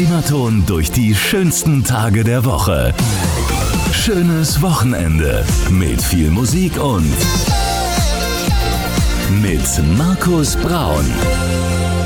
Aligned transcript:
Primaton 0.00 0.64
durch 0.64 0.90
die 0.90 1.14
schönsten 1.14 1.84
Tage 1.84 2.24
der 2.24 2.46
Woche. 2.46 2.94
Schönes 3.92 4.62
Wochenende 4.62 5.44
mit 5.70 6.00
viel 6.00 6.30
Musik 6.30 6.82
und 6.82 7.14
mit 9.42 9.98
Markus 9.98 10.56
Braun. 10.56 11.04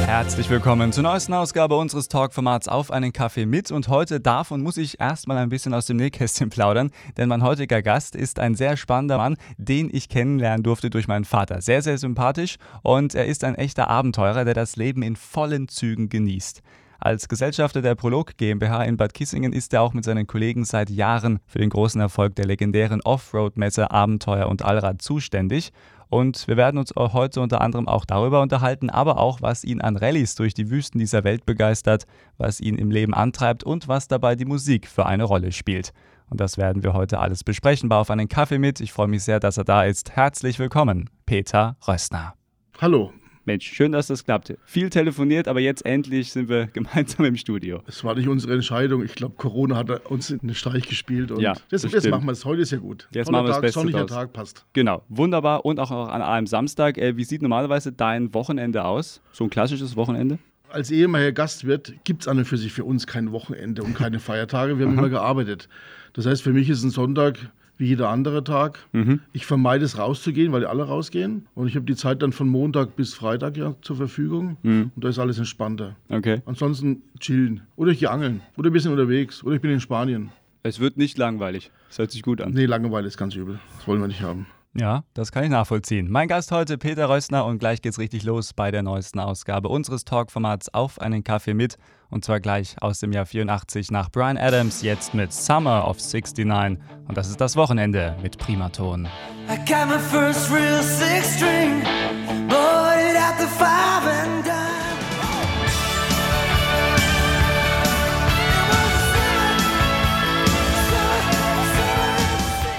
Herzlich 0.06 0.50
willkommen 0.50 0.90
zur 0.90 1.04
neuesten 1.04 1.34
Ausgabe 1.34 1.76
unseres 1.76 2.08
Talkformats 2.08 2.66
Auf 2.66 2.90
einen 2.90 3.12
Kaffee 3.12 3.46
mit. 3.46 3.70
Und 3.70 3.86
heute 3.86 4.18
darf 4.18 4.50
und 4.50 4.64
muss 4.64 4.76
ich 4.76 4.98
erstmal 4.98 5.36
ein 5.36 5.48
bisschen 5.48 5.72
aus 5.72 5.86
dem 5.86 5.98
Nähkästchen 5.98 6.50
plaudern, 6.50 6.90
denn 7.16 7.28
mein 7.28 7.44
heutiger 7.44 7.80
Gast 7.80 8.16
ist 8.16 8.40
ein 8.40 8.56
sehr 8.56 8.76
spannender 8.76 9.18
Mann, 9.18 9.36
den 9.56 9.88
ich 9.92 10.08
kennenlernen 10.08 10.64
durfte 10.64 10.90
durch 10.90 11.06
meinen 11.06 11.24
Vater. 11.24 11.62
Sehr, 11.62 11.80
sehr 11.80 11.98
sympathisch 11.98 12.56
und 12.82 13.14
er 13.14 13.26
ist 13.26 13.44
ein 13.44 13.54
echter 13.54 13.88
Abenteurer, 13.88 14.44
der 14.44 14.54
das 14.54 14.74
Leben 14.74 15.02
in 15.02 15.14
vollen 15.14 15.68
Zügen 15.68 16.08
genießt. 16.08 16.60
Als 17.04 17.28
Gesellschafter 17.28 17.82
der 17.82 17.96
Prolog 17.96 18.38
GmbH 18.38 18.82
in 18.84 18.96
Bad 18.96 19.12
Kissingen 19.12 19.52
ist 19.52 19.74
er 19.74 19.82
auch 19.82 19.92
mit 19.92 20.06
seinen 20.06 20.26
Kollegen 20.26 20.64
seit 20.64 20.88
Jahren 20.88 21.38
für 21.46 21.58
den 21.58 21.68
großen 21.68 22.00
Erfolg 22.00 22.34
der 22.34 22.46
legendären 22.46 23.02
Offroad-Messe 23.02 23.90
Abenteuer 23.90 24.48
und 24.48 24.64
Allrad 24.64 25.02
zuständig. 25.02 25.70
Und 26.08 26.48
wir 26.48 26.56
werden 26.56 26.78
uns 26.78 26.94
heute 26.96 27.42
unter 27.42 27.60
anderem 27.60 27.88
auch 27.88 28.06
darüber 28.06 28.40
unterhalten, 28.40 28.88
aber 28.88 29.18
auch, 29.18 29.42
was 29.42 29.64
ihn 29.64 29.82
an 29.82 29.98
Rallyes 29.98 30.34
durch 30.34 30.54
die 30.54 30.70
Wüsten 30.70 30.98
dieser 30.98 31.24
Welt 31.24 31.44
begeistert, 31.44 32.06
was 32.38 32.58
ihn 32.58 32.76
im 32.76 32.90
Leben 32.90 33.12
antreibt 33.12 33.64
und 33.64 33.86
was 33.86 34.08
dabei 34.08 34.34
die 34.34 34.46
Musik 34.46 34.88
für 34.88 35.04
eine 35.04 35.24
Rolle 35.24 35.52
spielt. 35.52 35.92
Und 36.30 36.40
das 36.40 36.56
werden 36.56 36.82
wir 36.82 36.94
heute 36.94 37.18
alles 37.18 37.44
besprechen. 37.44 37.90
War 37.90 37.98
auf 37.98 38.10
einen 38.10 38.28
Kaffee 38.28 38.58
mit. 38.58 38.80
Ich 38.80 38.94
freue 38.94 39.08
mich 39.08 39.24
sehr, 39.24 39.40
dass 39.40 39.58
er 39.58 39.64
da 39.64 39.84
ist. 39.84 40.12
Herzlich 40.16 40.58
willkommen, 40.58 41.10
Peter 41.26 41.76
Rössner. 41.86 42.32
Hallo, 42.80 43.12
Mensch, 43.46 43.70
schön, 43.72 43.92
dass 43.92 44.06
das 44.06 44.24
klappt. 44.24 44.54
Viel 44.64 44.88
telefoniert, 44.90 45.48
aber 45.48 45.60
jetzt 45.60 45.84
endlich 45.84 46.32
sind 46.32 46.48
wir 46.48 46.66
gemeinsam 46.72 47.26
im 47.26 47.36
Studio. 47.36 47.82
Es 47.86 48.02
war 48.02 48.14
nicht 48.14 48.28
unsere 48.28 48.54
Entscheidung. 48.54 49.04
Ich 49.04 49.14
glaube, 49.14 49.34
Corona 49.36 49.76
hat 49.76 50.06
uns 50.06 50.32
einen 50.32 50.54
Streich 50.54 50.88
gespielt. 50.88 51.30
Und 51.30 51.40
Ja, 51.40 51.54
das, 51.70 51.82
das 51.82 51.92
jetzt 51.92 52.08
machen 52.08 52.24
wir 52.24 52.32
es. 52.32 52.44
Heute 52.44 52.62
ist 52.62 52.70
ja 52.72 52.78
gut. 52.78 53.08
Jetzt 53.12 53.26
Toller 53.26 53.38
machen 53.38 53.44
wir 53.44 53.48
das 53.48 53.56
Tag, 53.56 53.62
Beste 53.62 53.80
sonniger 53.80 53.98
draus. 54.00 54.10
Tag 54.10 54.32
passt. 54.32 54.64
Genau, 54.72 55.02
wunderbar. 55.08 55.64
Und 55.64 55.78
auch 55.78 55.90
an 55.90 56.22
einem 56.22 56.46
Samstag. 56.46 56.96
Äh, 56.98 57.16
wie 57.16 57.24
sieht 57.24 57.42
normalerweise 57.42 57.92
dein 57.92 58.32
Wochenende 58.32 58.84
aus? 58.84 59.20
So 59.32 59.44
ein 59.44 59.50
klassisches 59.50 59.96
Wochenende? 59.96 60.38
Als 60.70 60.90
ehemaliger 60.90 61.32
Gastwirt 61.32 61.94
gibt 62.04 62.22
es 62.22 62.28
an 62.28 62.38
und 62.38 62.46
für 62.46 62.56
sich 62.56 62.72
für 62.72 62.84
uns 62.84 63.06
kein 63.06 63.30
Wochenende 63.30 63.82
und 63.82 63.94
keine 63.94 64.18
Feiertage. 64.18 64.78
Wir 64.78 64.86
haben 64.86 64.98
immer 64.98 65.08
gearbeitet. 65.08 65.68
Das 66.14 66.26
heißt, 66.26 66.42
für 66.42 66.52
mich 66.52 66.68
ist 66.70 66.82
ein 66.82 66.90
Sonntag 66.90 67.38
wie 67.76 67.86
jeder 67.86 68.08
andere 68.08 68.44
Tag. 68.44 68.78
Mhm. 68.92 69.20
Ich 69.32 69.46
vermeide 69.46 69.84
es 69.84 69.98
rauszugehen, 69.98 70.52
weil 70.52 70.60
die 70.60 70.66
alle 70.66 70.84
rausgehen. 70.84 71.46
Und 71.54 71.66
ich 71.68 71.76
habe 71.76 71.86
die 71.86 71.96
Zeit 71.96 72.22
dann 72.22 72.32
von 72.32 72.48
Montag 72.48 72.96
bis 72.96 73.14
Freitag 73.14 73.56
ja 73.56 73.74
zur 73.82 73.96
Verfügung. 73.96 74.56
Mhm. 74.62 74.90
Und 74.94 75.04
da 75.04 75.08
ist 75.08 75.18
alles 75.18 75.38
entspannter. 75.38 75.96
Okay. 76.08 76.42
Ansonsten 76.46 77.02
chillen. 77.20 77.62
Oder 77.76 77.92
ich 77.92 78.00
gehe 78.00 78.10
angeln. 78.10 78.40
Oder 78.56 78.70
ein 78.70 78.72
bisschen 78.72 78.92
unterwegs. 78.92 79.42
Oder 79.42 79.56
ich 79.56 79.60
bin 79.60 79.70
in 79.70 79.80
Spanien. 79.80 80.30
Es 80.62 80.80
wird 80.80 80.96
nicht 80.96 81.18
langweilig. 81.18 81.70
Das 81.88 81.98
hört 81.98 82.10
sich 82.10 82.22
gut 82.22 82.40
an. 82.40 82.52
Nee, 82.52 82.66
Langeweile 82.66 83.06
ist 83.06 83.18
ganz 83.18 83.34
übel. 83.34 83.58
Das 83.76 83.86
wollen 83.86 84.00
wir 84.00 84.08
nicht 84.08 84.22
haben. 84.22 84.46
Ja, 84.76 85.04
das 85.14 85.30
kann 85.30 85.44
ich 85.44 85.50
nachvollziehen. 85.50 86.10
Mein 86.10 86.26
Gast 86.26 86.50
heute 86.50 86.78
Peter 86.78 87.08
Rössner 87.08 87.44
und 87.44 87.58
gleich 87.58 87.80
geht's 87.80 87.98
richtig 87.98 88.24
los 88.24 88.52
bei 88.52 88.72
der 88.72 88.82
neuesten 88.82 89.20
Ausgabe 89.20 89.68
unseres 89.68 90.04
Talkformats 90.04 90.74
Auf 90.74 91.00
einen 91.00 91.22
Kaffee 91.22 91.54
mit 91.54 91.78
und 92.10 92.24
zwar 92.24 92.40
gleich 92.40 92.74
aus 92.82 92.98
dem 92.98 93.12
Jahr 93.12 93.24
84 93.24 93.92
nach 93.92 94.10
Brian 94.10 94.36
Adams, 94.36 94.82
jetzt 94.82 95.14
mit 95.14 95.32
Summer 95.32 95.86
of 95.88 95.98
69 95.98 96.78
und 97.06 97.16
das 97.16 97.28
ist 97.28 97.40
das 97.40 97.54
Wochenende 97.54 98.16
mit 98.20 98.36
Primaton. 98.36 99.06
I 99.48 99.56
got 99.58 99.88
my 99.88 99.98
first 99.98 100.50
real 100.50 100.82
six 100.82 101.36
string, 101.36 101.82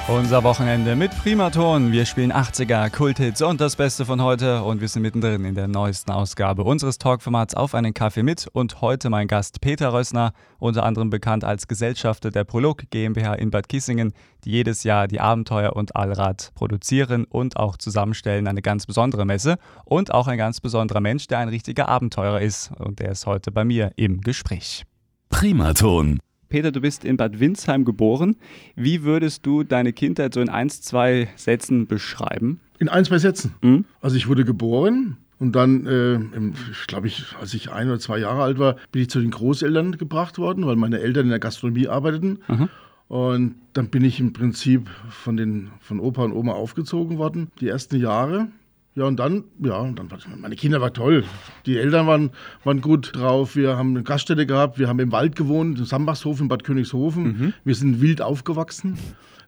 Unser 0.08 0.44
Wochenende 0.44 0.96
mit 0.96 1.10
Primaton. 1.18 1.92
Wir 1.92 2.06
spielen 2.06 2.32
80er, 2.32 2.92
Kulthits 2.92 3.42
und 3.42 3.60
das 3.60 3.76
Beste 3.76 4.06
von 4.06 4.22
heute 4.22 4.62
und 4.62 4.80
wir 4.80 4.88
sind 4.88 5.02
mittendrin 5.02 5.46
in 5.46 5.56
der 5.56 5.68
neuesten 5.68 6.12
Ausgabe 6.12 6.64
unseres 6.64 7.00
Talkformats 7.00 7.56
Auf 7.56 7.74
einen 7.74 7.96
Kaffee 7.96 8.22
mit 8.22 8.48
und 8.54 8.82
heute 8.82 9.10
mein 9.10 9.28
Gast 9.28 9.62
Peter 9.62 9.94
Rössner, 9.94 10.34
unter 10.60 10.84
anderem 10.84 11.10
bekannt 11.10 11.44
als 11.44 11.68
Gesellschafter 11.68 12.30
der 12.30 12.44
Prolog 12.44 12.84
GmbH 12.92 13.34
in 13.34 13.50
Bad 13.50 13.68
Kissingen, 13.68 14.14
die 14.44 14.52
jedes 14.52 14.84
Jahr 14.84 15.08
die 15.08 15.20
Abenteuer 15.20 15.76
und 15.76 15.96
Allrad 15.96 16.52
produzieren 16.54 17.26
und 17.26 17.58
auch 17.58 17.76
zusammenstellen. 17.76 18.48
Eine 18.48 18.62
ganz 18.62 18.86
besondere 18.86 19.26
Messe 19.26 19.58
und 19.86 20.14
auch 20.14 20.28
ein 20.28 20.38
ganz 20.38 20.62
besonderer 20.62 21.02
Mensch, 21.02 21.26
der 21.26 21.40
ein 21.40 21.50
richtiger 21.50 21.90
Abenteurer 21.90 22.42
ist 22.42 22.70
und 22.78 23.00
der 23.00 23.10
ist 23.10 23.26
heute 23.26 23.52
bei 23.52 23.66
mir 23.66 23.92
im 23.96 24.22
Gespräch. 24.22 24.84
Primaton. 25.30 26.20
Peter, 26.50 26.72
du 26.72 26.82
bist 26.82 27.06
in 27.06 27.18
Bad 27.18 27.40
Windsheim 27.40 27.86
geboren. 27.86 28.36
Wie 28.76 29.04
würdest 29.04 29.46
du 29.46 29.64
deine 29.64 29.94
Kindheit 29.94 30.34
so 30.34 30.42
in 30.42 30.50
ein, 30.50 30.70
zwei 30.70 31.28
Sätzen 31.36 31.88
beschreiben? 31.88 32.60
In 32.80 32.90
ein, 32.90 33.06
zwei 33.06 33.20
Sätzen. 33.20 33.54
Mhm. 33.62 33.86
Also 34.02 34.16
ich 34.18 34.28
wurde 34.28 34.46
geboren 34.46 35.18
und 35.40 35.56
dann, 35.56 35.86
äh, 35.86 36.20
glaube 36.88 37.08
ich, 37.08 37.36
als 37.40 37.54
ich 37.54 37.72
ein 37.72 37.88
oder 37.88 38.00
zwei 38.00 38.20
Jahre 38.20 38.44
alt 38.44 38.60
war, 38.60 38.78
bin 38.92 39.02
ich 39.02 39.10
zu 39.10 39.20
den 39.20 39.32
Großeltern 39.32 39.98
gebracht 39.98 40.38
worden, 40.38 40.66
weil 40.66 40.76
meine 40.76 41.00
Eltern 41.00 41.26
in 41.26 41.30
der 41.30 41.40
Gastronomie 41.40 41.88
arbeiteten. 41.88 42.40
Und 43.08 43.56
dann 43.74 43.90
bin 43.90 44.04
ich 44.04 44.20
im 44.20 44.34
Prinzip 44.34 44.90
von, 45.10 45.38
den, 45.38 45.70
von 45.80 46.00
Opa 46.00 46.24
und 46.24 46.34
Oma 46.34 46.54
aufgezogen 46.54 47.18
worden, 47.18 47.52
die 47.60 47.68
ersten 47.68 47.98
Jahre. 47.98 48.48
Ja, 48.96 49.04
und 49.04 49.20
dann, 49.20 49.44
ja, 49.60 49.78
und 49.78 50.00
dann 50.00 50.08
meine 50.38 50.56
Kinder 50.56 50.80
waren 50.80 50.94
toll. 50.94 51.26
Die 51.66 51.78
Eltern 51.78 52.08
waren, 52.08 52.32
waren 52.64 52.80
gut 52.80 53.14
drauf. 53.14 53.58
Wir 53.58 53.78
haben 53.78 53.90
eine 53.90 54.04
Gaststätte 54.04 54.46
gehabt. 54.46 54.80
Wir 54.80 54.88
haben 54.88 55.00
im 55.00 55.12
Wald 55.12 55.36
gewohnt, 55.36 55.80
im 55.80 55.86
Sambachshof 55.86 56.40
in 56.40 56.48
Bad 56.48 56.64
Königshofen. 56.64 57.54
Wir 57.66 57.76
sind 57.76 58.00
wild 58.00 58.22
aufgewachsen. 58.22 58.98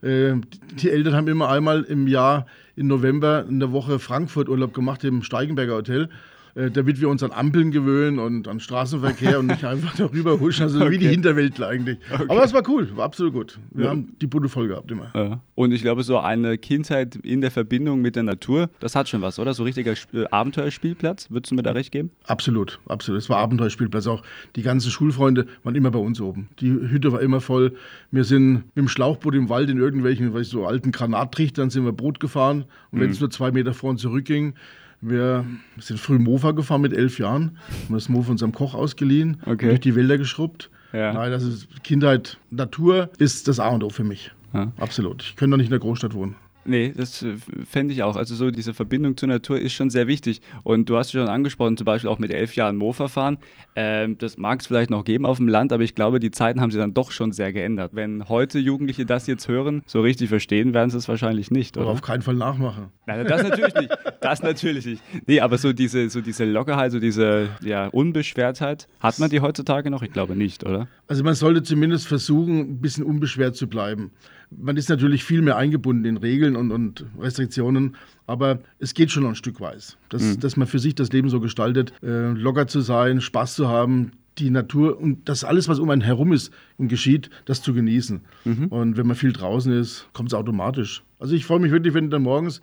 Äh, 0.02 0.34
die 0.82 0.90
Eltern 0.90 1.16
haben 1.16 1.28
immer 1.30 1.50
einmal 1.50 1.84
im 1.84 2.08
Jahr 2.08 2.46
im 2.76 2.88
November 2.88 3.46
in 3.48 3.60
der 3.60 3.72
Woche 3.72 4.00
Frankfurt 4.00 4.50
Urlaub 4.50 4.74
gemacht 4.74 5.04
im 5.06 5.24
Steigenberger 5.24 5.76
Hotel. 5.76 6.10
Äh, 6.58 6.72
damit 6.72 7.00
wir 7.00 7.08
uns 7.10 7.22
an 7.22 7.32
Ampeln 7.32 7.70
gewöhnen 7.70 8.18
und 8.18 8.48
an 8.48 8.60
Straßenverkehr 8.60 9.38
und 9.38 9.46
nicht 9.46 9.64
einfach 9.64 9.96
darüber 9.98 10.40
huschen. 10.40 10.64
Also 10.64 10.80
wie 10.90 10.98
die 10.98 11.06
Okay. 11.06 11.14
Hinterwäldler 11.14 11.68
eigentlich. 11.68 12.00
Aber 12.28 12.44
es 12.44 12.52
war 12.52 12.68
cool, 12.68 12.90
war 12.98 13.06
absolut 13.06 13.34
gut. 13.34 13.60
Wir 13.70 13.90
haben 13.90 14.14
die 14.20 14.26
Bude 14.26 14.50
voll 14.50 14.68
gehabt 14.68 14.90
immer. 14.90 15.12
Ja. 15.14 15.40
Und 15.54 15.72
ich 15.72 15.84
glaube, 15.84 16.02
so 16.02 16.18
eine 16.18 16.58
Kindheit 16.58 17.16
in 17.18 17.42
der 17.42 17.52
Verbindung 17.52 18.02
mit 18.02 18.16
der 18.16 18.24
Natur, 18.24 18.72
das 18.80 18.96
hat 18.96 19.08
schon 19.08 19.22
was, 19.22 19.38
oder? 19.38 19.54
So 19.54 19.64
richtiger 19.66 19.92
Sp- 19.94 20.18
äh, 20.18 20.26
Abenteuerspielplatz, 20.32 21.30
würdest 21.30 21.52
du 21.52 21.56
mir 21.56 21.62
da 21.62 21.74
recht 21.74 21.92
geben? 21.92 22.10
Absolut, 22.26 22.80
absolut. 22.88 23.22
Es 23.22 23.30
war 23.30 23.38
Abenteuerspielplatz 23.38 24.08
auch. 24.08 24.24
Die 24.56 24.64
ganzen 24.64 24.90
Schulfreunde 24.90 25.46
waren 25.64 25.76
immer 25.76 25.92
bei 25.92 26.00
uns 26.00 26.20
oben. 26.20 26.50
Die 26.60 26.72
Hütte 26.72 27.12
war 27.12 27.22
immer 27.22 27.40
voll. 27.40 27.74
Wir 28.10 28.24
sind 28.24 28.54
mit 28.74 28.78
dem 28.78 28.88
Schlauchboot 28.88 29.36
im 29.36 29.48
Wald 29.50 29.70
in 29.70 29.78
irgendwelchen, 29.78 30.34
weiß 30.34 30.48
ich, 30.48 30.52
so 30.52 30.66
alten 30.66 30.92
Granattrichtern 30.92 31.70
sind 31.70 31.86
wir 31.86 31.92
Boot 31.92 32.20
gefahren. 32.20 32.66
Und 32.92 32.98
Mhm. 32.98 33.04
wenn 33.04 33.10
es 33.12 33.20
nur 33.20 33.30
zwei 33.30 33.52
Meter 33.52 33.76
vor 33.76 33.92
uns 33.92 34.02
zurückging, 34.02 34.56
wir 35.02 35.46
sind 35.80 36.00
früh 36.00 36.18
Mofa 36.20 36.52
gefahren 36.52 36.82
mit 36.82 36.94
elf 36.94 37.20
Jahren. 37.20 37.58
Haben 37.86 37.94
das 37.96 38.10
Mofa 38.10 38.32
unserem 38.32 38.52
Koch 38.52 38.74
ausgeliehen, 38.74 39.38
Okay. 39.46 39.68
durch 39.70 39.80
die 39.80 39.96
Wälder 39.96 40.18
geschrubbt. 40.18 40.70
Ja. 40.94 41.14
Nein, 41.14 41.32
das 41.32 41.44
ist 41.44 41.68
Kindheit, 41.84 42.38
Natur 42.50 43.10
ist 43.18 43.48
das 43.48 43.60
A 43.60 43.70
und 43.70 43.84
O 43.84 43.90
für 43.90 44.04
mich. 44.04 44.32
Ja. 44.54 44.72
Absolut. 44.80 45.22
Ich 45.24 45.36
könnte 45.36 45.52
doch 45.52 45.58
nicht 45.58 45.68
in 45.68 45.72
der 45.72 45.80
Großstadt 45.80 46.14
wohnen. 46.14 46.36
Nee, 46.68 46.94
das 46.96 47.24
äh, 47.24 47.36
fände 47.66 47.94
ich 47.94 48.04
auch. 48.04 48.16
Also 48.18 48.36
so 48.36 48.52
diese 48.52 48.74
Verbindung 48.74 49.16
zur 49.16 49.30
Natur 49.30 49.60
ist 49.60 49.74
schon 49.74 49.90
sehr 49.90 50.08
wichtig. 50.08 50.42
Und 50.64 50.90
du 50.90 50.98
hast 50.98 51.12
schon 51.12 51.28
angesprochen, 51.28 51.78
zum 51.78 51.86
Beispiel 51.86 52.10
auch 52.10 52.20
mit 52.20 52.32
elf 52.32 52.56
Jahren 52.56 52.76
Mofa 52.76 53.08
fahren. 53.08 53.38
Ähm, 53.76 54.18
das 54.18 54.38
mag 54.38 54.60
es 54.60 54.68
vielleicht 54.68 54.90
noch 54.90 55.06
geben 55.06 55.26
auf 55.26 55.38
dem 55.38 55.48
Land, 55.48 55.72
aber 55.72 55.84
ich 55.84 55.96
glaube, 55.96 56.20
die 56.20 56.32
Zeiten 56.32 56.60
haben 56.60 56.70
sich 56.70 56.80
dann 56.80 56.94
doch 56.94 57.12
schon 57.12 57.32
sehr 57.32 57.54
geändert. 57.54 57.92
Wenn 57.94 58.28
heute 58.28 58.60
Jugendliche 58.60 59.06
das 59.06 59.28
jetzt 59.28 59.48
hören, 59.48 59.82
so 59.86 60.02
richtig 60.02 60.30
verstehen, 60.30 60.74
werden 60.74 60.90
sie 60.90 60.98
es 60.98 61.08
wahrscheinlich 61.08 61.52
nicht, 61.52 61.78
Aber 61.78 61.86
oder? 61.86 61.94
auf 61.94 62.02
keinen 62.02 62.22
Fall 62.22 62.36
nachmachen. 62.36 62.88
Nein, 63.06 63.26
das 63.26 63.44
natürlich 63.44 63.74
nicht. 63.76 63.98
Das 64.20 64.44
natürlich 64.44 64.86
nicht. 64.86 65.02
Nee, 65.26 65.40
aber 65.40 65.58
so 65.58 65.72
diese, 65.72 66.10
so 66.10 66.20
diese 66.20 66.44
Lockerheit, 66.44 66.92
so 66.92 67.00
diese 67.00 67.50
ja, 67.62 67.88
Unbeschwertheit, 67.88 68.88
hat 69.00 69.20
man 69.20 69.30
die 69.30 69.40
heutzutage 69.40 69.90
noch? 69.90 70.02
Ich 70.02 70.12
glaube 70.12 70.36
nicht, 70.36 70.66
oder? 70.66 70.88
Also 71.08 71.24
man 71.24 71.36
sollte 71.36 71.64
zumindest 71.64 72.08
versuchen, 72.08 72.60
ein 72.60 72.82
bisschen 72.82 73.06
unbeschwert 73.06 73.56
zu 73.56 73.68
bleiben. 73.68 74.12
Man 74.50 74.78
ist 74.78 74.90
natürlich 74.90 75.24
viel 75.24 75.42
mehr 75.42 75.58
eingebunden 75.58 76.06
in 76.06 76.18
Regeln 76.18 76.56
und, 76.56 76.72
und 76.72 77.06
Restriktionen, 77.20 77.96
aber 78.28 78.60
es 78.80 78.94
geht 78.94 79.12
schon 79.12 79.24
noch 79.24 79.30
ein 79.30 79.36
Stück 79.36 79.60
weit. 79.60 79.98
Dass, 80.10 80.38
dass 80.40 80.56
man 80.58 80.68
für 80.68 80.80
sich 80.80 80.96
das 80.96 81.12
Leben 81.12 81.30
so 81.30 81.40
gestaltet, 81.40 81.94
äh, 82.02 82.32
locker 82.32 82.68
zu 82.68 82.82
sein, 82.82 83.20
Spaß 83.20 83.56
zu 83.56 83.68
haben, 83.68 84.12
die 84.38 84.50
Natur 84.50 85.00
und 85.00 85.28
das 85.28 85.44
alles, 85.44 85.68
was 85.68 85.80
um 85.80 85.90
einen 85.90 86.02
herum 86.02 86.32
ist 86.32 86.54
und 86.78 86.88
geschieht, 86.88 87.30
das 87.46 87.62
zu 87.62 87.74
genießen. 87.74 88.22
Und 88.70 88.98
wenn 88.98 89.08
man 89.08 89.16
viel 89.16 89.34
draußen 89.34 89.72
ist, 89.74 90.08
kommt 90.14 90.30
es 90.30 90.34
automatisch. 90.34 91.04
Also 91.20 91.36
ich 91.36 91.46
freue 91.46 91.60
mich 91.60 91.72
wirklich, 91.72 91.94
wenn 91.94 92.10
dann 92.10 92.22
morgens 92.22 92.62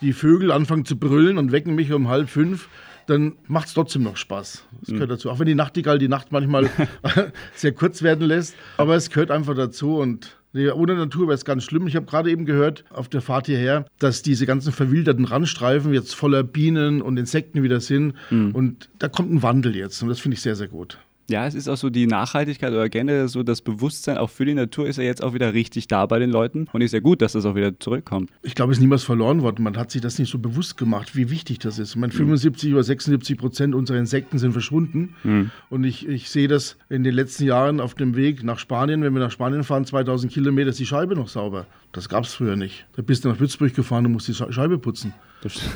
die 0.00 0.12
Vögel 0.12 0.50
anfangen 0.50 0.84
zu 0.84 0.96
brüllen 0.96 1.38
und 1.38 1.52
wecken 1.52 1.74
mich 1.74 1.92
um 1.92 2.08
halb 2.08 2.30
fünf, 2.30 2.68
dann 3.06 3.34
macht 3.48 3.68
es 3.68 3.74
trotzdem 3.74 4.02
noch 4.02 4.16
Spaß. 4.16 4.66
Das 4.80 4.90
gehört 4.90 5.10
dazu. 5.10 5.30
Auch 5.30 5.38
wenn 5.38 5.46
die 5.46 5.54
Nachtigall 5.54 5.98
die 5.98 6.08
Nacht 6.08 6.32
manchmal 6.32 6.70
sehr 7.54 7.72
kurz 7.72 8.02
werden 8.02 8.26
lässt. 8.26 8.54
Aber 8.76 8.94
es 8.94 9.10
gehört 9.10 9.30
einfach 9.30 9.54
dazu 9.54 9.96
und 9.96 10.39
nee, 10.52 10.70
ohne 10.70 10.94
Natur 10.94 11.26
wäre 11.28 11.34
es 11.34 11.44
ganz 11.44 11.64
schlimm. 11.64 11.86
Ich 11.86 11.96
habe 11.96 12.06
gerade 12.06 12.30
eben 12.30 12.44
gehört 12.44 12.84
auf 12.90 13.08
der 13.08 13.20
Fahrt 13.20 13.46
hierher, 13.46 13.86
dass 13.98 14.22
diese 14.22 14.46
ganzen 14.46 14.72
verwilderten 14.72 15.24
Randstreifen 15.24 15.92
jetzt 15.92 16.14
voller 16.14 16.42
Bienen 16.42 17.02
und 17.02 17.16
Insekten 17.18 17.62
wieder 17.62 17.80
sind. 17.80 18.14
Und 18.54 18.88
da 18.98 19.08
kommt 19.08 19.32
ein 19.32 19.42
Wandel 19.42 19.76
jetzt 19.76 20.02
und 20.02 20.08
das 20.08 20.20
finde 20.20 20.34
ich 20.36 20.42
sehr, 20.42 20.56
sehr 20.56 20.68
gut. 20.68 20.98
Ja, 21.30 21.46
es 21.46 21.54
ist 21.54 21.68
auch 21.68 21.76
so 21.76 21.90
die 21.90 22.06
Nachhaltigkeit 22.06 22.72
oder 22.72 22.88
generell 22.88 23.28
so 23.28 23.42
das 23.42 23.62
Bewusstsein 23.62 24.18
auch 24.18 24.30
für 24.30 24.44
die 24.44 24.54
Natur 24.54 24.88
ist 24.88 24.96
ja 24.96 25.04
jetzt 25.04 25.22
auch 25.22 25.32
wieder 25.32 25.54
richtig 25.54 25.86
da 25.86 26.04
bei 26.06 26.18
den 26.18 26.30
Leuten 26.30 26.66
und 26.72 26.80
ist 26.80 26.92
ja 26.92 27.00
gut, 27.00 27.22
dass 27.22 27.32
das 27.32 27.44
auch 27.46 27.54
wieder 27.54 27.78
zurückkommt. 27.78 28.30
Ich 28.42 28.54
glaube, 28.54 28.72
es 28.72 28.78
ist 28.78 28.82
niemals 28.82 29.04
verloren 29.04 29.42
worden. 29.42 29.62
Man 29.62 29.76
hat 29.76 29.90
sich 29.90 30.00
das 30.00 30.18
nicht 30.18 30.30
so 30.30 30.38
bewusst 30.38 30.76
gemacht, 30.76 31.14
wie 31.14 31.30
wichtig 31.30 31.58
das 31.60 31.78
ist. 31.78 31.90
Ich 31.90 31.96
meine, 31.96 32.12
75 32.12 32.72
oder 32.72 32.82
76 32.82 33.38
Prozent 33.38 33.74
unserer 33.74 33.98
Insekten 33.98 34.38
sind 34.38 34.52
verschwunden. 34.52 35.14
Und 35.70 35.84
ich, 35.84 36.08
ich 36.08 36.30
sehe 36.30 36.48
das 36.48 36.76
in 36.88 37.04
den 37.04 37.14
letzten 37.14 37.44
Jahren 37.44 37.80
auf 37.80 37.94
dem 37.94 38.16
Weg 38.16 38.42
nach 38.42 38.58
Spanien. 38.58 39.02
Wenn 39.02 39.12
wir 39.14 39.20
nach 39.20 39.30
Spanien 39.30 39.62
fahren, 39.62 39.84
2000 39.84 40.32
Kilometer, 40.32 40.70
ist 40.70 40.80
die 40.80 40.86
Scheibe 40.86 41.14
noch 41.14 41.28
sauber. 41.28 41.66
Das 41.92 42.08
gab 42.08 42.24
es 42.24 42.34
früher 42.34 42.56
nicht. 42.56 42.86
Da 42.96 43.02
bist 43.02 43.24
du 43.24 43.28
nach 43.28 43.38
Würzburg 43.38 43.74
gefahren 43.74 44.06
und 44.06 44.12
musst 44.12 44.26
die 44.28 44.32
Sche- 44.32 44.50
Scheibe 44.52 44.78
putzen. 44.78 45.12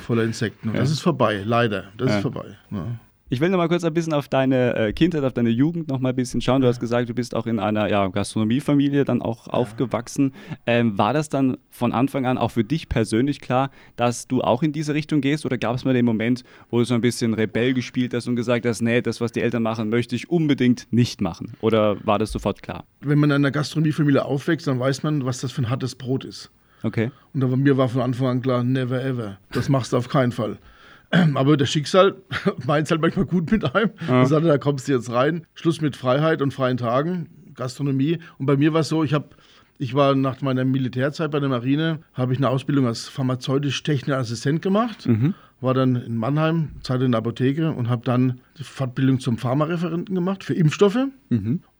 Voller 0.06 0.24
Insekten. 0.24 0.70
Und 0.70 0.76
das 0.78 0.90
ist 0.90 1.00
vorbei, 1.00 1.42
leider. 1.44 1.84
Das 1.96 2.08
Ja. 2.10 2.16
ist 2.16 2.22
vorbei. 2.22 2.44
Ja. 2.70 2.86
Ich 3.30 3.40
will 3.40 3.48
noch 3.48 3.56
mal 3.56 3.68
kurz 3.68 3.84
ein 3.84 3.94
bisschen 3.94 4.12
auf 4.12 4.28
deine 4.28 4.76
äh, 4.76 4.92
Kindheit, 4.92 5.24
auf 5.24 5.32
deine 5.32 5.48
Jugend 5.48 5.88
noch 5.88 5.98
mal 5.98 6.10
ein 6.10 6.14
bisschen 6.14 6.42
schauen. 6.42 6.60
Du 6.60 6.68
hast 6.68 6.78
gesagt, 6.78 7.08
du 7.08 7.14
bist 7.14 7.34
auch 7.34 7.46
in 7.46 7.58
einer 7.58 7.88
ja, 7.88 8.06
Gastronomiefamilie 8.08 9.06
dann 9.06 9.22
auch 9.22 9.48
aufgewachsen. 9.48 10.34
Ähm, 10.66 10.98
war 10.98 11.14
das 11.14 11.30
dann 11.30 11.56
von 11.70 11.92
Anfang 11.92 12.26
an 12.26 12.36
auch 12.36 12.50
für 12.50 12.64
dich 12.64 12.90
persönlich 12.90 13.40
klar, 13.40 13.70
dass 13.96 14.28
du 14.28 14.42
auch 14.42 14.62
in 14.62 14.72
diese 14.72 14.92
Richtung 14.92 15.22
gehst? 15.22 15.46
Oder 15.46 15.56
gab 15.56 15.74
es 15.74 15.86
mal 15.86 15.94
den 15.94 16.04
Moment, 16.04 16.44
wo 16.68 16.80
du 16.80 16.84
so 16.84 16.92
ein 16.92 17.00
bisschen 17.00 17.32
Rebell 17.32 17.72
gespielt 17.72 18.12
hast 18.12 18.28
und 18.28 18.36
gesagt 18.36 18.66
hast, 18.66 18.82
nee, 18.82 19.00
das, 19.00 19.22
was 19.22 19.32
die 19.32 19.40
Eltern 19.40 19.62
machen, 19.62 19.88
möchte 19.88 20.14
ich 20.14 20.28
unbedingt 20.28 20.86
nicht 20.90 21.22
machen? 21.22 21.54
Oder 21.62 21.96
war 22.04 22.18
das 22.18 22.30
sofort 22.30 22.62
klar? 22.62 22.84
Wenn 23.00 23.18
man 23.18 23.30
in 23.30 23.36
einer 23.36 23.50
Gastronomiefamilie 23.50 24.22
aufwächst, 24.22 24.66
dann 24.66 24.78
weiß 24.78 25.02
man, 25.02 25.24
was 25.24 25.40
das 25.40 25.50
für 25.50 25.62
ein 25.62 25.70
hartes 25.70 25.94
Brot 25.94 26.26
ist. 26.26 26.50
Okay. 26.82 27.10
Und 27.32 27.40
war 27.40 27.56
mir 27.56 27.78
war 27.78 27.88
von 27.88 28.02
Anfang 28.02 28.26
an 28.26 28.42
klar, 28.42 28.62
never 28.62 29.02
ever. 29.02 29.38
Das 29.50 29.70
machst 29.70 29.94
du 29.94 29.96
auf 29.96 30.10
keinen 30.10 30.32
Fall. 30.32 30.58
Aber 31.34 31.56
das 31.56 31.70
Schicksal 31.70 32.16
meint 32.66 32.90
halt 32.90 33.00
manchmal 33.00 33.26
gut 33.26 33.50
mit 33.50 33.74
einem. 33.74 33.90
Und 34.08 34.26
sagt, 34.26 34.46
da 34.46 34.58
kommst 34.58 34.88
du 34.88 34.92
jetzt 34.92 35.10
rein. 35.10 35.46
Schluss 35.54 35.80
mit 35.80 35.96
Freiheit 35.96 36.42
und 36.42 36.52
freien 36.52 36.76
Tagen, 36.76 37.28
Gastronomie. 37.54 38.18
Und 38.38 38.46
bei 38.46 38.56
mir 38.56 38.72
war 38.72 38.80
es 38.80 38.88
so, 38.88 39.04
ich 39.04 39.14
habe 39.14 39.28
ich 39.76 39.92
war 39.94 40.14
nach 40.14 40.40
meiner 40.40 40.64
Militärzeit 40.64 41.32
bei 41.32 41.40
der 41.40 41.48
Marine, 41.48 41.98
habe 42.12 42.32
ich 42.32 42.38
eine 42.38 42.48
Ausbildung 42.48 42.86
als 42.86 43.08
pharmazeutisch-technischer 43.08 44.16
Assistent 44.18 44.62
gemacht. 44.62 45.04
War 45.60 45.74
dann 45.74 45.96
in 45.96 46.16
Mannheim, 46.16 46.70
Zeit 46.82 47.02
in 47.02 47.10
der 47.10 47.18
Apotheke 47.18 47.72
und 47.72 47.88
habe 47.88 48.02
dann 48.04 48.40
die 48.58 48.62
Fortbildung 48.62 49.18
zum 49.18 49.36
Pharmareferenten 49.36 50.14
gemacht 50.14 50.44
für 50.44 50.54
Impfstoffe. 50.54 51.06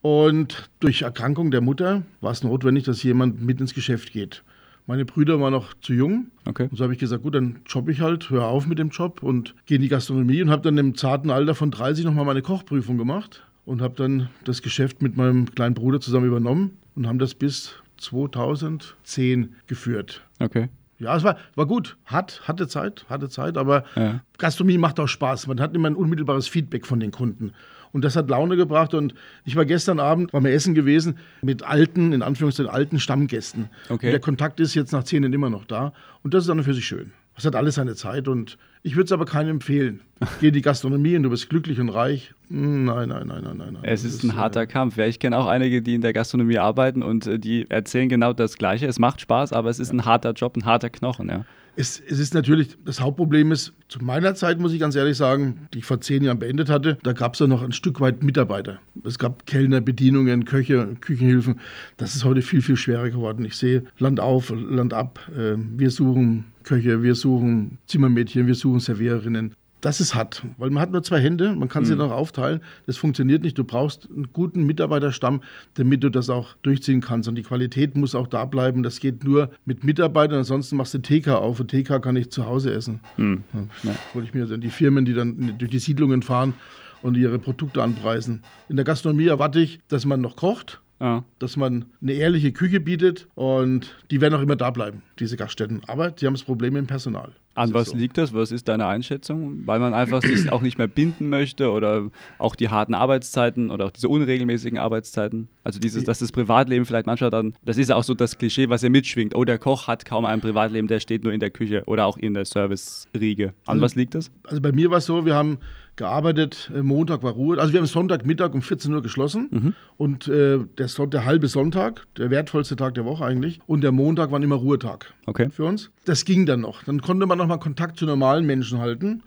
Und 0.03 0.69
durch 0.81 1.03
Erkrankung 1.03 1.51
der 1.53 1.61
Mutter 1.61 2.03
war 2.21 2.33
es 2.33 2.43
notwendig, 2.43 2.83
dass 2.85 3.03
jemand 3.05 3.41
mit 3.43 3.61
ins 3.61 3.75
Geschäft 3.75 4.13
geht. 4.13 4.43
Meine 4.87 5.05
Brüder 5.07 5.41
waren 5.41 5.53
noch 5.53 5.73
zu 5.81 5.95
jung. 5.95 6.27
Okay. 6.45 6.69
Und 6.71 6.77
so 6.77 6.85
habe 6.85 6.93
ich 6.93 6.99
gesagt, 6.99 7.23
gut, 7.23 7.35
dann 7.35 7.61
jobbe 7.67 7.91
ich 7.91 8.01
halt, 8.01 8.29
höre 8.29 8.45
auf 8.45 8.67
mit 8.67 8.79
dem 8.79 8.91
Job 8.91 9.23
und 9.23 9.55
gehe 9.67 9.77
in 9.77 9.83
die 9.83 9.89
Gastronomie 9.89 10.43
und 10.43 10.51
habe 10.51 10.63
dann 10.63 10.77
im 10.77 10.95
zarten 10.95 11.31
Alter 11.31 11.55
von 11.55 11.71
30 11.71 12.05
nochmal 12.05 12.27
meine 12.27 12.43
Kochprüfung 12.43 12.99
gemacht 12.99 13.47
und 13.65 13.81
habe 13.81 13.95
dann 13.97 14.29
das 14.45 14.61
Geschäft 14.61 15.01
mit 15.01 15.17
meinem 15.17 15.47
kleinen 15.55 15.75
Bruder 15.75 16.01
zusammen 16.01 16.27
übernommen 16.27 16.77
und 16.97 17.07
haben 17.07 17.19
das 17.19 17.35
bis 17.35 17.75
2010 17.97 19.55
geführt. 19.67 20.23
Okay. 20.39 20.69
Ja, 20.99 21.17
es 21.17 21.25
war, 21.25 21.37
war 21.55 21.67
gut. 21.67 21.97
Hat, 22.05 22.43
hatte 22.47 22.69
Zeit, 22.69 23.05
hatte 23.09 23.29
Zeit, 23.29 23.57
aber 23.57 23.85
Ja. 23.97 24.21
Gastronomie 24.39 24.79
macht 24.79 25.01
auch 25.01 25.09
Spaß. 25.09 25.47
Man 25.47 25.61
hat 25.61 25.75
immer 25.75 25.89
ein 25.89 25.97
unmittelbares 25.97 26.47
Feedback 26.47 26.87
von 26.87 27.01
den 27.01 27.11
Kunden. 27.11 27.53
Und 27.95 28.05
das 28.05 28.17
hat 28.17 28.29
Laune 28.29 28.57
gebracht. 28.57 28.93
Und 28.93 29.15
ich 29.45 29.57
war 29.57 29.65
gestern 29.65 30.01
Abend, 30.01 30.33
war 30.35 30.41
mir 30.43 30.51
essen 30.51 30.75
gewesen, 30.75 31.17
mit 31.41 31.63
alten, 31.63 32.13
in 32.13 32.21
Anführungszeichen 32.23 32.71
alten 32.71 32.99
Stammgästen. 32.99 33.71
Okay. 33.89 34.07
Und 34.07 34.13
der 34.13 34.21
Kontakt 34.21 34.61
ist 34.61 34.75
jetzt 34.75 34.93
nach 34.93 35.05
zehn 35.05 35.23
Jahren 35.23 35.33
immer 35.33 35.49
noch 35.49 35.65
da. 35.65 35.93
Und 36.23 36.35
das 36.35 36.45
ist 36.45 36.51
an 36.51 36.59
und 36.59 36.65
für 36.65 36.75
sich 36.75 36.85
schön. 36.85 37.13
Das 37.37 37.45
hat 37.45 37.57
alles 37.57 37.77
seine 37.77 37.95
Zeit. 37.95 38.29
Und 38.29 38.59
ich 38.83 38.97
würde 38.97 39.05
es 39.07 39.13
aber 39.13 39.25
keinem 39.25 39.51
empfehlen. 39.51 40.01
Geh 40.41 40.49
in 40.49 40.55
die 40.55 40.61
Gastronomie 40.61 41.17
und 41.17 41.23
du 41.23 41.31
bist 41.31 41.49
glücklich 41.49 41.79
und 41.81 41.89
reich. 41.89 42.35
Hm, 42.49 42.85
Nein, 42.85 43.09
nein, 43.09 43.27
nein, 43.27 43.43
nein, 43.45 43.57
nein. 43.57 43.79
Es 43.83 44.05
ist 44.05 44.25
ein 44.25 44.31
äh, 44.31 44.35
harter 44.35 44.67
Kampf. 44.67 44.97
Ja, 44.97 45.07
ich 45.07 45.19
kenne 45.21 45.39
auch 45.39 45.47
einige, 45.47 45.81
die 45.81 45.95
in 45.95 46.01
der 46.01 46.13
Gastronomie 46.13 46.59
arbeiten 46.59 47.03
und 47.03 47.27
äh, 47.27 47.39
die 47.39 47.71
erzählen 47.71 48.09
genau 48.09 48.33
das 48.33 48.59
Gleiche. 48.59 48.87
Es 48.87 48.99
macht 48.99 49.21
Spaß, 49.21 49.53
aber 49.53 49.71
es 49.71 49.79
ist 49.79 49.93
ein 49.93 50.05
harter 50.05 50.33
Job, 50.33 50.57
ein 50.57 50.65
harter 50.65 50.91
Knochen. 50.91 51.29
Ja. 51.29 51.45
Es, 51.77 52.01
es 52.01 52.21
ist 52.21 52.35
natürlich, 52.35 52.77
das 52.85 53.01
Hauptproblem 53.01 53.51
ist, 53.51 53.73
zu 53.89 54.03
meiner 54.03 54.35
Zeit 54.35 54.61
muss 54.61 54.73
ich 54.73 54.79
ganz 54.79 54.95
ehrlich 54.95 55.17
sagen, 55.17 55.69
die 55.73 55.79
ich 55.79 55.85
vor 55.85 56.01
zehn 56.01 56.23
Jahren 56.23 56.39
beendet 56.39 56.71
hatte, 56.71 56.99
da 57.03 57.13
gab 57.13 57.35
es 57.35 57.41
ja 57.41 57.49
noch 57.49 57.63
ein 57.63 57.73
Stück 57.73 58.01
weit 58.01 58.23
Mitarbeiter. 58.23 58.81
Es 59.05 59.19
gab 59.19 59.45
Kellner, 59.47 59.81
Bedienungen, 59.81 60.45
Köche, 60.45 60.97
Küchenhilfen. 61.01 61.61
Das 61.97 62.15
ist 62.15 62.25
heute 62.25 62.43
viel, 62.43 62.63
viel 62.63 62.77
schwerer 62.77 63.11
geworden. 63.11 63.45
Ich 63.45 63.57
sehe 63.57 63.85
Land 63.99 64.21
auf, 64.21 64.53
Land 64.55 64.95
ab. 64.95 65.21
Äh, 65.37 65.57
Wir 65.77 65.91
suchen 65.91 66.45
Köche, 66.63 67.03
wir 67.03 67.15
suchen 67.15 67.79
Zimmermädchen, 67.87 68.47
wir 68.47 68.55
suchen 68.55 68.81
Servierinnen. 68.81 69.55
Das 69.85 70.01
ist 70.01 70.15
hart, 70.15 70.43
weil 70.57 70.71
man 70.71 70.81
hat 70.81 70.93
nur 70.93 71.03
zwei 71.03 71.21
Hände, 71.21 71.55
man 71.55 71.69
kann 71.69 71.85
sie 71.85 71.95
noch 71.95 72.11
aufteilen. 72.11 72.63
Das 72.87 72.97
funktioniert 72.97 73.43
nicht. 73.43 73.59
Du 73.59 73.65
brauchst 73.65 74.09
einen 74.09 74.33
guten 74.33 74.65
Mitarbeiterstamm, 74.65 75.43
damit 75.75 76.03
du 76.03 76.09
das 76.09 76.31
auch 76.31 76.57
durchziehen 76.63 77.03
kannst. 77.03 77.29
Und 77.29 77.35
die 77.35 77.43
Qualität 77.43 77.95
muss 77.95 78.15
auch 78.15 78.27
da 78.27 78.47
bleiben. 78.47 78.83
Das 78.83 78.99
geht 78.99 79.25
nur 79.25 79.51
mit 79.67 79.85
Mitarbeitern. 79.85 80.39
Ansonsten 80.39 80.77
machst 80.77 80.95
du 80.95 81.01
TK 81.01 81.33
auf 81.33 81.61
und 81.61 81.71
TK 81.71 82.01
kann 82.01 82.17
ich 82.17 82.31
zu 82.31 82.47
Hause 82.47 82.73
essen. 82.73 83.01
Ja. 83.19 83.95
Hol 84.15 84.25
ich 84.25 84.33
mir 84.33 84.47
dann 84.47 84.63
die 84.63 84.71
Firmen, 84.71 85.05
die 85.05 85.13
dann 85.13 85.59
durch 85.59 85.71
die 85.71 85.81
Siedlungen 85.81 86.23
fahren 86.23 86.55
und 87.03 87.19
ihre 87.19 87.39
Produkte 87.39 87.83
anpreisen. 87.83 88.43
In 88.71 88.77
der 88.77 88.87
Gastronomie 88.87 89.27
erwarte 89.27 89.61
ich, 89.61 89.81
dass 89.89 90.07
man 90.07 90.23
noch 90.23 90.37
kocht, 90.37 90.81
Ja. 91.05 91.23
dass 91.39 91.59
man 91.59 91.85
eine 92.01 92.13
ehrliche 92.13 92.51
Küche 92.53 92.81
bietet 92.81 93.29
und 93.35 93.95
die 94.11 94.23
werden 94.23 94.33
auch 94.33 94.41
immer 94.41 94.57
da 94.57 94.71
bleiben, 94.71 95.03
diese 95.19 95.37
Gaststätten. 95.37 95.83
Aber 95.87 96.15
sie 96.17 96.27
haben 96.27 96.33
das 96.33 96.45
Problem 96.45 96.73
dem 96.73 96.87
Personal. 96.87 97.35
An 97.57 97.75
was 97.75 97.91
so. 97.91 97.97
liegt 97.97 98.17
das? 98.17 98.33
Was 98.33 98.51
ist 98.51 98.69
deine 98.69 98.87
Einschätzung? 98.87 99.67
Weil 99.67 99.79
man 99.81 99.93
einfach 99.93 100.23
sich 100.23 100.51
auch 100.51 100.63
nicht 100.63 100.79
mehr 100.79 100.89
binden 100.89 101.29
möchte 101.29 101.71
oder 101.71 102.11
auch 102.39 102.57
die 102.57 102.71
harten 102.71 102.95
Arbeitszeiten 102.95 103.71
oder 103.71 103.85
auch 103.85 103.91
diese 103.91 104.09
unregelmäßigen 104.09 104.79
Arbeitszeiten. 104.79 105.49
Also 105.63 105.79
dieses, 105.79 106.05
dass 106.05 106.21
das 106.21 106.33
Privatleben 106.33 106.87
vielleicht 106.87 107.07
manchmal 107.07 107.31
dann, 107.31 107.55
das 107.65 107.77
ist 107.77 107.91
ja 107.91 107.97
auch 107.97 108.03
so 108.03 108.15
das 108.15 108.39
Klischee, 108.39 108.71
was 108.71 108.81
ja 108.81 108.89
mitschwingt. 108.89 109.35
Oh, 109.37 109.45
der 109.45 109.59
Koch 109.59 109.87
hat 109.87 110.05
kaum 110.07 110.25
ein 110.25 110.41
Privatleben, 110.41 110.89
der 110.89 111.01
steht 111.01 111.23
nur 111.23 111.35
in 111.35 111.41
der 111.41 111.51
Küche 111.51 111.83
oder 111.85 112.07
auch 112.07 112.17
in 112.17 112.33
der 112.33 112.47
Service-Riege. 112.47 113.53
An 113.67 113.81
was 113.81 113.95
liegt 113.95 114.15
das? 114.15 114.31
Also 114.45 114.61
bei 114.61 114.73
mir 114.73 114.91
war 114.91 114.99
es 114.99 115.07
so, 115.07 115.27
wir 115.27 115.35
haben 115.35 115.59
gearbeitet, 115.97 116.71
äh, 116.75 116.83
Montag 116.83 117.23
war 117.23 117.33
Ruhe. 117.33 117.59
Also 117.59 117.73
wir 117.73 117.81
haben 117.81 117.87
Sonntagmittag 117.87 118.53
um 118.55 118.63
14 118.63 118.93
Uhr 118.95 119.03
geschlossen 119.03 119.75
und 119.97 120.29
äh, 120.29 120.59
der, 120.79 120.89
Son 120.89 121.11
der 121.11 121.25
halbe 121.25 121.49
Sonntag, 121.49 122.07
der 122.17 122.31
wertvollste 122.31 122.77
Tag 122.77 122.95
der 122.95 123.05
Woche 123.05 123.25
eigentlich, 123.25 123.61
und 123.67 123.83
der 123.83 123.93
Montag 123.93 124.31
war 124.31 124.43
immer 124.43 124.57
Ruhetag 124.57 125.13
Okay. 125.27 125.49
für 125.51 125.65
uns. 125.65 125.91
Das 126.05 126.25
ging 126.25 126.47
dann 126.47 126.61
noch. 126.61 126.83
Dann 126.85 127.01
konnte 127.01 127.27
man 127.27 127.39
noch 127.39 127.47
mal 127.47 127.59
Kontakt 127.59 127.99
zu 127.99 128.07
normalen 128.07 128.45
Menschen 128.47 128.79
halten, 128.79 129.23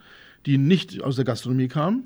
die 0.45 0.57
nicht 0.57 1.01
aus 1.03 1.15
der 1.15 1.25
Gastronomie 1.25 1.67
kamen. 1.67 2.03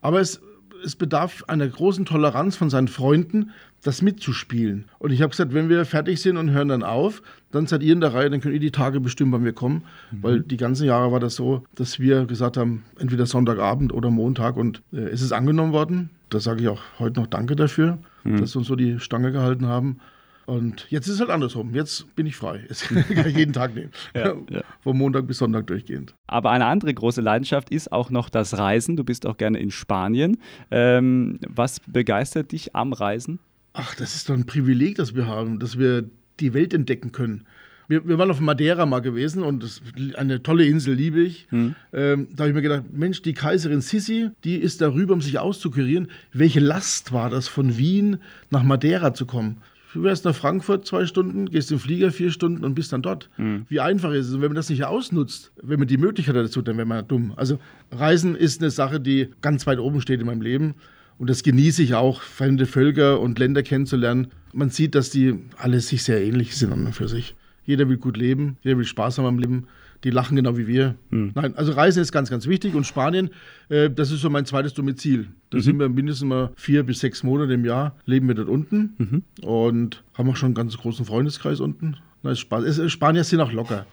Aber 0.00 0.20
es, 0.20 0.40
es 0.84 0.96
bedarf 0.96 1.44
einer 1.48 1.66
großen 1.66 2.04
Toleranz 2.04 2.56
von 2.56 2.70
seinen 2.70 2.88
Freunden, 2.88 3.50
das 3.82 4.02
mitzuspielen. 4.02 4.86
Und 4.98 5.12
ich 5.12 5.20
habe 5.20 5.30
gesagt, 5.30 5.52
wenn 5.52 5.68
wir 5.68 5.84
fertig 5.84 6.20
sind 6.20 6.36
und 6.36 6.50
hören 6.50 6.68
dann 6.68 6.82
auf, 6.82 7.22
dann 7.50 7.66
seid 7.66 7.82
ihr 7.82 7.92
in 7.92 8.00
der 8.00 8.14
Reihe, 8.14 8.30
dann 8.30 8.40
könnt 8.40 8.54
ihr 8.54 8.60
die 8.60 8.70
Tage 8.70 9.00
bestimmen, 9.00 9.32
wann 9.32 9.44
wir 9.44 9.52
kommen. 9.52 9.84
Weil 10.22 10.40
die 10.40 10.56
ganzen 10.56 10.86
Jahre 10.86 11.12
war 11.12 11.20
das 11.20 11.34
so, 11.34 11.64
dass 11.74 12.00
wir 12.00 12.24
gesagt 12.24 12.56
haben, 12.56 12.84
entweder 12.98 13.26
Sonntagabend 13.26 13.92
oder 13.92 14.10
Montag. 14.10 14.56
Und 14.56 14.82
äh, 14.92 15.00
es 15.00 15.20
ist 15.22 15.32
angenommen 15.32 15.72
worden. 15.72 16.10
Da 16.30 16.40
sage 16.40 16.62
ich 16.62 16.68
auch 16.68 16.80
heute 16.98 17.20
noch 17.20 17.26
Danke 17.26 17.54
dafür, 17.54 17.98
dass 18.24 18.52
sie 18.52 18.58
uns 18.58 18.66
so 18.66 18.74
die 18.74 18.98
Stange 18.98 19.30
gehalten 19.30 19.66
haben. 19.66 20.00
Und 20.46 20.86
jetzt 20.90 21.06
ist 21.06 21.14
es 21.14 21.20
halt 21.20 21.30
andersrum. 21.30 21.74
Jetzt 21.74 22.14
bin 22.16 22.26
ich 22.26 22.36
frei. 22.36 22.64
Jetzt 22.68 22.88
kann 22.88 23.26
ich 23.26 23.36
jeden 23.36 23.52
Tag 23.52 23.74
nehmen. 23.74 23.90
Ja, 24.14 24.34
ja. 24.50 24.62
Vom 24.80 24.98
Montag 24.98 25.26
bis 25.26 25.38
Sonntag 25.38 25.66
durchgehend. 25.66 26.14
Aber 26.26 26.50
eine 26.50 26.66
andere 26.66 26.92
große 26.92 27.20
Leidenschaft 27.20 27.70
ist 27.70 27.92
auch 27.92 28.10
noch 28.10 28.28
das 28.28 28.58
Reisen. 28.58 28.96
Du 28.96 29.04
bist 29.04 29.26
auch 29.26 29.36
gerne 29.36 29.58
in 29.58 29.70
Spanien. 29.70 30.38
Ähm, 30.70 31.38
was 31.48 31.80
begeistert 31.80 32.52
dich 32.52 32.74
am 32.74 32.92
Reisen? 32.92 33.38
Ach, 33.72 33.94
das 33.94 34.14
ist 34.14 34.28
doch 34.28 34.34
ein 34.34 34.46
Privileg, 34.46 34.96
das 34.96 35.14
wir 35.14 35.26
haben, 35.26 35.58
dass 35.58 35.78
wir 35.78 36.08
die 36.40 36.54
Welt 36.54 36.74
entdecken 36.74 37.12
können. 37.12 37.46
Wir, 37.88 38.06
wir 38.08 38.18
waren 38.18 38.30
auf 38.30 38.40
Madeira 38.40 38.86
mal 38.86 39.00
gewesen 39.00 39.42
und 39.42 39.62
das, 39.62 39.82
eine 40.14 40.42
tolle 40.42 40.64
Insel 40.64 40.94
liebe 40.94 41.20
ich. 41.20 41.46
Ähm, 41.50 41.74
da 41.92 42.44
habe 42.44 42.48
ich 42.48 42.54
mir 42.54 42.62
gedacht, 42.62 42.84
Mensch, 42.92 43.20
die 43.22 43.34
Kaiserin 43.34 43.82
Sissi, 43.82 44.30
die 44.42 44.56
ist 44.56 44.80
darüber, 44.80 45.12
um 45.12 45.20
sich 45.20 45.38
auszukurieren. 45.38 46.08
Welche 46.32 46.60
Last 46.60 47.12
war 47.12 47.28
das, 47.28 47.46
von 47.46 47.76
Wien 47.76 48.18
nach 48.50 48.62
Madeira 48.62 49.12
zu 49.12 49.26
kommen? 49.26 49.60
Du 49.94 50.02
wärst 50.02 50.24
nach 50.24 50.34
Frankfurt 50.34 50.84
zwei 50.84 51.06
Stunden, 51.06 51.48
gehst 51.48 51.70
im 51.70 51.78
Flieger 51.78 52.10
vier 52.10 52.32
Stunden 52.32 52.64
und 52.64 52.74
bist 52.74 52.92
dann 52.92 53.00
dort. 53.00 53.30
Wie 53.68 53.78
einfach 53.78 54.10
ist 54.10 54.26
es? 54.26 54.34
Und 54.34 54.42
wenn 54.42 54.48
man 54.48 54.56
das 54.56 54.68
nicht 54.68 54.84
ausnutzt, 54.84 55.52
wenn 55.62 55.78
man 55.78 55.86
die 55.86 55.98
Möglichkeit 55.98 56.34
dazu, 56.34 56.62
dann 56.62 56.76
wäre 56.76 56.86
man 56.86 57.06
dumm. 57.06 57.32
Also 57.36 57.60
Reisen 57.92 58.34
ist 58.34 58.60
eine 58.60 58.72
Sache, 58.72 58.98
die 58.98 59.28
ganz 59.40 59.68
weit 59.68 59.78
oben 59.78 60.00
steht 60.00 60.18
in 60.18 60.26
meinem 60.26 60.42
Leben. 60.42 60.74
Und 61.16 61.30
das 61.30 61.44
genieße 61.44 61.80
ich 61.84 61.94
auch, 61.94 62.22
fremde 62.22 62.66
Völker 62.66 63.20
und 63.20 63.38
Länder 63.38 63.62
kennenzulernen. 63.62 64.32
Man 64.52 64.70
sieht, 64.70 64.96
dass 64.96 65.10
die 65.10 65.38
alle 65.58 65.78
sich 65.78 66.02
sehr 66.02 66.20
ähnlich 66.20 66.56
sind 66.56 66.72
an 66.72 66.86
und 66.86 66.92
für 66.92 67.06
sich. 67.06 67.36
Jeder 67.64 67.88
will 67.88 67.96
gut 67.96 68.16
leben, 68.16 68.56
jeder 68.62 68.78
will 68.78 68.84
Spaß 68.84 69.18
haben 69.18 69.26
am 69.26 69.38
Leben. 69.38 69.66
Die 70.04 70.10
lachen 70.10 70.36
genau 70.36 70.58
wie 70.58 70.66
wir. 70.66 70.96
Nein, 71.34 71.56
also 71.56 71.72
Reisen 71.72 72.02
ist 72.02 72.12
ganz, 72.12 72.28
ganz 72.28 72.46
wichtig. 72.46 72.74
Und 72.74 72.86
Spanien, 72.86 73.30
äh, 73.70 73.88
das 73.88 74.10
ist 74.10 74.20
so 74.20 74.28
mein 74.28 74.44
zweites 74.44 74.74
Domizil. 74.74 75.28
Da 75.48 75.60
sind 75.60 75.78
wir 75.78 75.88
mindestens 75.88 76.28
mal 76.28 76.50
vier 76.56 76.82
bis 76.82 77.00
sechs 77.00 77.22
Monate 77.22 77.54
im 77.54 77.64
Jahr, 77.64 77.96
leben 78.04 78.28
wir 78.28 78.34
dort 78.34 78.48
unten 78.48 79.24
und 79.42 80.04
haben 80.12 80.28
auch 80.28 80.36
schon 80.36 80.48
einen 80.48 80.54
ganz 80.54 80.76
großen 80.76 81.06
Freundeskreis 81.06 81.60
unten. 81.60 81.96
Na, 82.22 82.34
Spaß. 82.34 82.90
Spanier 82.92 83.24
sind 83.24 83.40
auch 83.40 83.52
locker. 83.52 83.86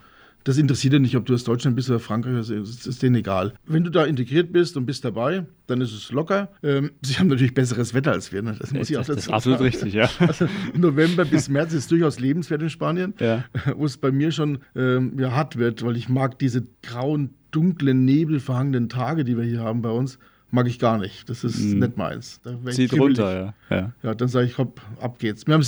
Das 0.44 0.58
interessiert 0.58 0.94
ja 0.94 1.00
nicht, 1.00 1.16
ob 1.16 1.26
du 1.26 1.34
aus 1.34 1.44
Deutschland 1.44 1.76
bist 1.76 1.90
oder 1.90 2.00
Frankreich, 2.00 2.34
das 2.36 2.50
ist, 2.50 2.88
ist 2.88 3.04
denen 3.04 3.16
egal. 3.16 3.54
Wenn 3.66 3.84
du 3.84 3.90
da 3.92 4.06
integriert 4.06 4.52
bist 4.52 4.76
und 4.78 4.86
bist 4.86 5.06
dabei, 5.06 5.46
dann 5.68 5.82
ist 5.82 5.94
es 5.94 6.12
locker. 6.12 6.50
Ähm, 6.64 6.92
sie 7.02 7.16
haben 7.16 7.28
natürlich 7.28 7.54
besseres 7.54 7.94
Wetter 7.94 8.12
als 8.12 8.32
wir, 8.34 8.42
ne? 8.42 8.56
das 8.60 8.72
muss 8.74 8.90
ich 8.90 8.98
auch 8.98 9.02
das 9.06 9.16
dazu 9.18 9.30
ist 9.30 9.34
absolut 9.34 9.60
sagen. 9.60 9.70
richtig, 9.70 9.94
ja. 9.94 10.10
Also 10.20 10.48
November 10.76 11.26
bis 11.26 11.50
März 11.50 11.74
ist 11.74 11.92
durchaus 11.92 12.20
lebenswert 12.20 12.62
in 12.62 12.70
Spanien, 12.70 13.14
Ja. 13.20 13.46
wo 13.76 13.86
es 13.86 13.98
bei 13.98 14.12
mir 14.12 14.32
schon 14.32 14.60
ähm, 14.76 15.18
ja, 15.20 15.32
hart 15.32 15.58
wird, 15.58 15.84
weil 15.86 15.96
ich 15.98 16.10
mag 16.10 16.40
diese 16.40 16.64
grauen, 16.84 17.32
dunklen, 17.52 18.06
nebelverhangenen 18.06 18.90
Tage, 18.90 19.24
die 19.26 19.38
wir 19.38 19.44
hier 19.44 19.60
haben 19.60 19.82
bei 19.82 19.90
uns, 19.92 20.18
mag 20.52 20.68
ich 20.68 20.78
gar 20.80 20.98
nicht. 20.98 21.30
Das 21.30 21.44
ist 21.44 21.60
nicht 21.60 21.98
meins. 21.98 22.40
Da 22.44 22.54
Zieht 22.72 22.94
runter, 22.94 23.54
ja. 23.70 23.76
ja. 23.76 23.92
Ja, 24.04 24.14
dann 24.14 24.28
sage 24.28 24.46
ich, 24.48 24.58
hopp, 24.58 24.80
ab 25.00 25.18
geht's. 25.20 25.48
Wir 25.48 25.54
haben 25.54 25.64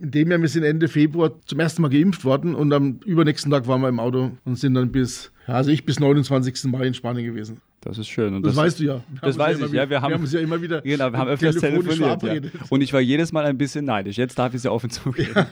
in 0.00 0.10
dem 0.10 0.30
Jahr, 0.30 0.40
wir 0.40 0.48
sind 0.48 0.64
Ende 0.64 0.88
Februar 0.88 1.32
zum 1.46 1.60
ersten 1.60 1.82
Mal 1.82 1.88
geimpft 1.88 2.24
worden 2.24 2.54
und 2.54 2.72
am 2.72 2.98
übernächsten 3.04 3.50
Tag 3.50 3.66
waren 3.66 3.80
wir 3.80 3.88
im 3.88 4.00
Auto 4.00 4.32
und 4.44 4.58
sind 4.58 4.74
dann 4.74 4.90
bis, 4.92 5.30
ja, 5.48 5.54
also 5.54 5.70
ich 5.70 5.84
bis 5.86 5.98
29. 6.00 6.64
Mai 6.64 6.86
in 6.86 6.94
Spanien 6.94 7.24
gewesen. 7.26 7.60
Das 7.80 7.98
ist 7.98 8.08
schön. 8.08 8.34
Und 8.34 8.46
Das, 8.46 8.56
weißt 8.56 8.80
du 8.80 8.84
ja. 8.84 8.94
Wir 8.94 9.02
Das 9.20 9.34
haben 9.34 9.38
weiß 9.40 9.56
immer 9.58 9.66
ich, 9.66 9.72
wieder- 9.72 9.82
ja. 9.84 9.90
Wir 9.90 10.00
haben, 10.00 10.14
uns 10.14 10.32
ja 10.32 10.40
immer 10.40 10.60
wieder 10.62 10.80
genau, 10.80 11.12
wir 11.12 11.18
haben 11.18 11.28
öfters 11.28 11.56
telefoniert. 11.56 12.22
Ja. 12.22 12.50
Und 12.70 12.80
ich 12.80 12.92
war 12.94 13.00
jedes 13.00 13.30
Mal 13.30 13.44
ein 13.44 13.58
bisschen 13.58 13.84
neidisch. 13.84 14.16
Jetzt 14.16 14.38
darf 14.38 14.52
ich 14.52 14.56
es 14.58 14.62
ja 14.64 14.70
offen 14.70 14.90
zugeben. 14.90 15.34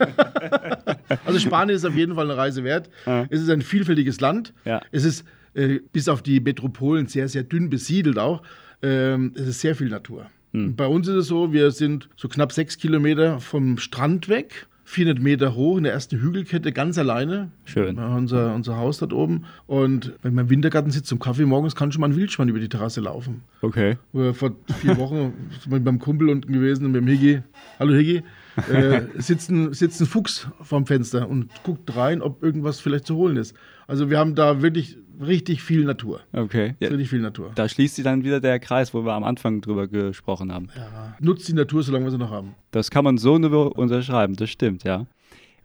Also 1.27 1.39
Spanien 1.39 1.77
ist 1.77 1.85
auf 1.85 1.95
jeden 1.95 2.15
Fall 2.15 2.25
eine 2.31 2.37
Reise 2.39 2.65
wert. 2.65 2.89
Es 3.29 3.41
ist 3.43 3.51
ein 3.51 3.61
vielfältiges 3.63 4.21
Land. 4.21 4.53
Ja. 4.65 4.81
Es 4.93 5.05
ist 5.05 5.25
äh, 5.55 5.81
bis 5.93 6.09
auf 6.09 6.23
die 6.23 6.41
Metropolen 6.41 7.07
sehr, 7.07 7.29
sehr 7.29 7.43
dünn 7.43 7.71
besiedelt 7.71 8.19
auch. 8.19 8.43
Ähm, 8.83 9.33
es 9.35 9.49
ist 9.49 9.61
sehr 9.61 9.77
viel 9.77 9.89
Natur. 9.89 10.27
Hm. 10.53 10.77
Bei 10.77 10.87
uns 10.87 11.09
ist 11.09 11.15
es 11.15 11.27
so, 11.27 11.53
wir 11.53 11.71
sind 11.71 12.09
so 12.17 12.29
knapp 12.29 12.53
sechs 12.53 12.77
Kilometer 12.79 13.41
vom 13.41 13.79
Strand 13.79 14.29
weg. 14.29 14.67
400 14.85 15.23
Meter 15.23 15.55
hoch 15.55 15.79
in 15.79 15.85
der 15.85 15.93
ersten 15.93 16.21
Hügelkette, 16.21 16.73
ganz 16.73 16.99
alleine. 16.99 17.51
Schön. 17.65 17.99
Unser, 17.99 18.55
unser 18.55 18.77
Haus 18.77 18.99
dort 18.99 19.13
oben. 19.13 19.45
Und 19.67 20.13
wenn 20.23 20.35
man 20.35 20.47
im 20.47 20.51
Wintergarten 20.51 20.91
sitzt 20.91 21.07
zum 21.07 21.19
Kaffee 21.19 21.47
morgens, 21.47 21.75
kann 21.75 21.93
schon 21.93 22.01
mal 22.01 22.09
ein 22.09 22.17
Wildschwein 22.17 22.49
über 22.49 22.59
die 22.59 22.69
Terrasse 22.69 23.01
laufen. 23.01 23.43
Okay. 23.63 23.97
Vor 24.13 24.57
vier 24.81 24.99
Wochen 24.99 25.33
sind 25.63 25.73
wir 25.73 25.81
beim 25.81 25.99
Kumpel 25.99 26.29
unten 26.29 26.53
gewesen, 26.53 26.91
mit 26.91 27.01
dem 27.01 27.07
Higgi. 27.07 27.43
Hallo 27.79 27.95
Higgi. 27.95 28.23
Äh, 28.71 29.03
sitzt, 29.19 29.51
ein, 29.51 29.73
sitzt 29.73 30.01
ein 30.01 30.07
Fuchs 30.07 30.49
vorm 30.61 30.85
Fenster 30.85 31.29
und 31.29 31.49
guckt 31.63 31.97
rein, 31.97 32.21
ob 32.21 32.43
irgendwas 32.43 32.81
vielleicht 32.81 33.07
zu 33.07 33.17
holen 33.17 33.37
ist. 33.37 33.57
Also 33.87 34.11
wir 34.11 34.19
haben 34.19 34.35
da 34.35 34.61
wirklich 34.61 34.99
richtig 35.23 35.63
viel 35.63 35.85
Natur. 35.85 36.21
Okay. 36.33 36.75
Ja, 36.81 36.89
Richtig 36.89 37.11
viel 37.11 37.21
Natur. 37.21 37.53
da 37.55 37.69
schließt 37.69 37.97
sich 37.97 38.05
dann 38.05 38.25
wieder 38.25 38.41
der 38.41 38.59
Kreis, 38.59 38.93
wo 38.93 39.05
wir 39.05 39.13
am 39.13 39.25
Anfang 39.25 39.61
drüber 39.61 39.87
gesprochen 39.89 40.53
haben. 40.53 40.69
Ja. 40.77 41.15
Nutzt 41.21 41.49
die 41.49 41.55
Natur, 41.55 41.83
solange 41.83 42.05
wir 42.07 42.11
sie 42.11 42.19
noch 42.19 42.31
haben. 42.31 42.55
Das 42.71 42.91
kann 42.91 43.05
man 43.05 43.19
so 43.19 43.39
nur 43.39 43.77
unterschreiben, 43.79 44.35
das 44.37 44.51
stimmt, 44.51 44.85
ja. 44.85 45.07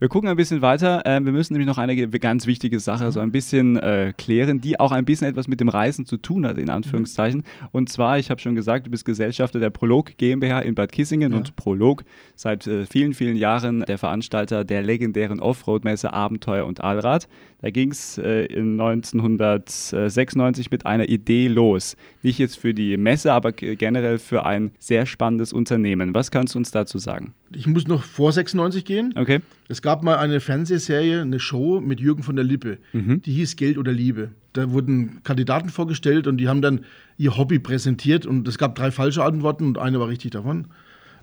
Wir 0.00 0.06
gucken 0.08 0.28
ein 0.30 0.36
bisschen 0.36 0.62
weiter. 0.62 1.02
Ähm, 1.06 1.24
wir 1.24 1.32
müssen 1.32 1.54
nämlich 1.54 1.66
noch 1.66 1.76
eine 1.76 1.96
ganz 1.96 2.46
wichtige 2.46 2.78
Sache 2.78 3.10
so 3.10 3.18
ein 3.18 3.32
bisschen 3.32 3.76
äh, 3.78 4.12
klären, 4.16 4.60
die 4.60 4.78
auch 4.78 4.92
ein 4.92 5.04
bisschen 5.04 5.26
etwas 5.26 5.48
mit 5.48 5.58
dem 5.58 5.68
Reisen 5.68 6.06
zu 6.06 6.18
tun 6.18 6.46
hat, 6.46 6.56
in 6.56 6.70
Anführungszeichen. 6.70 7.42
Und 7.72 7.88
zwar, 7.88 8.16
ich 8.16 8.30
habe 8.30 8.40
schon 8.40 8.54
gesagt, 8.54 8.86
du 8.86 8.92
bist 8.92 9.04
Gesellschafter 9.04 9.58
der 9.58 9.70
Prolog 9.70 10.16
GmbH 10.16 10.60
in 10.60 10.76
Bad 10.76 10.92
Kissingen 10.92 11.34
und 11.34 11.56
Prolog 11.56 12.04
seit 12.36 12.68
äh, 12.68 12.86
vielen, 12.86 13.12
vielen 13.12 13.34
Jahren 13.36 13.80
der 13.88 13.98
Veranstalter 13.98 14.64
der 14.64 14.82
legendären 14.82 15.40
Offroad-Messe 15.40 16.12
Abenteuer 16.12 16.64
und 16.64 16.80
Allrad. 16.80 17.26
Da 17.60 17.70
ging 17.70 17.90
es 17.90 18.18
äh, 18.18 18.44
in 18.44 18.80
1996 18.80 20.70
mit 20.70 20.86
einer 20.86 21.08
Idee 21.08 21.48
los. 21.48 21.96
Nicht 22.22 22.38
jetzt 22.38 22.56
für 22.56 22.72
die 22.72 22.96
Messe, 22.96 23.32
aber 23.32 23.50
generell 23.50 24.18
für 24.18 24.46
ein 24.46 24.70
sehr 24.78 25.06
spannendes 25.06 25.52
Unternehmen. 25.52 26.14
Was 26.14 26.30
kannst 26.30 26.54
du 26.54 26.58
uns 26.58 26.70
dazu 26.70 26.98
sagen? 26.98 27.34
Ich 27.52 27.66
muss 27.66 27.88
noch 27.88 28.04
vor 28.04 28.30
96 28.32 28.84
gehen. 28.84 29.12
Okay. 29.16 29.40
Es 29.68 29.82
gab 29.82 30.04
mal 30.04 30.18
eine 30.18 30.38
Fernsehserie, 30.38 31.22
eine 31.22 31.40
Show 31.40 31.80
mit 31.80 31.98
Jürgen 31.98 32.22
von 32.22 32.36
der 32.36 32.44
Lippe. 32.44 32.78
Die 32.92 33.32
hieß 33.32 33.56
Geld 33.56 33.76
oder 33.76 33.92
Liebe. 33.92 34.30
Da 34.52 34.70
wurden 34.70 35.20
Kandidaten 35.24 35.68
vorgestellt 35.68 36.26
und 36.26 36.36
die 36.38 36.48
haben 36.48 36.62
dann 36.62 36.84
ihr 37.16 37.36
Hobby 37.36 37.58
präsentiert 37.58 38.24
und 38.24 38.46
es 38.46 38.56
gab 38.56 38.76
drei 38.76 38.90
falsche 38.90 39.24
Antworten 39.24 39.66
und 39.66 39.78
eine 39.78 39.98
war 39.98 40.08
richtig 40.08 40.30
davon. 40.30 40.68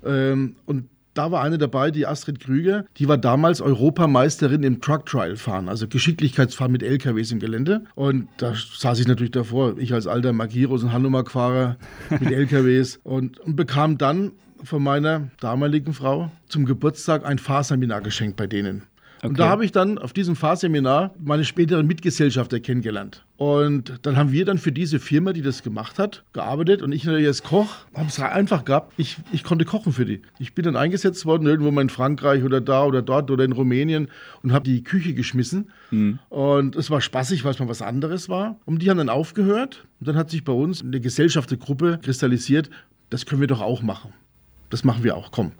Ähm, 0.05 0.57
und 0.65 0.85
da 1.15 1.31
war 1.31 1.41
eine 1.41 1.57
dabei, 1.57 1.89
die 1.89 2.05
Astrid 2.05 2.39
Krüger, 2.39 2.85
die 2.97 3.07
war 3.07 3.17
damals 3.17 3.61
Europameisterin 3.61 4.63
im 4.63 4.81
Truck 4.81 5.05
Trial 5.07 5.37
fahren, 5.37 5.69
also 5.69 5.87
Geschicklichkeitsfahren 5.87 6.71
mit 6.71 6.83
LKWs 6.83 7.31
im 7.31 7.39
Gelände. 7.39 7.85
Und 7.95 8.27
da 8.37 8.53
saß 8.53 8.99
ich 8.99 9.07
natürlich 9.07 9.31
davor, 9.31 9.77
ich 9.77 9.93
als 9.93 10.07
alter 10.07 10.33
Magiros 10.33 10.83
und 10.83 10.93
Hanomag-Fahrer 10.93 11.77
mit 12.09 12.31
LKWs 12.31 12.99
und, 13.03 13.39
und 13.39 13.55
bekam 13.55 13.97
dann 13.97 14.33
von 14.63 14.83
meiner 14.83 15.29
damaligen 15.39 15.93
Frau 15.93 16.31
zum 16.47 16.65
Geburtstag 16.65 17.25
ein 17.25 17.39
Fahrseminar 17.39 18.01
geschenkt 18.01 18.35
bei 18.35 18.47
denen. 18.47 18.83
Und 19.25 19.31
Okay. 19.31 19.41
da 19.43 19.49
habe 19.49 19.65
ich 19.65 19.71
dann 19.71 19.97
auf 19.97 20.13
diesem 20.13 20.35
Fahrseminar 20.35 21.13
meine 21.19 21.43
späteren 21.45 21.87
Mitgesellschafter 21.87 22.59
kennengelernt. 22.59 23.25
Und 23.37 23.99
dann 24.03 24.15
haben 24.15 24.31
wir 24.31 24.45
dann 24.45 24.57
für 24.57 24.71
diese 24.71 24.99
Firma, 24.99 25.33
die 25.33 25.41
das 25.41 25.61
gemacht 25.63 25.99
hat, 25.99 26.23
gearbeitet. 26.31 26.81
Und 26.81 26.93
ich 26.93 27.03
natürlich 27.03 27.27
als 27.27 27.43
Koch 27.43 27.67
habe 27.93 28.07
es 28.07 28.19
einfach 28.19 28.63
gehabt. 28.63 28.93
Ich, 28.97 29.17
ich 29.33 29.43
konnte 29.43 29.65
kochen 29.65 29.91
für 29.91 30.05
die. 30.05 30.21
Ich 30.39 30.53
bin 30.53 30.63
dann 30.63 30.75
eingesetzt 30.75 31.25
worden, 31.25 31.45
irgendwo 31.47 31.71
mal 31.71 31.81
in 31.81 31.89
Frankreich 31.89 32.43
oder 32.43 32.61
da 32.61 32.85
oder 32.85 33.01
dort 33.01 33.29
oder 33.31 33.43
in 33.43 33.51
Rumänien 33.51 34.07
und 34.41 34.53
habe 34.53 34.63
die 34.63 34.83
Küche 34.83 35.13
geschmissen. 35.13 35.69
Und 36.29 36.75
es 36.75 36.89
war 36.89 37.01
spaßig, 37.01 37.43
weil 37.43 37.51
es 37.51 37.59
mal 37.59 37.67
was 37.67 37.81
anderes 37.81 38.29
war. 38.29 38.57
Und 38.65 38.81
die 38.81 38.89
haben 38.89 38.97
dann 38.97 39.09
aufgehört. 39.09 39.85
Und 39.99 40.07
dann 40.07 40.15
hat 40.15 40.29
sich 40.29 40.43
bei 40.43 40.53
uns 40.53 40.81
eine 40.81 41.01
Gesellschaftergruppe 41.01 41.99
kristallisiert, 42.01 42.69
das 43.09 43.25
können 43.25 43.41
wir 43.41 43.47
doch 43.47 43.61
auch 43.61 43.81
machen. 43.81 44.13
Das 44.69 44.83
machen 44.83 45.03
wir 45.03 45.15
auch, 45.15 45.31
komm. 45.31 45.51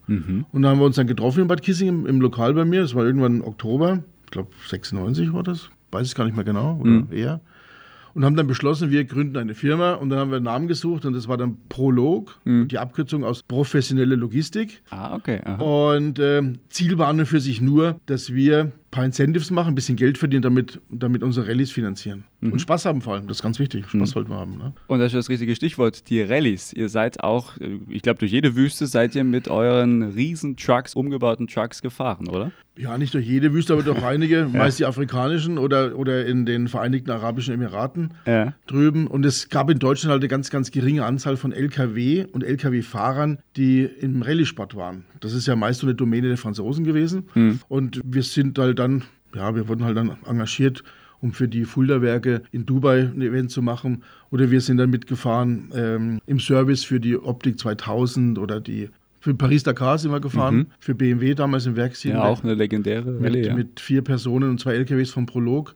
Und 0.51 0.61
dann 0.61 0.71
haben 0.71 0.79
wir 0.79 0.85
uns 0.85 0.95
dann 0.95 1.07
getroffen 1.07 1.41
in 1.41 1.47
Bad 1.47 1.61
Kissing 1.61 1.87
im, 1.87 2.05
im 2.05 2.21
Lokal 2.21 2.53
bei 2.53 2.65
mir. 2.65 2.81
Das 2.81 2.95
war 2.95 3.05
irgendwann 3.05 3.37
im 3.37 3.43
Oktober, 3.43 4.03
ich 4.25 4.31
glaube 4.31 4.49
96 4.67 5.33
war 5.33 5.43
das, 5.43 5.69
weiß 5.91 6.07
ich 6.07 6.15
gar 6.15 6.25
nicht 6.25 6.35
mehr 6.35 6.45
genau, 6.45 6.77
oder 6.81 6.89
eher. 7.11 7.41
Und 8.13 8.23
haben 8.23 8.37
dann 8.37 8.47
beschlossen, 8.47 8.91
wir 8.91 9.03
gründen 9.03 9.35
eine 9.35 9.55
Firma 9.55 9.93
und 9.95 10.09
dann 10.09 10.19
haben 10.19 10.31
wir 10.31 10.37
einen 10.37 10.45
Namen 10.45 10.67
gesucht 10.69 11.03
und 11.05 11.11
das 11.11 11.27
war 11.27 11.35
dann 11.35 11.57
Prolog, 11.67 12.39
die 12.45 12.77
Abkürzung 12.77 13.25
aus 13.25 13.43
professionelle 13.43 14.15
Logistik. 14.15 14.81
Ah, 14.89 15.13
okay. 15.15 15.41
Aha. 15.43 15.61
Und 15.61 16.19
ähm, 16.19 16.59
Ziel 16.69 16.97
war 16.97 17.11
nur 17.11 17.25
für 17.25 17.41
sich 17.41 17.59
nur, 17.59 17.99
dass 18.05 18.33
wir 18.33 18.71
paar 18.95 19.05
Incentives 19.05 19.51
machen, 19.51 19.73
ein 19.73 19.75
bisschen 19.75 19.97
Geld 19.97 20.17
verdienen, 20.17 20.41
damit, 20.41 20.79
damit 20.89 21.21
unsere 21.21 21.47
Rallyes 21.47 21.69
finanzieren. 21.71 22.23
Und 22.41 22.59
Spaß 22.61 22.85
haben 22.85 23.01
vor 23.01 23.15
allem, 23.15 23.27
das 23.27 23.37
ist 23.37 23.43
ganz 23.43 23.59
wichtig. 23.59 23.89
Spaß 23.89 24.11
sollten 24.11 24.29
wir 24.29 24.37
haben. 24.37 24.57
Ne? 24.57 24.73
Und 24.87 24.99
das 24.99 25.07
ist 25.07 25.17
das 25.17 25.29
richtige 25.29 25.53
Stichwort, 25.53 26.09
die 26.09 26.21
Rallyes. 26.21 26.71
Ihr 26.71 26.87
seid 26.87 27.21
auch, 27.21 27.57
äh, 27.57 27.79
ich 27.89 28.01
glaube, 28.01 28.19
durch 28.19 28.31
jede 28.31 28.55
Wüste 28.55 28.87
seid 28.87 29.13
ihr 29.13 29.25
mit 29.25 29.49
euren 29.49 30.01
riesen 30.03 30.55
Trucks, 30.55 30.95
umgebauten 30.95 31.47
Trucks 31.47 31.81
gefahren, 31.81 32.29
oder? 32.29 32.51
Ja, 32.77 32.97
nicht 32.97 33.13
durch 33.13 33.25
jede 33.25 33.53
Wüste, 33.53 33.73
aber 33.73 33.83
durch 33.83 34.03
einige, 34.03 34.47
meist 34.51 34.79
die 34.79 34.85
afrikanischen 34.85 35.57
oder, 35.57 35.97
oder 35.97 36.25
in 36.25 36.45
den 36.45 36.67
Vereinigten 36.67 37.09
Arabischen 37.11 37.53
Emiraten 37.53 38.11
Ja. 38.25 38.53
drüben. 38.67 39.07
Und 39.07 39.25
es 39.25 39.49
gab 39.49 39.69
in 39.69 39.79
Deutschland 39.79 40.11
halt 40.11 40.21
eine 40.21 40.27
ganz, 40.27 40.49
ganz 40.49 40.71
geringe 40.71 41.05
Anzahl 41.05 41.37
von 41.37 41.53
Lkw 41.53 42.25
und 42.31 42.43
Lkw-Fahrern, 42.43 43.39
die 43.55 43.83
im 43.83 44.21
Rallye-Sport 44.21 44.75
waren. 44.75 45.05
Das 45.21 45.33
ist 45.33 45.47
ja 45.47 45.55
meist 45.55 45.79
so 45.79 45.87
eine 45.87 45.95
Domäne 45.95 46.27
der 46.27 46.37
Franzosen 46.37 46.83
gewesen. 46.83 47.25
Und 47.69 48.01
wir 48.03 48.23
sind 48.23 48.57
halt 48.59 48.79
dann, 48.79 49.03
ja, 49.33 49.55
wir 49.55 49.67
wurden 49.69 49.85
halt 49.85 49.95
dann 49.95 50.17
engagiert, 50.25 50.83
um 51.21 51.31
für 51.31 51.47
die 51.47 51.63
Fulda-Werke 51.63 52.41
in 52.51 52.65
Dubai 52.65 52.99
ein 53.13 53.21
Event 53.21 53.49
zu 53.51 53.61
machen. 53.61 54.03
Oder 54.31 54.51
wir 54.51 54.59
sind 54.59 54.77
dann 54.77 54.89
mitgefahren 54.89 55.69
ähm, 55.73 56.19
im 56.25 56.39
Service 56.41 56.83
für 56.83 56.99
die 56.99 57.17
Optik 57.17 57.57
2000 57.57 58.37
oder 58.37 58.59
die 58.59 58.89
für 59.25 59.33
Paris-Dakar 59.33 59.97
sind 59.97 60.11
wir 60.11 60.19
gefahren, 60.19 60.67
für 60.79 60.93
BMW 60.93 61.33
damals 61.33 61.65
im 61.65 61.75
Werk 61.75 62.01
Ja, 62.03 62.23
auch 62.25 62.43
eine 62.43 62.53
legendäre 62.53 63.15
Rallye. 63.19 63.21
mit, 63.37 63.45
ja. 63.47 63.55
mit 63.55 63.79
vier 63.79 64.03
Personen 64.03 64.51
und 64.51 64.59
zwei 64.59 64.75
LKWs 64.75 65.09
vom 65.09 65.25
Prolog. 65.25 65.73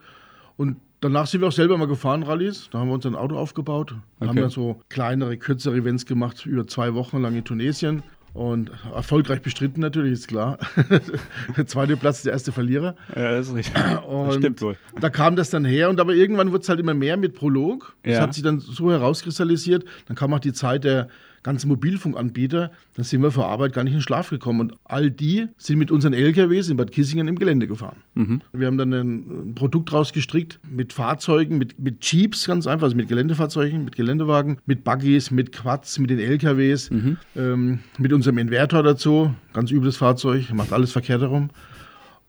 Und 0.55 0.75
danach 1.01 1.25
sind 1.25 1.41
wir 1.41 1.47
auch 1.47 1.51
selber 1.51 1.75
mal 1.75 1.87
gefahren, 1.87 2.21
Rallyes. 2.21 2.69
Da 2.71 2.77
haben 2.77 2.89
wir 2.89 2.93
uns 2.93 3.07
ein 3.07 3.15
Auto 3.15 3.35
aufgebaut. 3.35 3.95
Haben 4.21 4.29
Okay. 4.29 4.41
dann 4.41 4.49
so 4.51 4.81
kleinere, 4.89 5.35
kürzere 5.37 5.77
Events 5.77 6.05
gemacht, 6.05 6.45
über 6.45 6.67
zwei 6.67 6.93
Wochen 6.93 7.19
lang 7.23 7.35
in 7.35 7.43
Tunesien. 7.43 8.03
Und 8.35 8.69
erfolgreich 8.93 9.41
bestritten 9.41 9.81
natürlich, 9.81 10.11
ist 10.13 10.27
klar. 10.27 10.59
der 11.57 11.65
zweite 11.65 11.97
Platz, 11.97 12.21
der 12.21 12.33
erste 12.33 12.51
Verlierer. 12.51 12.95
ja, 13.15 13.31
das 13.31 13.47
ist 13.49 13.55
richtig. 13.55 13.73
Das 13.83 14.35
stimmt 14.35 14.61
wohl. 14.61 14.77
Da 15.01 15.09
kam 15.09 15.35
das 15.35 15.49
dann 15.49 15.65
her 15.65 15.89
und 15.89 15.99
aber 15.99 16.13
irgendwann 16.13 16.51
wurde 16.51 16.61
es 16.61 16.69
halt 16.69 16.79
immer 16.79 16.93
mehr 16.93 17.17
mit 17.17 17.33
Prolog. 17.33 17.95
Das 18.03 18.13
Ja. 18.17 18.21
hat 18.21 18.35
sich 18.35 18.43
dann 18.43 18.59
so 18.59 18.91
herauskristallisiert. 18.91 19.85
Dann 20.07 20.15
kam 20.15 20.31
auch 20.35 20.39
die 20.39 20.53
Zeit 20.53 20.83
der 20.83 21.07
ganzen 21.43 21.67
Mobilfunkanbieter. 21.67 22.71
Dann 22.95 23.05
sind 23.05 23.21
wir 23.21 23.31
vor 23.31 23.47
Arbeit 23.47 23.73
gar 23.73 23.83
nicht 23.83 23.93
in 23.93 24.01
Schlaf 24.01 24.29
gekommen. 24.29 24.59
Und 24.61 24.75
all 24.83 25.11
die 25.11 25.47
sind 25.57 25.79
mit 25.79 25.91
unseren 25.91 26.13
LKWs 26.13 26.69
in 26.69 26.77
Bad 26.77 26.91
Kissingen 26.91 27.27
im 27.27 27.37
Gelände 27.37 27.67
gefahren. 27.67 27.97
Wir 28.53 28.67
haben 28.67 28.77
dann 28.77 28.93
ein, 28.93 29.55
Produkt 29.55 29.91
rausgestrickt 29.93 30.59
mit 30.69 30.93
Fahrzeugen, 30.93 31.57
mit, 31.57 31.79
mit 31.79 32.03
Jeeps 32.03 32.45
ganz 32.45 32.67
einfach, 32.67 32.85
also 32.85 32.95
mit 32.95 33.07
Geländefahrzeugen, 33.07 33.83
mit 33.83 33.95
Geländewagen, 33.95 34.57
mit 34.65 34.83
Buggies, 34.83 35.31
mit 35.31 35.51
Quads, 35.51 35.99
mit 35.99 36.09
den 36.09 36.19
LKWs, 36.19 36.89
ähm, 37.35 37.79
mit 37.97 38.13
unserem 38.13 38.37
Inverter 38.37 38.83
dazu. 38.83 39.33
Ganz 39.53 39.71
übles 39.71 39.97
Fahrzeug, 39.97 40.53
macht 40.53 40.73
alles 40.73 40.91
verkehrt 40.91 41.21
herum. 41.21 41.49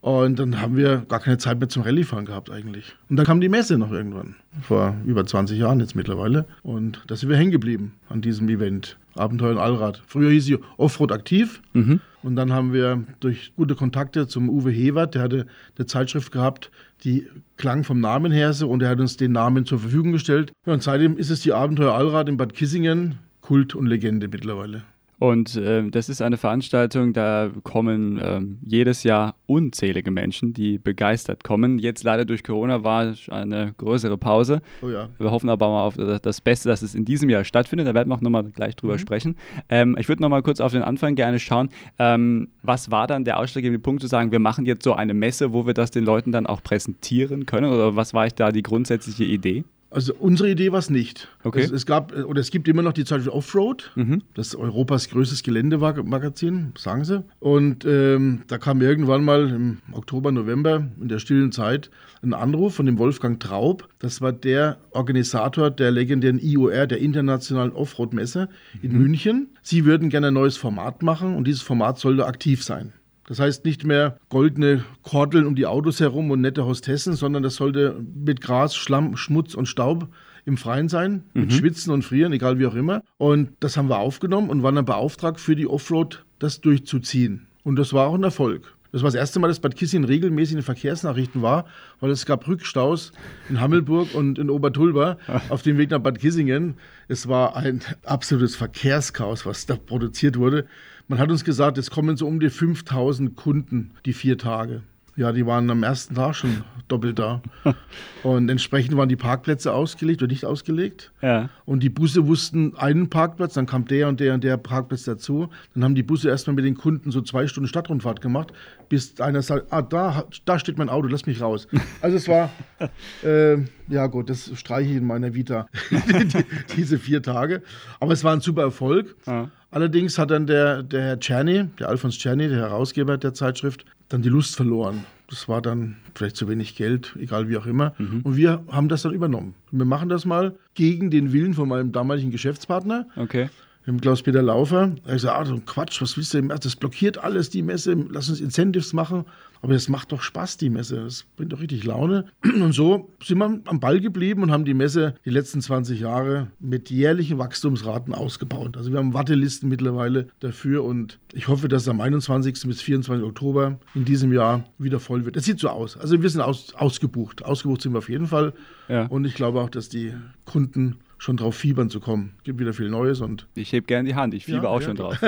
Und 0.01 0.39
dann 0.39 0.61
haben 0.61 0.77
wir 0.77 1.05
gar 1.09 1.21
keine 1.21 1.37
Zeit 1.37 1.59
mehr 1.59 1.69
zum 1.69 1.83
Rallye-Fahren 1.83 2.25
gehabt 2.25 2.51
eigentlich. 2.51 2.97
Und 3.11 3.17
dann 3.17 3.27
kam 3.27 3.41
die 3.41 3.51
Messe 3.51 3.77
noch 3.77 3.93
irgendwann, 3.93 4.37
vor 4.63 4.97
über 5.05 5.27
20 5.27 5.59
Jahren 5.59 5.81
jetzt 5.81 5.95
mittlerweile. 5.95 6.47
Und 6.63 7.03
da 7.07 7.17
sind 7.17 7.29
wir 7.29 7.37
hängen 7.37 7.51
geblieben 7.51 7.95
an 8.09 8.23
diesem 8.23 8.49
Event. 8.49 8.97
Abenteuer 9.17 9.51
und 9.51 9.59
Allrad. 9.59 10.03
Früher 10.07 10.31
hieß 10.31 10.45
sie 10.45 10.59
Offroad 10.77 11.13
aktiv. 11.13 11.61
Mhm. 11.73 12.01
Und 12.23 12.37
dann 12.37 12.53
haben 12.53 12.73
wir 12.73 13.05
durch 13.21 13.53
gute 13.57 13.75
Kontakte 13.75 14.27
zum 14.27 14.49
Uwe 14.49 14.71
Hewert, 14.71 15.15
der 15.15 15.23
hatte 15.23 15.47
eine 15.77 15.87
Zeitschrift 15.87 16.33
gehabt, 16.33 16.71
die 17.03 17.27
klang 17.57 17.83
vom 17.83 18.01
Namen 18.01 18.31
her 18.31 18.53
so 18.53 18.69
und 18.69 18.83
er 18.83 18.91
hat 18.91 19.01
uns 19.01 19.17
den 19.17 19.33
Namen 19.33 19.65
zur 19.65 19.79
Verfügung 19.79 20.13
gestellt. 20.13 20.53
Ja, 20.67 20.75
und 20.75 20.83
seitdem 20.83 21.17
ist 21.17 21.31
es 21.31 21.41
die 21.41 21.53
Abenteuer 21.53 21.95
Allrad 21.95 22.29
in 22.29 22.37
Bad 22.37 22.55
Kissingen, 22.55 23.19
Kult 23.41 23.75
und 23.75 23.87
Legende 23.87 24.29
mittlerweile. 24.29 24.83
Und 25.21 25.55
äh, 25.57 25.87
das 25.91 26.09
ist 26.09 26.23
eine 26.23 26.39
Veranstaltung, 26.39 27.13
da 27.13 27.51
kommen 27.63 28.19
äh, 28.19 28.41
jedes 28.67 29.03
Jahr 29.03 29.35
unzählige 29.45 30.11
Menschen, 30.11 30.55
die 30.55 30.79
begeistert 30.79 31.45
kommen. 31.45 31.79
Jetzt 31.79 32.05
leider 32.05 32.25
durch 32.25 32.43
Corona 32.43 32.85
war 32.85 33.13
eine 33.29 33.75
größere 33.77 34.17
Pause. 34.17 34.63
Oh 34.81 34.89
ja. 34.89 35.11
Wir 35.19 35.31
hoffen 35.31 35.51
aber 35.51 35.69
mal 35.69 35.85
auf 35.85 35.97
das 36.23 36.41
Beste, 36.41 36.71
dass 36.71 36.81
es 36.81 36.95
in 36.95 37.05
diesem 37.05 37.29
Jahr 37.29 37.45
stattfindet. 37.45 37.87
Da 37.87 37.93
werden 37.93 38.09
wir 38.09 38.15
auch 38.15 38.23
nochmal 38.23 38.45
gleich 38.45 38.77
drüber 38.77 38.95
Mhm. 38.95 38.99
sprechen. 38.99 39.37
Ähm, 39.69 39.95
ich 40.01 40.09
würde 40.09 40.23
nochmal 40.23 40.43
kurz 40.43 40.59
auf 40.59 40.73
den 40.73 40.83
Anfang 40.83 41.17
gerne 41.17 41.39
schauen. 41.39 41.69
Ähm, 41.99 42.49
was 42.63 42.91
war 42.91 43.07
dann 43.07 43.25
der 43.27 43.39
ausschlaggebende 43.39 43.79
Punkt 43.79 44.01
zu 44.01 44.09
sagen, 44.09 44.33
wir 44.33 44.39
machen 44.39 44.65
jetzt 44.65 44.85
so 44.85 44.95
eine 44.95 45.13
Messe, 45.13 45.53
wo 45.53 45.67
wir 45.67 45.75
das 45.75 45.91
den 45.91 46.07
Leuten 46.07 46.33
dann 46.33 46.47
auch 46.47 46.63
präsentieren 46.63 47.45
können? 47.45 47.71
Oder 47.71 47.95
was 47.95 48.15
war 48.15 48.27
ich 48.27 48.35
da 48.35 48.53
die 48.53 48.63
grundsätzliche 48.63 49.25
Idee? 49.25 49.65
Also 49.93 50.15
unsere 50.15 50.49
Idee 50.51 50.71
war 50.71 50.79
es 50.79 50.89
nicht. 50.89 51.27
Okay. 51.43 51.63
Es, 51.63 51.71
es 51.73 51.85
gab 51.85 52.17
äh, 52.17 52.23
oder 52.23 52.41
es 52.41 52.51
gibt 52.53 52.69
immer 52.69 52.83
noch 52.83 52.93
die 52.93 53.05
Zeitschrift 53.05 53.35
Offroad, 53.35 53.91
Mhm. 53.97 54.23
das 54.35 54.49
ist 54.49 54.55
Europas 54.55 55.09
größtes 55.09 55.43
Geländemagazin, 55.43 56.73
sagen 56.79 57.05
sie. 57.05 57.25
Und 57.41 57.85
ähm, 57.85 58.43
da 58.47 58.59
kam 58.59 58.81
irgendwann 58.83 59.25
mal 59.25 59.49
im 59.51 59.79
Oktober, 59.93 60.31
November 60.33 60.89
in 61.01 61.09
der 61.09 61.19
stillen 61.19 61.51
Zeit 61.53 61.91
ein 62.23 62.35
Anruf 62.35 62.75
von 62.75 62.87
dem 62.87 62.99
Wolfgang 62.99 63.41
Traub. 63.41 63.89
Das 63.99 64.21
war 64.21 64.33
der 64.33 64.79
Organisator 64.93 65.71
der 65.71 65.91
legendären 65.91 66.39
IOR, 66.39 66.87
der 66.87 66.99
Internationalen 66.99 67.73
Offroad-Messe 67.73 68.49
in 68.83 68.93
München. 68.93 69.49
Sie 69.63 69.85
würden 69.85 70.09
gerne 70.09 70.29
ein 70.29 70.35
neues 70.35 70.57
Format 70.57 71.03
machen 71.03 71.35
und 71.35 71.47
dieses 71.47 71.63
Format 71.63 71.99
sollte 71.99 72.27
aktiv 72.27 72.63
sein. 72.63 72.93
Das 73.31 73.39
heißt 73.39 73.65
nicht 73.65 73.85
mehr 73.85 74.19
goldene 74.29 74.83
Kordeln 75.03 75.47
um 75.47 75.55
die 75.55 75.67
Autos 75.67 76.01
herum 76.01 76.33
und 76.33 76.41
nette 76.41 76.67
Hostessen, 76.67 77.15
sondern 77.15 77.45
das 77.45 77.55
sollte 77.55 78.05
mit 78.13 78.41
Gras, 78.41 78.75
Schlamm, 78.75 79.17
Schmutz 79.17 79.55
und 79.55 79.67
Staub 79.67 80.09
im 80.47 80.57
Freien 80.57 80.89
sein, 80.89 81.23
mit 81.33 81.53
Schwitzen 81.53 81.93
und 81.93 82.03
Frieren, 82.03 82.33
egal 82.33 82.59
wie 82.59 82.67
auch 82.67 82.75
immer. 82.75 83.05
Und 83.19 83.51
das 83.61 83.77
haben 83.77 83.89
wir 83.89 84.01
aufgenommen 84.01 84.51
und 84.51 84.65
waren 84.65 84.75
dann 84.75 84.85
beauftragt 84.85 85.39
für 85.39 85.55
die 85.55 85.69
Offroad, 85.69 86.25
das 86.41 86.61
durchzuziehen. 86.61 87.47
Und 87.63 87.77
das 87.77 87.93
war 87.93 88.09
auch 88.09 88.15
ein 88.15 88.25
Erfolg. 88.25 88.75
Das 88.93 89.03
war 89.03 89.09
das 89.09 89.15
erste 89.15 89.39
Mal, 89.39 89.49
dass 89.49 89.61
Bad 89.61 89.77
Kissingen 89.77 90.09
regelmäßig 90.09 90.53
in 90.53 90.59
den 90.59 90.65
Verkehrsnachrichten 90.65 91.43
war, 91.43 91.67
weil 92.01 92.11
es 92.11 92.27
gab 92.27 92.47
Rückstaus 92.49 93.13
in 93.49 93.61
Hammelburg 93.61 94.15
und 94.15 94.39
in 94.39 94.51
Obertulba 94.51 95.19
auf 95.49 95.63
dem 95.63 95.79
Weg 95.79 95.91
nach 95.91 96.01
Bad 96.01 96.19
Kissingen. 96.19 96.75
Es 97.09 97.29
war 97.29 97.57
ein 97.57 97.83
absolutes 98.05 98.57
Verkehrschaos, 98.57 99.47
was 99.47 99.67
da 99.67 99.77
produziert 99.77 100.37
wurde. 100.37 100.67
Man 101.09 101.19
hat 101.19 101.31
uns 101.31 101.45
gesagt, 101.45 101.79
es 101.79 101.91
kommen 101.91 102.17
so 102.17 102.27
um 102.27 102.41
die 102.41 102.51
5000 102.51 103.37
Kunden 103.37 103.93
die 104.07 104.13
vier 104.13 104.39
Tage. 104.39 104.83
Ja, 105.17 105.33
die 105.33 105.45
waren 105.45 105.69
am 105.71 105.83
ersten 105.83 106.15
Tag 106.15 106.35
schon 106.35 106.65
doppelt 106.89 107.19
da. 107.19 107.43
Und 108.23 108.49
entsprechend 108.49 108.97
waren 108.97 109.09
die 109.09 109.17
Parkplätze 109.17 109.73
ausgelegt 109.73 110.23
oder 110.23 110.33
nicht 110.33 110.45
ausgelegt. 110.45 111.13
Ja. 111.21 111.51
Und 111.65 111.83
die 111.83 111.89
Busse 111.89 112.27
wussten 112.27 112.77
einen 112.77 113.11
Parkplatz, 113.11 113.55
dann 113.55 113.67
kam 113.67 113.85
der 113.87 114.09
und 114.09 114.21
der 114.21 114.35
und 114.35 114.45
der 114.45 114.57
Parkplatz 114.57 115.05
dazu. 115.05 115.49
Dann 115.75 115.85
haben 115.85 115.95
die 115.95 116.03
Busse 116.03 116.29
erstmal 116.29 116.55
mit 116.55 116.65
den 116.65 116.77
Kunden 116.77 117.11
so 117.11 117.21
zwei 117.23 117.47
Stunden 117.47 117.69
Stadtrundfahrt 117.69 118.21
gemacht, 118.21 118.53
bis 118.91 119.21
einer 119.21 119.41
sagt, 119.41 119.73
ah, 119.73 119.81
da, 119.81 120.25
da 120.45 120.59
steht 120.59 120.77
mein 120.77 120.91
Auto, 120.91 121.07
lass 121.09 121.25
mich 121.25 121.41
raus. 121.41 121.69
Also 122.03 122.17
es 122.17 122.29
war, 122.29 122.51
äh, 123.25 123.57
ja 123.89 124.07
gut, 124.09 124.29
das 124.29 124.51
streiche 124.59 124.91
ich 124.91 124.97
in 124.97 125.07
meiner 125.07 125.33
Vita, 125.33 125.69
die, 125.91 126.45
diese 126.77 126.99
vier 126.99 127.23
Tage. 127.23 127.63
Aber 128.01 128.13
es 128.13 128.25
war 128.25 128.35
ein 128.35 128.41
super 128.41 128.63
Erfolg. 128.63 129.15
Ja. 129.27 129.49
Allerdings 129.71 130.19
hat 130.19 130.33
dann 130.33 130.49
der, 130.49 130.83
der 130.83 131.03
Herr 131.03 131.21
Czerny, 131.21 131.69
der 131.79 131.89
Alfons 131.89 132.19
Czerny, 132.19 132.49
der 132.49 132.59
Herausgeber 132.59 133.17
der 133.17 133.33
Zeitschrift, 133.33 133.85
dann 134.09 134.23
die 134.23 134.29
Lust 134.29 134.57
verloren. 134.57 135.05
Das 135.29 135.49
war 135.49 135.63
dann 135.63 135.97
vielleicht 136.17 136.35
zu 136.35 136.49
wenig 136.49 136.75
Geld, 136.75 137.15
egal 137.21 137.49
wie 137.49 137.57
auch 137.57 137.67
immer. 137.67 137.95
Und 138.25 138.37
wir 138.37 138.65
haben 138.69 138.89
das 138.89 139.03
dann 139.03 139.13
übernommen. 139.13 139.55
Wir 139.71 139.85
machen 139.85 140.09
das 140.09 140.25
mal 140.25 140.57
gegen 140.75 141.13
den 141.13 141.33
Willen 141.33 141.55
von 141.55 141.69
meinem 141.69 141.93
damaligen 141.93 142.33
Geschäftspartner, 142.33 143.07
Okay. 143.15 143.49
Dem 143.87 144.01
Klaus-Peter 144.01 144.43
Laufer. 144.43 144.93
Er 145.05 145.05
hat 145.05 145.13
gesagt, 145.13 145.37
ah, 145.37 145.45
so 145.45 145.55
ein 145.55 145.65
Quatsch, 145.65 146.01
was 146.03 146.17
willst 146.17 146.35
du 146.35 146.43
denn? 146.43 146.49
Das 146.49 146.77
blockiert 146.77 147.19
alles, 147.19 147.51
die 147.51 147.63
Messe. 147.63 147.95
Lass 148.11 148.29
uns 148.29 148.41
Incentives 148.41 148.93
machen. 148.93 149.25
Aber 149.63 149.75
das 149.75 149.89
macht 149.89 150.13
doch 150.13 150.23
Spaß, 150.23 150.57
die 150.57 150.71
Messe. 150.71 150.97
Das 151.05 151.25
bringt 151.37 151.53
doch 151.53 151.61
richtig 151.61 151.85
Laune. 151.85 152.27
Und 152.45 152.73
so 152.73 153.11
sind 153.23 153.39
wir 153.39 153.61
am 153.65 153.81
Ball 153.81 154.01
geblieben 154.01 154.43
und 154.43 154.51
haben 154.51 154.65
die 154.65 154.75
Messe 154.75 155.15
die 155.25 155.31
letzten 155.31 155.61
20 155.61 156.01
Jahre 156.01 156.49
mit 156.61 156.91
jährlichen 156.91 157.39
Wachstumsraten 157.39 158.15
ausgebaut. 158.15 158.77
Also 158.77 158.91
wir 158.91 158.99
haben 158.99 159.13
Wartelisten 159.13 159.69
mittlerweile 159.69 160.29
dafür 160.41 160.85
und 160.85 161.19
ich 161.33 161.49
hoffe, 161.49 161.69
dass 161.69 161.83
es 161.83 161.89
am 161.89 162.01
21. 162.01 162.63
bis 162.67 162.81
24. 162.81 163.25
Oktober 163.25 163.79
in 163.95 164.05
diesem 164.05 164.33
Jahr 164.33 164.65
wieder 164.79 164.99
voll 164.99 165.25
wird. 165.25 165.37
Es 165.37 165.45
sieht 165.45 165.61
so 165.61 165.69
aus. 165.69 165.97
Also 165.97 166.23
wir 166.23 166.31
sind 166.31 166.41
aus, 166.41 166.75
ausgebucht. 166.75 167.45
Ausgebucht 167.45 167.83
sind 167.83 167.93
wir 167.93 167.99
auf 167.99 168.09
jeden 168.09 168.27
Fall. 168.27 168.55
Ja. 168.89 169.07
Und 169.07 169.27
ich 169.27 169.35
glaube 169.35 169.61
auch, 169.61 169.71
dass 169.71 169.89
die 169.89 170.15
Kunden 170.47 170.97
schon 171.21 171.37
drauf 171.37 171.55
fiebern 171.55 171.91
zu 171.91 172.01
kommen. 172.01 172.33
Gibt 172.45 172.59
wieder 172.61 172.73
viel 172.73 172.89
Neues 172.89 173.21
und 173.21 173.47
Ich 173.55 173.73
heb 173.73 173.87
gern 173.87 174.07
die 174.07 174.15
Hand, 174.15 174.33
ich 174.33 174.47
fiebe 174.47 174.65
Ja, 174.65 174.69
auch 174.69 174.81
ja, 174.81 174.87
schon 174.87 174.97
drauf. 174.97 175.21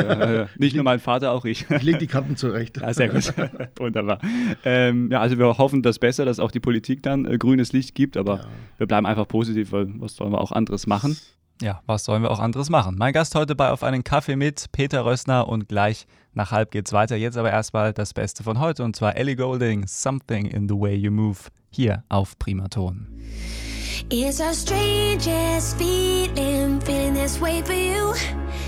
Nicht 0.59 0.75
nur 0.75 0.85
mein 0.85 1.01
Vater, 1.01 1.33
auch 1.33 1.45
ich. 1.45 1.71
ich 1.71 1.83
lege 1.83 1.99
die 1.99 2.07
Karten 2.07 2.35
zurecht. 2.35 2.81
Ja, 2.81 2.95
sehr 2.95 3.11
gut. 3.11 3.33
Wunderbar. 3.79 4.19
Ähm, 4.65 5.11
ja, 5.13 5.21
also 5.21 5.39
wir 5.39 5.59
hoffen 5.59 5.83
das 5.83 5.99
besser, 5.99 6.25
dass 6.25 6.41
auch 6.41 6.51
die 6.51 6.61
Politik 6.61 7.03
dann 7.03 7.27
äh, 7.27 7.37
grünes 7.37 7.75
Licht 7.75 7.95
gibt, 7.95 8.17
aber 8.17 8.47
wir 8.79 8.87
bleiben 8.87 9.05
einfach 9.05 9.29
positiv, 9.29 9.73
weil 9.73 9.89
was 10.01 10.17
sollen 10.17 10.33
wir 10.33 10.41
auch 10.41 10.51
anderes 10.51 10.87
machen? 10.87 11.19
Ja, 11.61 11.83
was 11.85 12.05
sollen 12.05 12.23
wir 12.23 12.31
auch 12.31 12.41
anderes 12.41 12.71
machen? 12.71 12.97
Mein 12.99 13.13
Gast 13.13 13.35
heute 13.35 13.55
bei 13.55 13.71
Auf 13.71 13.83
einen 13.83 14.03
Kaffee 14.03 14.37
mit 14.37 14.73
Peter 14.73 15.05
Rössner 15.05 15.47
und 15.47 15.69
gleich 15.69 16.07
nach 16.33 16.53
halb 16.53 16.71
geht's 16.71 16.95
weiter. 16.95 17.17
Jetzt 17.17 17.37
aber 17.37 17.51
erstmal 17.51 17.93
das 17.93 18.15
Beste 18.15 18.43
von 18.43 18.59
heute 18.59 18.83
und 18.83 18.97
zwar 18.97 19.17
Ellie 19.17 19.37
Golding, 19.37 19.87
Something 19.87 20.47
in 20.47 20.69
the 20.69 20.75
Way 20.75 20.97
You 20.97 21.11
Move, 21.11 21.39
hier 21.71 22.03
auf 22.09 22.39
Primaton. 22.39 23.07
It's 24.15 24.41
a 24.41 24.53
strangest 24.53 25.79
feeling, 25.79 26.81
feeling 26.81 27.15
this 27.15 27.41
way 27.41 27.63
for 27.63 27.73
you. 27.73 28.13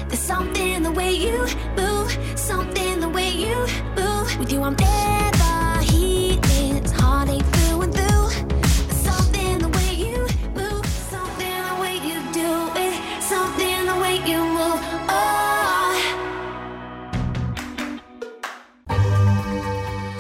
There's 0.09 0.19
something 0.19 0.83
the 0.83 0.91
way 0.91 1.13
you 1.13 1.47
move, 1.77 2.19
something 2.35 2.99
the 2.99 3.11
way 3.11 3.29
you 3.29 3.55
move. 3.95 4.39
With 4.39 4.51
you, 4.51 4.63
I'm 4.63 4.75
never 4.75 5.83
healing, 5.83 6.77
it's 6.79 6.93
heartache 6.93 7.45
through 7.45 7.83
and 7.83 7.93
through. 7.93 8.47
There's 8.49 9.03
something 9.05 9.59
the 9.59 9.69
way 9.69 9.93
you 9.95 10.17
move, 10.55 10.87
something 11.13 11.63
the 11.69 11.77
way 11.79 11.97
you 11.97 12.17
do 12.33 12.71
it, 12.81 12.95
something 13.23 13.85
the 13.85 13.97
way 14.01 14.17
you 14.25 14.41
move. 14.41 14.81
Oh. 15.11 15.95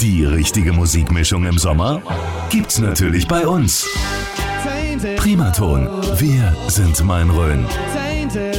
Die 0.03 0.27
richtige 0.27 0.75
Musikmischung 0.75 1.47
im 1.47 1.57
Sommer 1.57 2.03
gibt's 2.51 2.79
natürlich 2.79 3.27
bei 3.27 3.47
uns. 3.47 3.87
Primaton, 5.05 5.87
wir 6.19 6.57
sind 6.69 7.05
mein 7.05 7.29
Rhön. 7.29 7.67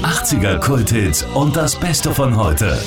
80er 0.03 0.59
Kulthits 0.59 1.25
und 1.33 1.55
das 1.55 1.75
Beste 1.75 2.11
von 2.11 2.37
heute. 2.37 2.77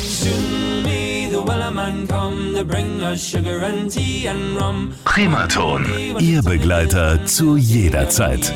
Primaton, 5.05 5.87
Ihr 6.21 6.43
Begleiter 6.43 7.25
zu 7.25 7.57
jeder 7.57 8.09
Zeit. 8.09 8.53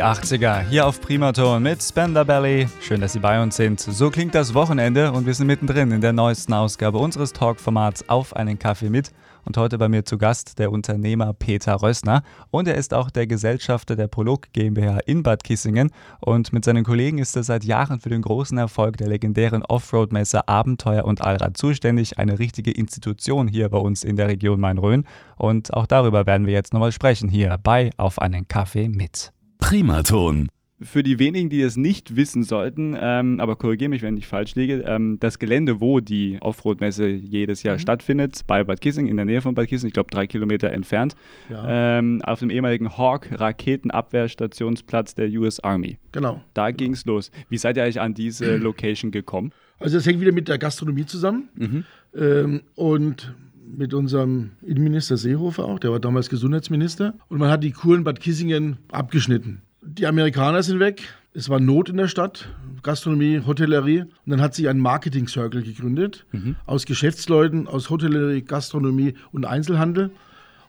Die 0.00 0.06
80er 0.06 0.60
hier 0.60 0.86
auf 0.86 0.98
Primaton 1.02 1.62
mit 1.62 1.82
Spender 1.82 2.24
Belly. 2.24 2.66
Schön, 2.80 3.02
dass 3.02 3.12
Sie 3.12 3.18
bei 3.18 3.42
uns 3.42 3.56
sind. 3.56 3.80
So 3.80 4.08
klingt 4.08 4.34
das 4.34 4.54
Wochenende 4.54 5.12
und 5.12 5.26
wir 5.26 5.34
sind 5.34 5.46
mittendrin 5.46 5.90
in 5.90 6.00
der 6.00 6.14
neuesten 6.14 6.54
Ausgabe 6.54 6.96
unseres 6.96 7.34
Talk-Formats 7.34 8.08
Auf 8.08 8.34
einen 8.34 8.58
Kaffee 8.58 8.88
mit. 8.88 9.12
Und 9.44 9.58
heute 9.58 9.76
bei 9.76 9.90
mir 9.90 10.06
zu 10.06 10.16
Gast 10.16 10.58
der 10.58 10.72
Unternehmer 10.72 11.34
Peter 11.34 11.82
Rössner. 11.82 12.22
Und 12.50 12.66
er 12.66 12.76
ist 12.76 12.94
auch 12.94 13.10
der 13.10 13.26
Gesellschafter 13.26 13.94
der 13.94 14.08
Prolog 14.08 14.50
GmbH 14.54 15.00
in 15.04 15.22
Bad 15.22 15.44
Kissingen. 15.44 15.90
Und 16.20 16.50
mit 16.54 16.64
seinen 16.64 16.82
Kollegen 16.82 17.18
ist 17.18 17.36
er 17.36 17.42
seit 17.42 17.64
Jahren 17.64 18.00
für 18.00 18.08
den 18.08 18.22
großen 18.22 18.56
Erfolg 18.56 18.96
der 18.96 19.08
legendären 19.08 19.62
Offroad-Messe 19.62 20.48
Abenteuer 20.48 21.04
und 21.04 21.20
Allrad 21.20 21.58
zuständig. 21.58 22.18
Eine 22.18 22.38
richtige 22.38 22.70
Institution 22.70 23.48
hier 23.48 23.68
bei 23.68 23.78
uns 23.78 24.02
in 24.02 24.16
der 24.16 24.28
Region 24.28 24.60
Main-Rhön. 24.60 25.04
Und 25.36 25.74
auch 25.74 25.86
darüber 25.86 26.24
werden 26.24 26.46
wir 26.46 26.54
jetzt 26.54 26.72
nochmal 26.72 26.92
sprechen 26.92 27.28
hier 27.28 27.58
bei 27.62 27.90
Auf 27.98 28.18
einen 28.18 28.48
Kaffee 28.48 28.88
mit. 28.88 29.30
Primaton, 29.60 30.48
für 30.82 31.02
die 31.02 31.18
wenigen, 31.18 31.50
die 31.50 31.60
es 31.60 31.76
nicht 31.76 32.16
wissen 32.16 32.42
sollten, 32.42 32.96
ähm, 32.98 33.38
aber 33.38 33.56
korrigiere 33.56 33.90
mich, 33.90 34.00
wenn 34.00 34.16
ich 34.16 34.26
falsch 34.26 34.54
liege, 34.54 34.82
ähm, 34.86 35.18
das 35.20 35.38
Gelände, 35.38 35.78
wo 35.80 36.00
die 36.00 36.38
Offroad-Messe 36.40 37.06
jedes 37.06 37.62
Jahr 37.62 37.74
mhm. 37.74 37.80
stattfindet, 37.80 38.40
bei 38.46 38.64
Bad 38.64 38.80
Kissing, 38.80 39.06
in 39.06 39.16
der 39.16 39.26
Nähe 39.26 39.42
von 39.42 39.54
Bad 39.54 39.68
Kissing, 39.68 39.88
ich 39.88 39.92
glaube 39.92 40.08
drei 40.10 40.26
Kilometer 40.26 40.70
entfernt, 40.70 41.16
ja. 41.50 41.98
ähm, 41.98 42.22
auf 42.22 42.38
dem 42.40 42.48
ehemaligen 42.48 42.96
Hawk-Raketenabwehrstationsplatz 42.96 45.14
der 45.14 45.28
US 45.32 45.60
Army. 45.60 45.98
Genau. 46.12 46.40
Da 46.54 46.70
ging 46.70 46.94
es 46.94 47.04
los. 47.04 47.30
Wie 47.50 47.58
seid 47.58 47.76
ihr 47.76 47.84
eigentlich 47.84 48.00
an 48.00 48.14
diese 48.14 48.56
Location 48.56 49.10
gekommen? 49.10 49.52
Also 49.78 49.98
das 49.98 50.06
hängt 50.06 50.20
wieder 50.20 50.32
mit 50.32 50.48
der 50.48 50.56
Gastronomie 50.56 51.04
zusammen 51.04 51.50
mhm. 51.56 51.84
ähm, 52.14 52.62
und 52.74 53.34
mit 53.76 53.94
unserem 53.94 54.50
Innenminister 54.62 55.16
Seehofer 55.16 55.64
auch, 55.64 55.78
der 55.78 55.92
war 55.92 56.00
damals 56.00 56.28
Gesundheitsminister. 56.28 57.14
Und 57.28 57.38
man 57.38 57.50
hat 57.50 57.62
die 57.62 57.72
Kuren 57.72 58.04
Bad 58.04 58.20
Kissingen 58.20 58.78
abgeschnitten. 58.90 59.62
Die 59.82 60.06
Amerikaner 60.06 60.62
sind 60.62 60.78
weg, 60.78 61.02
es 61.32 61.48
war 61.48 61.60
Not 61.60 61.88
in 61.88 61.96
der 61.96 62.08
Stadt, 62.08 62.48
Gastronomie, 62.82 63.40
Hotellerie. 63.46 64.00
Und 64.00 64.10
dann 64.26 64.40
hat 64.40 64.54
sich 64.54 64.68
ein 64.68 64.78
Marketing-Circle 64.78 65.62
gegründet 65.62 66.26
mhm. 66.32 66.56
aus 66.66 66.86
Geschäftsleuten, 66.86 67.68
aus 67.68 67.88
Hotellerie, 67.88 68.42
Gastronomie 68.42 69.14
und 69.32 69.44
Einzelhandel. 69.44 70.10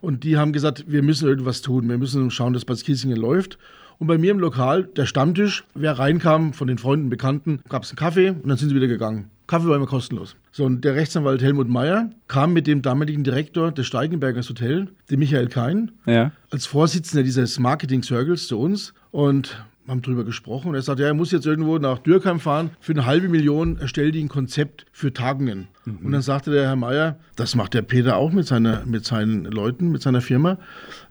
Und 0.02 0.24
die 0.24 0.38
haben 0.38 0.54
gesagt, 0.54 0.86
wir 0.88 1.04
müssen 1.04 1.28
irgendwas 1.28 1.62
tun, 1.62 1.90
wir 1.90 1.98
müssen 1.98 2.32
schauen, 2.32 2.54
dass 2.54 2.66
Bad 2.66 2.84
Kissingen 2.84 3.18
läuft. 3.18 3.58
Und 4.00 4.08
bei 4.08 4.18
mir 4.18 4.32
im 4.32 4.40
Lokal, 4.40 4.84
der 4.84 5.06
Stammtisch, 5.06 5.64
wer 5.76 6.00
reinkam, 6.00 6.54
von 6.54 6.68
den 6.68 6.80
Freunden, 6.80 7.10
Bekannten, 7.10 7.60
gab 7.70 7.84
es 7.84 7.92
einen 7.92 7.98
Kaffee 7.98 8.30
und 8.30 8.48
dann 8.48 8.58
sind 8.58 8.70
sie 8.70 8.76
wieder 8.76 8.88
gegangen. 8.88 9.30
Kaffee 9.52 9.68
war 9.68 9.76
immer 9.76 9.86
kostenlos. 9.86 10.38
So, 10.54 10.64
und 10.64 10.86
der 10.86 10.96
Rechtsanwalt 10.96 11.42
Helmut 11.42 11.68
Meyer 11.68 12.10
kam 12.30 12.54
mit 12.54 12.68
dem 12.68 12.82
damaligen 12.82 13.26
Direktor 13.26 13.74
des 13.74 13.86
Steigenbergers 13.86 14.48
Hotel, 14.48 14.88
dem 15.10 15.20
Michael 15.20 15.50
Kein, 15.50 15.92
ja. 16.06 16.32
als 16.52 16.66
Vorsitzender 16.66 17.22
dieses 17.22 17.60
Marketing 17.60 18.02
Circles 18.02 18.48
zu 18.48 18.58
uns 18.58 18.94
und 19.12 19.62
haben 19.90 20.02
darüber 20.04 20.24
gesprochen. 20.24 20.70
Und 20.70 20.76
er 20.76 20.82
sagt, 20.82 21.02
ja, 21.02 21.08
er 21.08 21.14
muss 21.14 21.34
jetzt 21.34 21.46
irgendwo 21.46 21.78
nach 21.80 22.00
Dürkheim 22.00 22.40
fahren. 22.40 22.70
Für 22.80 22.94
eine 22.94 23.06
halbe 23.06 23.28
Million 23.28 23.78
erstellt 23.78 24.16
die 24.16 24.24
ein 24.24 24.30
Konzept 24.30 24.86
für 24.94 25.12
Tagungen. 25.12 25.68
Mhm. 25.84 25.98
Und 26.06 26.14
dann 26.14 26.22
sagte 26.22 26.52
der 26.52 26.64
Herr 26.64 26.78
Meier, 26.78 27.20
das 27.36 27.54
macht 27.54 27.74
der 27.74 27.82
Peter 27.82 28.16
auch 28.16 28.32
mit, 28.32 28.48
seiner, 28.48 28.86
mit 28.86 29.04
seinen 29.04 29.44
Leuten, 29.44 29.92
mit 29.92 30.02
seiner 30.02 30.22
Firma. 30.22 30.60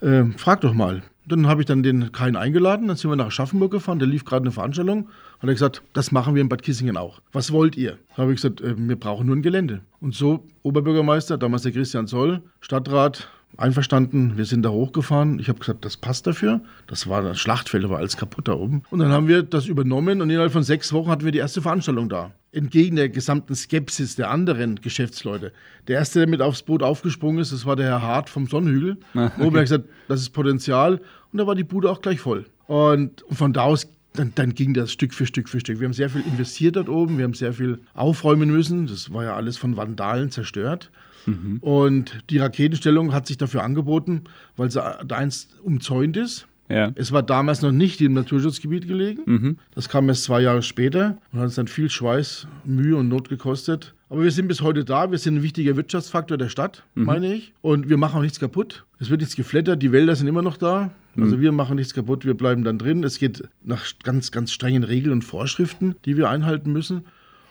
Äh, 0.01 0.25
frag 0.39 0.63
doch 0.63 0.73
mal. 0.73 1.03
Dann 1.31 1.47
habe 1.47 1.63
ich 1.63 1.67
dann 1.67 1.83
den 1.85 2.11
Kain 2.11 2.35
eingeladen, 2.35 2.89
dann 2.89 2.97
sind 2.97 3.09
wir 3.09 3.17
nach 3.17 3.27
Aschaffenburg 3.27 3.71
gefahren, 3.71 4.01
der 4.01 4.09
lief 4.09 4.25
gerade 4.25 4.43
eine 4.43 4.51
Veranstaltung. 4.51 5.09
Hat 5.39 5.49
er 5.49 5.53
gesagt, 5.53 5.83
das 5.93 6.11
machen 6.11 6.35
wir 6.35 6.43
in 6.43 6.49
Bad 6.49 6.63
Kissingen 6.63 6.97
auch. 6.97 7.21
Was 7.33 7.53
wollt 7.53 7.77
ihr? 7.77 7.99
Da 8.17 8.23
habe 8.23 8.33
ich 8.33 8.43
gesagt, 8.43 8.61
äh, 8.61 8.75
wir 8.77 8.97
brauchen 8.97 9.27
nur 9.27 9.37
ein 9.37 9.43
Gelände. 9.43 9.81
Und 10.01 10.15
so 10.15 10.45
Oberbürgermeister, 10.63 11.39
damals 11.39 11.63
der 11.63 11.73
Christian 11.73 12.09
Zoll, 12.09 12.43
Stadtrat, 12.61 13.29
einverstanden, 13.57 14.37
wir 14.37 14.45
sind 14.45 14.63
da 14.63 14.71
hochgefahren. 14.71 15.39
Ich 15.39 15.49
habe 15.49 15.59
gesagt, 15.59 15.85
das 15.85 15.97
passt 15.97 16.27
dafür. 16.27 16.61
Das 16.87 17.09
war 17.09 17.23
das 17.23 17.39
Schlachtfeld, 17.39 17.89
war 17.89 17.99
alles 17.99 18.17
kaputt 18.17 18.49
da 18.49 18.55
oben. 18.55 18.83
Und 18.91 19.01
dann 19.01 19.11
haben 19.11 19.29
wir 19.29 19.43
das 19.43 19.67
übernommen 19.67 20.21
und 20.21 20.31
innerhalb 20.31 20.53
von 20.53 20.63
sechs 20.63 20.93
Wochen 20.93 21.11
hatten 21.11 21.25
wir 21.25 21.33
die 21.33 21.39
erste 21.39 21.63
Veranstaltung 21.63 22.09
da. 22.09 22.33
Entgegen 22.53 22.97
der 22.97 23.09
gesamten 23.09 23.55
Skepsis 23.55 24.17
der 24.17 24.31
anderen 24.31 24.81
Geschäftsleute. 24.81 25.53
Der 25.87 25.99
erste, 25.99 26.21
der 26.21 26.29
mit 26.29 26.43
aufs 26.43 26.63
Boot 26.63 26.83
aufgesprungen 26.83 27.39
ist, 27.41 27.53
das 27.53 27.65
war 27.65 27.77
der 27.77 27.87
Herr 27.87 28.03
Hart 28.03 28.29
vom 28.29 28.47
Sonnenhügel. 28.47 28.97
Ah, 29.15 29.27
okay. 29.27 29.47
Oben 29.47 29.57
hat 29.57 29.65
gesagt, 29.65 29.85
das 30.09 30.21
ist 30.21 30.31
Potenzial. 30.31 31.01
Und 31.33 31.39
da 31.39 31.47
war 31.47 31.55
die 31.55 31.65
Bude 31.65 31.91
auch 31.91 32.01
gleich 32.01 32.21
voll. 32.21 32.47
Und 32.67 33.25
von 33.31 33.53
da 33.53 33.63
aus 33.63 33.89
dann, 34.13 34.33
dann, 34.35 34.55
ging 34.55 34.75
das 34.75 34.91
Stück 34.91 35.15
für 35.15 35.25
Stück 35.25 35.49
für 35.49 35.61
Stück. 35.61 35.79
Wir 35.79 35.87
haben 35.87 35.93
sehr 35.93 36.11
viel 36.11 36.23
investiert 36.23 36.75
dort 36.75 36.89
oben, 36.89 37.17
wir 37.17 37.25
haben 37.25 37.35
sehr 37.35 37.53
viel 37.53 37.79
aufräumen 37.95 38.51
müssen. 38.51 38.89
Das 38.89 39.13
war 39.13 39.23
ja 39.23 39.37
alles 39.37 39.57
von 39.57 39.77
Vandalen 39.77 40.33
zerstört. 40.33 40.91
Mhm. 41.27 41.59
Und 41.61 42.25
die 42.29 42.39
Raketenstellung 42.39 43.13
hat 43.13 43.27
sich 43.27 43.37
dafür 43.37 43.63
angeboten, 43.63 44.25
weil 44.57 44.71
sie 44.71 44.81
da 44.81 45.17
einst 45.17 45.61
umzäunt 45.63 46.17
ist. 46.17 46.49
Ja. 46.71 46.93
Es 46.95 47.13
war 47.13 47.23
damals 47.23 47.63
noch 47.63 47.73
nicht 47.73 48.01
im 48.01 48.13
Naturschutzgebiet 48.13 48.87
gelegen. 48.87 49.23
Mhm. 49.27 49.59
Das 49.75 49.89
kam 49.89 50.09
erst 50.09 50.25
zwei 50.25 50.41
Jahre 50.41 50.63
später 50.63 51.19
und 51.33 51.41
hat 51.41 51.47
uns 51.47 51.57
dann 51.57 51.67
viel 51.67 51.91
Schweiß, 51.91 52.47
Mühe 52.65 52.97
und 52.97 53.09
Not 53.09 53.29
gekostet. 53.29 53.95
Aber 54.09 54.23
wir 54.23 54.31
sind 54.31 54.49
bis 54.49 54.61
heute 54.61 54.85
da. 54.85 55.11
Wir 55.11 55.19
sind 55.19 55.37
ein 55.37 55.43
wichtiger 55.43 55.77
Wirtschaftsfaktor 55.77 56.39
der 56.39 56.49
Stadt, 56.49 56.85
mhm. 56.95 57.05
meine 57.05 57.35
ich. 57.35 57.53
Und 57.61 57.89
wir 57.89 57.97
machen 57.97 58.19
auch 58.19 58.23
nichts 58.23 58.41
kaputt. 58.41 58.85
Es 58.99 59.11
wird 59.11 59.21
nichts 59.21 59.37
geflattert. 59.37 59.83
Die 59.83 59.93
Wälder 59.93 60.17
sind 60.17 60.29
immer 60.29 60.43
noch 60.43 60.57
da. 60.57 60.91
Also 61.17 61.37
mhm. 61.37 61.41
wir 61.41 61.53
machen 61.53 61.77
nichts 61.77 61.95
kaputt. 61.95 62.25
Wir 62.25 62.35
bleiben 62.35 62.65
dann 62.65 62.79
drin. 62.79 63.03
Es 63.05 63.19
geht 63.19 63.43
nach 63.65 63.85
ganz, 64.03 64.31
ganz 64.31 64.53
strengen 64.53 64.85
Regeln 64.85 65.13
und 65.13 65.23
Vorschriften, 65.23 65.97
die 66.05 66.17
wir 66.17 66.31
einhalten 66.31 66.73
müssen. 66.73 67.05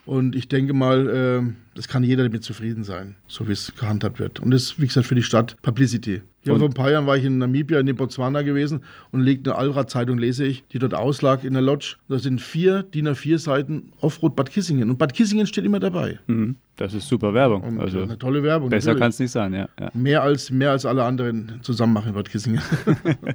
Und 0.05 0.35
ich 0.35 0.47
denke 0.47 0.73
mal, 0.73 1.07
äh, 1.07 1.41
das 1.79 1.87
kann 1.87 2.03
jeder 2.03 2.23
damit 2.23 2.43
zufrieden 2.43 2.83
sein, 2.83 3.15
so 3.29 3.47
wie 3.47 3.53
es 3.53 3.73
gehandhabt 3.73 4.19
wird. 4.19 4.41
Und 4.41 4.51
das 4.51 4.63
ist, 4.63 4.81
wie 4.81 4.87
gesagt, 4.87 5.07
für 5.07 5.15
die 5.15 5.23
Stadt 5.23 5.55
Publicity. 5.61 6.21
Ja, 6.43 6.57
vor 6.57 6.67
ein 6.67 6.73
paar 6.73 6.91
Jahren 6.91 7.05
war 7.05 7.15
ich 7.17 7.25
in 7.25 7.37
Namibia, 7.37 7.79
in 7.79 7.95
Botswana 7.95 8.41
gewesen 8.41 8.81
und 9.11 9.21
legte 9.21 9.51
eine 9.51 9.59
Allrad-Zeitung, 9.59 10.17
lese 10.17 10.45
ich, 10.45 10.65
die 10.71 10.79
dort 10.79 10.93
auslag 10.93 11.43
in 11.43 11.53
der 11.53 11.61
Lodge. 11.61 11.95
Da 12.07 12.17
sind 12.17 12.41
vier 12.41 12.83
DIN 12.83 13.07
A4-Seiten 13.09 13.91
Offroad 13.99 14.35
Bad 14.35 14.49
Kissingen. 14.49 14.89
Und 14.89 14.97
Bad 14.97 15.13
Kissingen 15.13 15.47
steht 15.47 15.65
immer 15.65 15.79
dabei. 15.79 16.19
Mhm. 16.27 16.55
Das 16.77 16.93
ist 16.93 17.09
super 17.09 17.33
Werbung. 17.33 17.61
Und 17.63 17.81
also 17.81 18.01
eine 18.01 18.17
tolle 18.17 18.41
Werbung. 18.41 18.69
Besser 18.69 18.95
kann 18.95 19.09
es 19.09 19.19
nicht 19.19 19.31
sein, 19.31 19.53
ja, 19.53 19.67
ja. 19.77 19.91
Mehr, 19.93 20.23
als, 20.23 20.49
mehr 20.49 20.71
als 20.71 20.85
alle 20.85 21.03
anderen 21.03 21.59
zusammen 21.61 21.91
machen 21.91 22.07
in 22.07 22.13
Bad 22.13 22.29
Kissingen. 22.29 22.61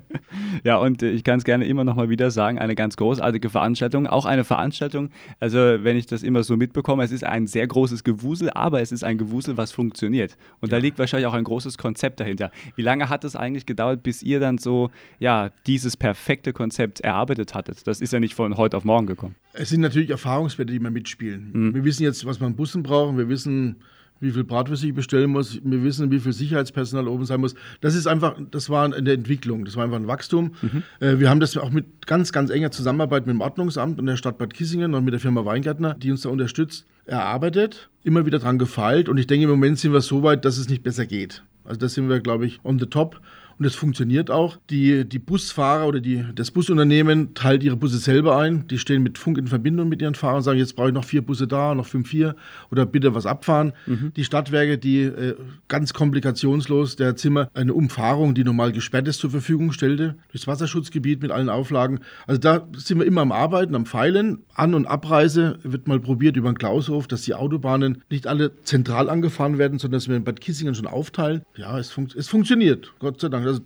ja, 0.65 0.79
und 0.79 1.03
äh, 1.03 1.11
ich 1.11 1.25
kann 1.25 1.39
es 1.39 1.45
gerne 1.45 1.67
immer 1.67 1.85
noch 1.85 1.95
mal 1.95 2.09
wieder 2.09 2.31
sagen, 2.31 2.59
eine 2.59 2.75
ganz 2.75 2.97
großartige 2.97 3.51
Veranstaltung. 3.51 4.07
Auch 4.07 4.25
eine 4.25 4.45
Veranstaltung, 4.45 5.11
also 5.41 5.59
wenn 5.59 5.99
ich 5.99 6.07
das 6.07 6.23
immer 6.23 6.43
so 6.43 6.57
mitbekomme, 6.57 7.05
es 7.05 7.13
ist 7.13 7.25
ein 7.25 7.47
sehr 7.47 7.67
großes 7.67 8.03
Gewusel, 8.03 8.34
aber 8.43 8.81
es 8.81 8.93
ist 8.93 9.05
ein 9.05 9.19
Gewusel, 9.19 9.57
was 9.57 9.73
funktioniert. 9.73 10.37
Und 10.61 10.71
ja. 10.71 10.79
da 10.79 10.83
liegt 10.83 10.99
wahrscheinlich 10.99 11.27
auch 11.27 11.35
ein 11.35 11.45
großes 11.45 11.79
Konzept 11.79 12.21
dahinter. 12.21 12.51
Wie 12.77 12.83
lange 12.83 13.09
hat 13.09 13.25
es 13.25 13.37
eigentlich 13.37 13.67
gedauert, 13.67 14.03
bis 14.03 14.23
ihr 14.23 14.41
dann 14.41 14.59
so, 14.59 14.91
ja, 15.19 15.51
dieses 15.67 15.97
perfekte 15.97 16.53
Konzept 16.53 17.01
erarbeitet 17.01 17.55
hattet? 17.55 17.87
Das 17.87 18.01
ist 18.01 18.13
ja 18.13 18.21
nicht 18.21 18.35
von 18.35 18.57
heute 18.57 18.77
auf 18.77 18.85
morgen 18.85 19.07
gekommen. 19.07 19.35
Es 19.53 19.69
sind 19.69 19.81
natürlich 19.81 20.11
Erfahrungswerte, 20.11 20.73
die 20.73 20.81
man 20.81 20.93
mitspielen. 20.93 21.51
Mhm. 21.53 21.75
Wir 21.75 21.85
wissen 21.85 22.03
jetzt, 22.03 22.25
was 22.25 22.41
man 22.41 22.57
Bussen 22.57 22.83
brauchen, 22.83 23.17
wir 23.19 23.29
wissen, 23.29 23.77
wie 24.21 24.31
viel 24.31 24.45
Bratwurst 24.45 24.85
ich 24.85 24.95
bestellen 24.95 25.31
muss, 25.31 25.61
wir 25.63 25.83
wissen, 25.83 26.11
wie 26.11 26.21
viel 26.21 26.33
Sicherheitspersonal 26.33 27.09
oben 27.09 27.27
sein 27.27 27.41
muss. 27.41 27.55
Das 27.81 27.95
ist 27.95 28.07
einfach, 28.07 28.37
das 28.51 28.71
war 28.71 28.97
in 28.97 29.05
der 29.05 29.15
Entwicklung, 29.15 29.65
das 29.65 29.77
war 29.77 29.85
einfach 29.85 29.99
ein 29.99 30.07
Wachstum. 30.07 30.55
Mhm. 30.63 30.83
Äh, 31.01 31.19
wir 31.19 31.31
haben 31.31 31.41
das 31.41 31.57
auch 31.57 31.71
mit 31.71 32.07
ganz, 32.07 32.33
ganz 32.33 32.51
enger 32.51 32.71
Zusammenarbeit 32.71 33.27
mit 33.27 33.35
dem 33.35 33.41
Ordnungsamt 33.41 33.99
und 33.99 34.07
der 34.07 34.17
Stadt 34.17 34.39
Bad 34.39 34.55
Kissingen 34.55 34.95
und 34.95 35.05
mit 35.05 35.13
der 35.13 35.21
Firma 35.21 35.45
Weingärtner, 35.45 35.95
die 35.95 36.11
uns 36.11 36.23
da 36.23 36.31
unterstützt, 36.31 36.87
erarbeitet, 37.07 37.91
immer 38.03 38.25
wieder 38.25 38.39
dran 38.39 38.59
gefeilt 38.59 39.09
und 39.09 39.19
ich 39.19 39.27
denke, 39.27 39.45
im 39.45 39.51
Moment 39.51 39.79
sind 39.79 39.93
wir 39.93 40.01
so 40.01 40.23
weit, 40.23 40.45
dass 40.45 40.59
es 40.59 40.69
nicht 40.69 40.83
besser 40.83 41.07
geht. 41.07 41.43
Also 41.65 41.81
da 41.81 41.89
sind 41.89 42.09
wir, 42.09 42.21
glaube 42.21 42.47
ich, 42.47 42.61
on 42.65 42.79
the 42.79 42.87
top 42.87 43.21
und 43.59 43.65
es 43.65 43.75
funktioniert 43.75 44.31
auch. 44.31 44.59
Die, 44.71 45.05
die 45.05 45.19
Busfahrer 45.19 45.87
oder 45.87 46.01
die, 46.01 46.25
das 46.35 46.51
Busunternehmen 46.51 47.35
teilt 47.35 47.63
ihre 47.63 47.77
Busse 47.77 47.99
selber 47.99 48.39
ein. 48.39 48.67
Die 48.69 48.79
stehen 48.79 49.03
mit 49.03 49.19
Funk 49.19 49.39
in 49.39 49.47
Verbindung 49.47 49.89
mit 49.89 50.03
ihren 50.03 50.15
Fahrern 50.15 50.37
und 50.37 50.43
sagen, 50.43 50.59
jetzt 50.59 50.77
brauche 50.77 50.89
ich 50.89 50.95
noch 50.95 51.05
vier 51.05 51.23
Busse 51.23 51.47
da, 51.47 51.75
noch 51.75 51.87
fünf 51.87 52.11
hier 52.11 52.35
oder 52.71 52.87
bitte 52.87 53.15
was 53.15 53.27
abfahren. 53.27 53.73
Mhm. 53.87 54.13
Die 54.17 54.25
Stadtwerke, 54.25 54.79
die 54.79 55.03
äh, 55.03 55.37
ganz 55.69 55.93
komplikationslos 55.93 56.97
der 56.97 57.17
Zimmer 57.17 57.49
eine 57.55 57.75
Umfahrung, 57.75 58.35
die 58.35 58.45
normal 58.45 58.73
gesperrt 58.73 59.09
ist, 59.09 59.19
zur 59.19 59.31
Verfügung 59.31 59.73
stellte, 59.73 60.17
durchs 60.31 60.47
Wasserschutzgebiet 60.47 61.23
mit 61.23 61.31
allen 61.31 61.49
Auflagen. 61.49 62.01
Also 62.27 62.41
da 62.41 62.67
sind 62.77 62.99
wir 62.99 63.07
immer 63.07 63.21
am 63.21 63.33
Arbeiten, 63.33 63.75
am 63.75 63.87
Feilen. 63.87 64.39
An- 64.55 64.75
und 64.75 64.87
Abreise 64.87 65.59
wird 65.63 65.89
mal 65.89 66.01
probiert 66.01 66.37
über 66.37 66.51
den 66.51 66.59
Klaushof, 66.59 67.07
dass 67.07 67.23
die 67.23 67.35
Autobahnen 67.35 68.03
nicht 68.11 68.27
alle 68.27 68.57
zentral 68.63 69.09
angefahren 69.09 69.59
werden, 69.59 69.79
sondern 69.79 69.99
dass 69.99 70.09
wir 70.09 70.17
in 70.17 70.25
Bad 70.25 70.41
Kissingen 70.41 70.75
schon 70.75 70.87
aufteilen. 70.87 71.43
Ja, 71.57 71.79
es, 71.79 71.91
fun 71.91 72.09
es 72.17 72.29
funktioniert, 72.29 72.93
Gott 72.99 73.21
sei 73.21 73.29
Dank 73.29 73.44
das 73.45 73.63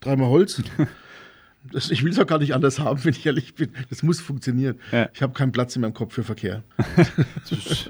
dreimal 0.00 0.28
Holz. 0.28 0.62
Das, 1.70 1.90
ich 1.90 2.02
will 2.02 2.10
es 2.10 2.18
auch 2.18 2.26
gar 2.26 2.38
nicht 2.38 2.54
anders 2.54 2.80
haben, 2.80 2.98
wenn 3.04 3.12
ich 3.12 3.24
ehrlich 3.24 3.54
bin. 3.54 3.70
Das 3.88 4.02
muss 4.02 4.20
funktionieren. 4.20 4.76
Ja. 4.90 5.08
Ich 5.14 5.22
habe 5.22 5.32
keinen 5.32 5.52
Platz 5.52 5.76
in 5.76 5.82
meinem 5.82 5.94
Kopf 5.94 6.14
für 6.14 6.24
Verkehr. 6.24 6.64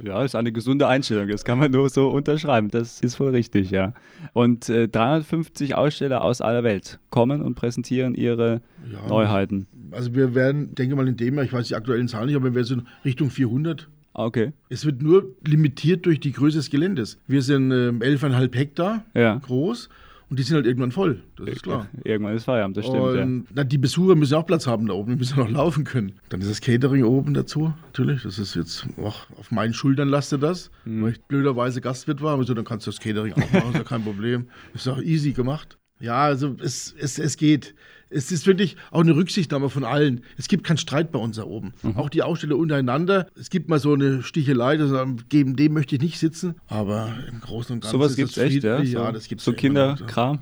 ja, 0.04 0.14
das 0.14 0.26
ist 0.26 0.34
eine 0.34 0.52
gesunde 0.52 0.86
Einstellung. 0.88 1.28
Das 1.28 1.44
kann 1.44 1.58
man 1.58 1.70
nur 1.70 1.88
so 1.88 2.08
unterschreiben. 2.08 2.68
Das 2.68 3.00
ist 3.00 3.18
wohl 3.18 3.30
richtig, 3.30 3.70
ja. 3.70 3.94
Und 4.34 4.68
äh, 4.68 4.88
350 4.88 5.74
Aussteller 5.74 6.22
aus 6.22 6.40
aller 6.40 6.64
Welt 6.64 6.98
kommen 7.10 7.40
und 7.40 7.54
präsentieren 7.54 8.14
ihre 8.14 8.60
ja, 8.90 9.06
Neuheiten. 9.08 9.66
Also 9.90 10.14
wir 10.14 10.34
werden, 10.34 10.74
denke 10.74 10.94
mal 10.94 11.08
in 11.08 11.16
dem 11.16 11.34
Jahr, 11.36 11.44
ich 11.44 11.52
weiß 11.52 11.68
die 11.68 11.74
aktuellen 11.74 12.08
Zahlen 12.08 12.26
nicht, 12.26 12.36
aber 12.36 12.54
wir 12.54 12.64
sind 12.64 12.86
Richtung 13.04 13.30
400 13.30 13.88
ah, 14.12 14.26
Okay. 14.26 14.52
Es 14.68 14.84
wird 14.84 15.00
nur 15.00 15.34
limitiert 15.46 16.04
durch 16.04 16.20
die 16.20 16.32
Größe 16.32 16.58
des 16.58 16.68
Geländes. 16.68 17.18
Wir 17.26 17.40
sind 17.40 17.72
äh, 17.72 17.88
11,5 17.88 18.54
Hektar 18.54 19.04
ja. 19.14 19.36
groß 19.36 19.88
und 20.32 20.38
die 20.38 20.44
sind 20.44 20.54
halt 20.54 20.64
irgendwann 20.64 20.92
voll, 20.92 21.22
das 21.36 21.46
ist 21.46 21.62
klar. 21.62 21.88
Irgendwann 22.04 22.34
ist 22.34 22.44
Feierabend, 22.44 22.74
das 22.78 22.86
stimmt. 22.86 23.02
Und, 23.02 23.46
ja. 23.54 23.64
die 23.64 23.76
Besucher 23.76 24.14
müssen 24.14 24.34
auch 24.34 24.46
Platz 24.46 24.66
haben 24.66 24.86
da 24.86 24.94
oben, 24.94 25.12
die 25.12 25.18
müssen 25.18 25.38
noch 25.38 25.50
laufen 25.50 25.84
können. 25.84 26.14
Dann 26.30 26.40
ist 26.40 26.48
das 26.48 26.62
Catering 26.62 27.04
oben 27.04 27.34
dazu, 27.34 27.74
natürlich. 27.84 28.22
Das 28.22 28.38
ist 28.38 28.54
jetzt, 28.54 28.86
auch 28.96 29.28
auf 29.38 29.50
meinen 29.50 29.74
Schultern 29.74 30.08
lastet 30.08 30.42
das, 30.42 30.70
mhm. 30.86 31.02
weil 31.02 31.12
ich 31.12 31.20
blöderweise 31.20 31.82
Gastwirt 31.82 32.22
war. 32.22 32.38
Also, 32.38 32.54
dann 32.54 32.64
kannst 32.64 32.86
du 32.86 32.92
das 32.92 32.98
Catering 32.98 33.34
auch 33.34 33.52
machen, 33.52 33.72
ist 33.72 33.74
ja 33.74 33.84
kein 33.84 34.04
Problem. 34.04 34.48
Ist 34.72 34.88
auch 34.88 35.02
easy 35.02 35.32
gemacht. 35.32 35.76
Ja, 36.00 36.22
also 36.22 36.56
es, 36.62 36.94
es, 36.98 37.18
es 37.18 37.36
geht. 37.36 37.74
Es 38.12 38.32
ist 38.32 38.46
wirklich 38.46 38.76
auch 38.90 39.00
eine 39.00 39.14
Rücksichtnahme 39.16 39.68
von 39.68 39.84
allen. 39.84 40.22
Es 40.36 40.48
gibt 40.48 40.64
keinen 40.64 40.76
Streit 40.76 41.12
bei 41.12 41.18
uns 41.18 41.36
da 41.36 41.44
oben. 41.44 41.72
Mhm. 41.82 41.96
Auch 41.96 42.08
die 42.08 42.22
Aussteller 42.22 42.56
untereinander. 42.56 43.26
Es 43.38 43.50
gibt 43.50 43.68
mal 43.68 43.78
so 43.78 43.92
eine 43.92 44.22
Stichelei, 44.22 44.76
das 44.76 44.92
gegen 45.28 45.56
dem 45.56 45.72
möchte 45.72 45.96
ich 45.96 46.02
nicht 46.02 46.18
sitzen. 46.18 46.54
Aber 46.68 47.12
im 47.28 47.40
Großen 47.40 47.74
und 47.74 47.80
Ganzen 47.80 47.92
Sowas 47.92 48.16
gibt 48.16 48.30
es 48.30 48.38
echt, 48.38 48.64
ja? 48.64 48.78
So, 48.78 48.84
ja, 48.84 49.12
das 49.12 49.28
gibt's 49.28 49.44
so 49.44 49.52
Kinderkram. 49.52 50.40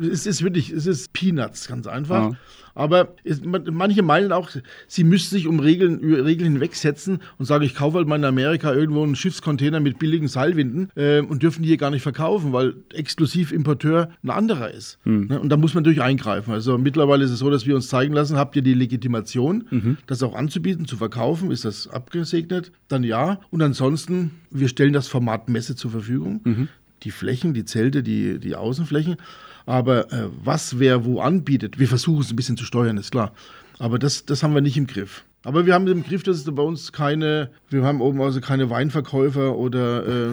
Es 0.00 0.26
ist 0.26 0.42
wirklich, 0.42 0.70
es 0.70 0.86
ist 0.86 1.12
Peanuts, 1.12 1.68
ganz 1.68 1.86
einfach. 1.86 2.30
Ja. 2.30 2.36
Aber 2.76 3.14
es, 3.24 3.40
manche 3.42 4.02
meinen 4.02 4.32
auch, 4.32 4.50
sie 4.86 5.02
müssten 5.02 5.34
sich 5.34 5.46
um 5.46 5.60
Regeln, 5.60 5.98
Regeln 5.98 6.52
hinwegsetzen 6.52 7.20
und 7.38 7.46
sagen, 7.46 7.64
ich 7.64 7.74
kaufe 7.74 7.96
halt 7.96 8.06
mal 8.06 8.16
in 8.16 8.24
Amerika 8.24 8.72
irgendwo 8.72 9.02
einen 9.02 9.16
Schiffscontainer 9.16 9.80
mit 9.80 9.98
billigen 9.98 10.28
Seilwinden 10.28 10.90
äh, 10.94 11.20
und 11.20 11.42
dürfen 11.42 11.62
die 11.62 11.68
hier 11.68 11.78
gar 11.78 11.90
nicht 11.90 12.02
verkaufen, 12.02 12.52
weil 12.52 12.74
exklusiv 12.92 13.50
Importeur 13.50 14.10
ein 14.22 14.28
anderer 14.28 14.70
ist. 14.70 14.98
Mhm. 15.04 15.26
Ne? 15.28 15.40
Und 15.40 15.48
da 15.48 15.56
muss 15.56 15.72
man 15.72 15.84
natürlich 15.84 16.02
eingreifen. 16.02 16.52
Also 16.52 16.76
mittlerweile 16.76 17.24
ist 17.24 17.30
es 17.30 17.38
so, 17.38 17.48
dass 17.48 17.66
wir 17.66 17.74
uns 17.74 17.88
zeigen 17.88 18.12
lassen, 18.12 18.36
habt 18.36 18.54
ihr 18.56 18.62
die 18.62 18.74
Legitimation, 18.74 19.64
mhm. 19.70 19.96
das 20.06 20.22
auch 20.22 20.34
anzubieten, 20.34 20.86
zu 20.86 20.98
verkaufen? 20.98 21.50
Ist 21.50 21.64
das 21.64 21.88
abgesegnet? 21.88 22.72
Dann 22.88 23.04
ja. 23.04 23.40
Und 23.50 23.62
ansonsten, 23.62 24.32
wir 24.50 24.68
stellen 24.68 24.92
das 24.92 25.08
Format 25.08 25.48
Messe 25.48 25.76
zur 25.76 25.90
Verfügung. 25.90 26.40
Mhm. 26.44 26.68
Die 27.04 27.10
Flächen, 27.10 27.54
die 27.54 27.64
Zelte, 27.64 28.02
die, 28.02 28.38
die 28.38 28.54
Außenflächen. 28.54 29.16
Aber 29.66 30.12
äh, 30.12 30.28
was 30.42 30.78
wer 30.78 31.04
wo 31.04 31.20
anbietet, 31.20 31.78
wir 31.78 31.88
versuchen 31.88 32.22
es 32.22 32.30
ein 32.30 32.36
bisschen 32.36 32.56
zu 32.56 32.64
steuern, 32.64 32.96
ist 32.96 33.10
klar. 33.10 33.32
Aber 33.78 33.98
das, 33.98 34.24
das 34.24 34.42
haben 34.42 34.54
wir 34.54 34.62
nicht 34.62 34.76
im 34.76 34.86
Griff. 34.86 35.24
Aber 35.46 35.64
wir 35.64 35.74
haben 35.74 35.86
im 35.86 36.02
Griff, 36.02 36.24
dass 36.24 36.38
es 36.38 36.44
bei 36.44 36.62
uns 36.62 36.90
keine, 36.90 37.50
wir 37.70 37.84
haben 37.84 38.00
oben 38.00 38.20
also 38.20 38.40
keine 38.40 38.68
Weinverkäufer 38.68 39.56
oder, 39.56 40.04
äh, 40.04 40.30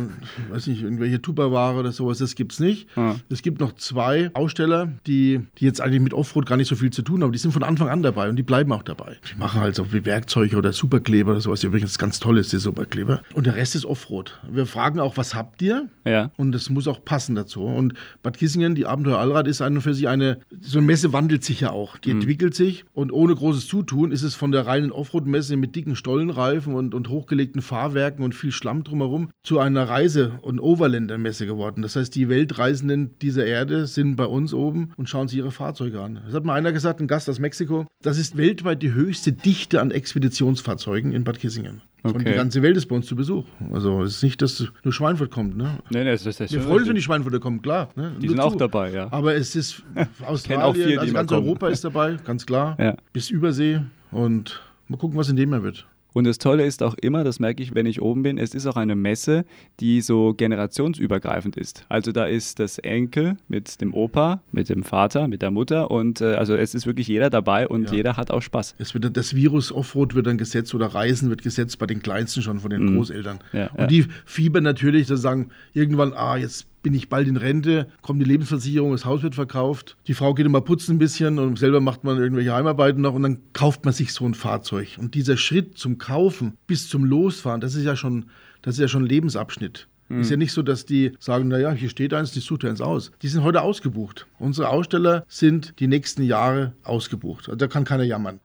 weiß 0.50 0.66
nicht, 0.66 0.82
irgendwelche 0.82 1.22
Tupperware 1.22 1.78
oder 1.78 1.92
sowas, 1.92 2.18
das 2.18 2.34
gibt 2.34 2.54
es 2.54 2.60
nicht. 2.60 2.88
Ja. 2.96 3.16
Es 3.30 3.44
gibt 3.44 3.60
noch 3.60 3.76
zwei 3.76 4.32
Aussteller, 4.34 4.92
die, 5.06 5.42
die 5.60 5.66
jetzt 5.66 5.82
eigentlich 5.82 6.02
mit 6.02 6.16
Offroad 6.16 6.48
gar 6.48 6.58
nicht 6.58 6.68
so 6.68 6.76
viel 6.76 6.90
zu 6.90 7.04
tun 7.04 7.22
haben, 7.22 7.32
die 7.32 7.38
sind 7.38 7.52
von 7.52 7.62
Anfang 7.62 7.90
an 7.90 8.02
dabei 8.02 8.28
und 8.28 8.38
die 8.38 8.44
bleiben 8.44 8.72
auch 8.72 8.82
dabei. 8.82 9.18
Die 9.32 9.38
machen 9.38 9.62
halt 9.62 9.76
so 9.76 9.94
wie 9.94 10.04
Werkzeuge 10.04 10.58
oder 10.58 10.74
Superkleber 10.74 11.34
oder 11.34 11.42
sowas, 11.42 11.60
die 11.60 11.68
übrigens 11.68 12.00
ganz 12.00 12.20
toll 12.20 12.40
ist, 12.40 12.52
die 12.52 12.58
Superkleber. 12.58 13.22
Und 13.36 13.46
der 13.46 13.56
Rest 13.56 13.76
ist 13.76 13.86
Offroad. 13.86 14.40
Wir 14.50 14.66
fragen 14.66 15.00
auch, 15.00 15.16
was 15.16 15.36
habt 15.36 15.62
ihr? 15.62 15.90
Ja. 16.06 16.32
Und 16.38 16.54
das 16.54 16.72
muss 16.72 16.88
auch 16.88 17.06
passen 17.06 17.36
dazu. 17.36 17.64
Und 17.66 17.94
Bad 18.24 18.40
Kissingen, 18.40 18.74
die 18.74 18.88
Abenteuer 18.88 19.20
Allrad, 19.20 19.48
ist 19.48 19.62
eine 19.62 19.80
für 19.80 19.94
sich 19.94 20.08
eine, 20.08 20.40
so 20.60 20.80
eine 20.80 20.88
Messe 20.88 21.14
wandelt 21.14 21.44
sich 21.44 21.60
ja 21.60 21.70
auch. 21.70 22.00
Die 22.00 22.12
mhm. 22.12 22.22
entwickelt 22.22 22.56
sich 22.56 22.86
und 22.96 23.12
ohne 23.12 23.36
großes 23.36 23.68
Zutun 23.68 24.12
ist 24.12 24.24
es 24.24 24.34
von 24.34 24.52
der 24.52 24.66
reinen 24.66 24.92
Offroad-Messe 25.04 25.58
mit 25.58 25.76
dicken 25.76 25.98
Stollenreifen 25.98 26.76
und, 26.76 26.96
und 26.96 27.10
hochgelegten 27.10 27.62
Fahrwerken 27.62 28.24
und 28.24 28.34
viel 28.34 28.54
Schlamm 28.54 28.86
drumherum 28.86 29.32
zu 29.44 29.60
einer 29.60 29.90
Reise- 29.90 30.40
und 30.42 30.62
Overlander-Messe 30.62 31.46
geworden. 31.46 31.82
Das 31.82 31.98
heißt, 31.98 32.16
die 32.16 32.30
Weltreisenden 32.30 33.20
dieser 33.20 33.46
Erde 33.46 33.86
sind 33.86 34.16
bei 34.16 34.26
uns 34.26 34.54
oben 34.54 34.94
und 34.96 35.10
schauen 35.10 35.28
sich 35.28 35.40
ihre 35.40 35.52
Fahrzeuge 35.52 36.00
an. 36.00 36.22
Das 36.26 36.34
hat 36.34 36.46
mal 36.46 36.54
einer 36.54 36.72
gesagt, 36.72 37.02
ein 37.02 37.08
Gast 37.08 37.30
aus 37.30 37.40
Mexiko, 37.40 37.86
das 38.02 38.18
ist 38.18 38.38
weltweit 38.38 38.82
die 38.82 38.94
höchste 38.94 39.34
Dichte 39.34 39.82
an 39.82 39.92
Expeditionsfahrzeugen 39.92 41.12
in 41.12 41.26
Bad 41.26 41.40
Kissingen. 41.40 41.82
Okay. 42.06 42.18
Und 42.18 42.28
die 42.28 42.34
ganze 42.34 42.62
Welt 42.62 42.76
ist 42.76 42.88
bei 42.88 42.96
uns 42.96 43.06
zu 43.06 43.16
Besuch. 43.16 43.46
Also 43.72 44.04
es 44.04 44.18
ist 44.18 44.24
nicht, 44.24 44.42
dass 44.42 44.68
nur 44.84 44.94
Schweinfurt 44.94 45.32
kommt. 45.32 45.56
Ne? 45.56 45.80
Nee, 45.90 46.04
nee, 46.04 46.12
das 46.12 46.26
ist, 46.26 46.40
das 46.40 46.52
Wir 46.52 46.62
freuen 46.62 46.80
uns, 46.80 46.88
wenn 46.90 46.96
die 46.96 47.02
Schweinfurter 47.02 47.40
kommen, 47.40 47.62
klar. 47.62 47.90
Ne? 47.96 48.14
Die 48.22 48.28
sind 48.28 48.38
zu. 48.38 48.44
auch 48.44 48.56
dabei, 48.56 48.92
ja. 48.92 49.08
Aber 49.12 49.36
es 49.36 49.56
ist 49.56 49.84
Australien, 50.26 50.76
vier, 50.76 51.00
also 51.00 51.14
ganz 51.14 51.32
Europa 51.32 51.70
ist 51.70 51.84
dabei, 51.86 52.18
ganz 52.26 52.46
klar. 52.46 52.76
Ja. 52.78 52.98
Bis 53.14 53.30
Übersee 53.30 53.82
und 54.12 54.62
Mal 54.88 54.98
gucken, 54.98 55.18
was 55.18 55.30
in 55.30 55.36
dem 55.36 55.50
mehr 55.50 55.64
wird. 55.64 55.88
Und 56.14 56.26
das 56.26 56.38
Tolle 56.38 56.66
ist 56.66 56.84
auch 56.84 56.94
immer, 56.96 57.24
das 57.24 57.40
merke 57.40 57.64
ich, 57.64 57.74
wenn 57.74 57.88
ich 57.88 58.02
oben 58.02 58.22
bin, 58.22 58.38
es 58.38 58.54
ist 58.54 58.68
auch 58.68 58.76
eine 58.76 58.96
Messe, 58.96 59.46
die 59.80 60.02
so 60.02 60.34
generationsübergreifend 60.36 61.58
ist. 61.58 61.86
Also 61.90 62.12
da 62.12 62.26
ist 62.26 62.60
das 62.60 62.78
Enkel 62.78 63.38
mit 63.48 63.82
dem 63.82 63.94
Opa, 63.94 64.42
mit 64.52 64.70
dem 64.70 64.84
Vater, 64.84 65.28
mit 65.28 65.42
der 65.42 65.52
Mutter 65.52 65.90
und 65.90 66.22
äh, 66.22 66.36
also 66.36 66.56
es 66.56 66.76
ist 66.76 66.86
wirklich 66.86 67.08
jeder 67.08 67.30
dabei 67.30 67.68
und 67.68 67.90
ja. 67.90 67.98
jeder 67.98 68.18
hat 68.18 68.30
auch 68.30 68.42
Spaß. 68.42 68.76
Es 68.78 68.94
wird 68.94 69.18
das 69.18 69.36
Virus 69.36 69.72
Offroad 69.72 70.14
wird 70.14 70.28
dann 70.28 70.38
gesetzt 70.38 70.76
oder 70.76 70.88
Reisen 70.88 71.30
wird 71.30 71.42
gesetzt 71.42 71.80
bei 71.80 71.88
den 71.88 72.02
Kleinsten 72.02 72.44
schon 72.44 72.60
von 72.60 72.70
den 72.70 72.86
mhm. 72.86 72.96
Großeltern. 72.96 73.40
Ja, 73.52 73.72
und 73.72 73.80
ja. 73.80 73.88
die 73.88 74.06
fiebern 74.26 74.64
natürlich, 74.64 75.08
dass 75.08 75.22
sagen 75.22 75.50
irgendwann, 75.74 76.14
ah 76.14 76.38
jetzt 76.38 76.68
bin 76.84 76.94
ich 76.94 77.10
bald 77.10 77.28
in 77.28 77.38
Rente, 77.38 77.88
kommt 78.02 78.22
die 78.22 78.26
Lebensversicherung, 78.26 78.92
das 78.92 79.06
Haus 79.06 79.24
wird 79.24 79.36
verkauft, 79.36 79.98
die 80.08 80.14
Frau 80.14 80.34
geht 80.34 80.46
immer 80.46 80.62
putzen 80.62 80.96
ein 80.96 81.00
bisschen 81.00 81.40
und 81.40 81.58
selber 81.58 81.82
macht 81.82 82.04
man 82.04 82.18
irgendwelche 82.18 82.54
Heimarbeiten 82.54 83.02
noch 83.02 83.16
und 83.16 83.24
dann 83.24 83.40
kauft 83.54 83.86
man 83.86 83.94
sich 83.94 84.14
so 84.14 84.26
ein 84.26 84.36
Fahrzeug. 84.36 84.98
Und 85.00 85.16
dieser 85.16 85.38
Schritt 85.38 85.78
zum 85.78 85.98
Kaufen 85.98 86.58
bis 86.68 86.90
zum 86.90 87.06
Losfahren, 87.06 87.62
das 87.62 87.74
ist 87.74 87.86
ja 87.86 87.96
schon, 87.96 88.26
das 88.62 88.76
ist 88.76 88.82
ja 88.82 88.88
schon 88.88 89.04
ein 89.04 89.10
Lebensabschnitt. 89.10 89.88
Mhm. 90.10 90.22
Ist 90.22 90.30
ja 90.30 90.38
nicht 90.38 90.52
so, 90.52 90.62
dass 90.62 90.86
die 90.86 91.14
sagen, 91.20 91.48
naja, 91.48 91.72
hier 91.72 91.90
steht 91.90 92.14
eins, 92.14 92.32
die 92.32 92.40
sucht 92.40 92.66
eins 92.66 92.82
aus. 92.82 93.12
Die 93.22 93.28
sind 93.30 93.44
heute 93.44 93.62
ausgebucht. 93.62 94.28
Unsere 94.38 94.70
Aussteller 94.70 95.26
sind 95.28 95.80
die 95.80 95.88
nächsten 95.88 96.24
Jahre 96.24 96.74
ausgebucht. 96.84 97.48
Also 97.48 97.56
da 97.56 97.68
kann 97.68 97.86
keiner 97.86 98.04
jammern. 98.04 98.40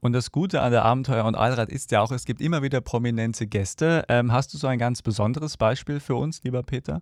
Und 0.00 0.12
das 0.12 0.30
Gute 0.30 0.60
an 0.60 0.70
der 0.70 0.84
Abenteuer 0.84 1.24
und 1.24 1.34
Allrad 1.34 1.70
ist 1.70 1.90
ja 1.90 2.02
auch, 2.02 2.12
es 2.12 2.26
gibt 2.26 2.40
immer 2.40 2.62
wieder 2.62 2.80
prominente 2.80 3.46
Gäste. 3.46 4.04
Ähm, 4.08 4.32
hast 4.32 4.52
du 4.52 4.58
so 4.58 4.66
ein 4.66 4.78
ganz 4.78 5.02
besonderes 5.02 5.56
Beispiel 5.56 5.98
für 5.98 6.14
uns, 6.14 6.42
lieber 6.44 6.62
Peter? 6.62 7.00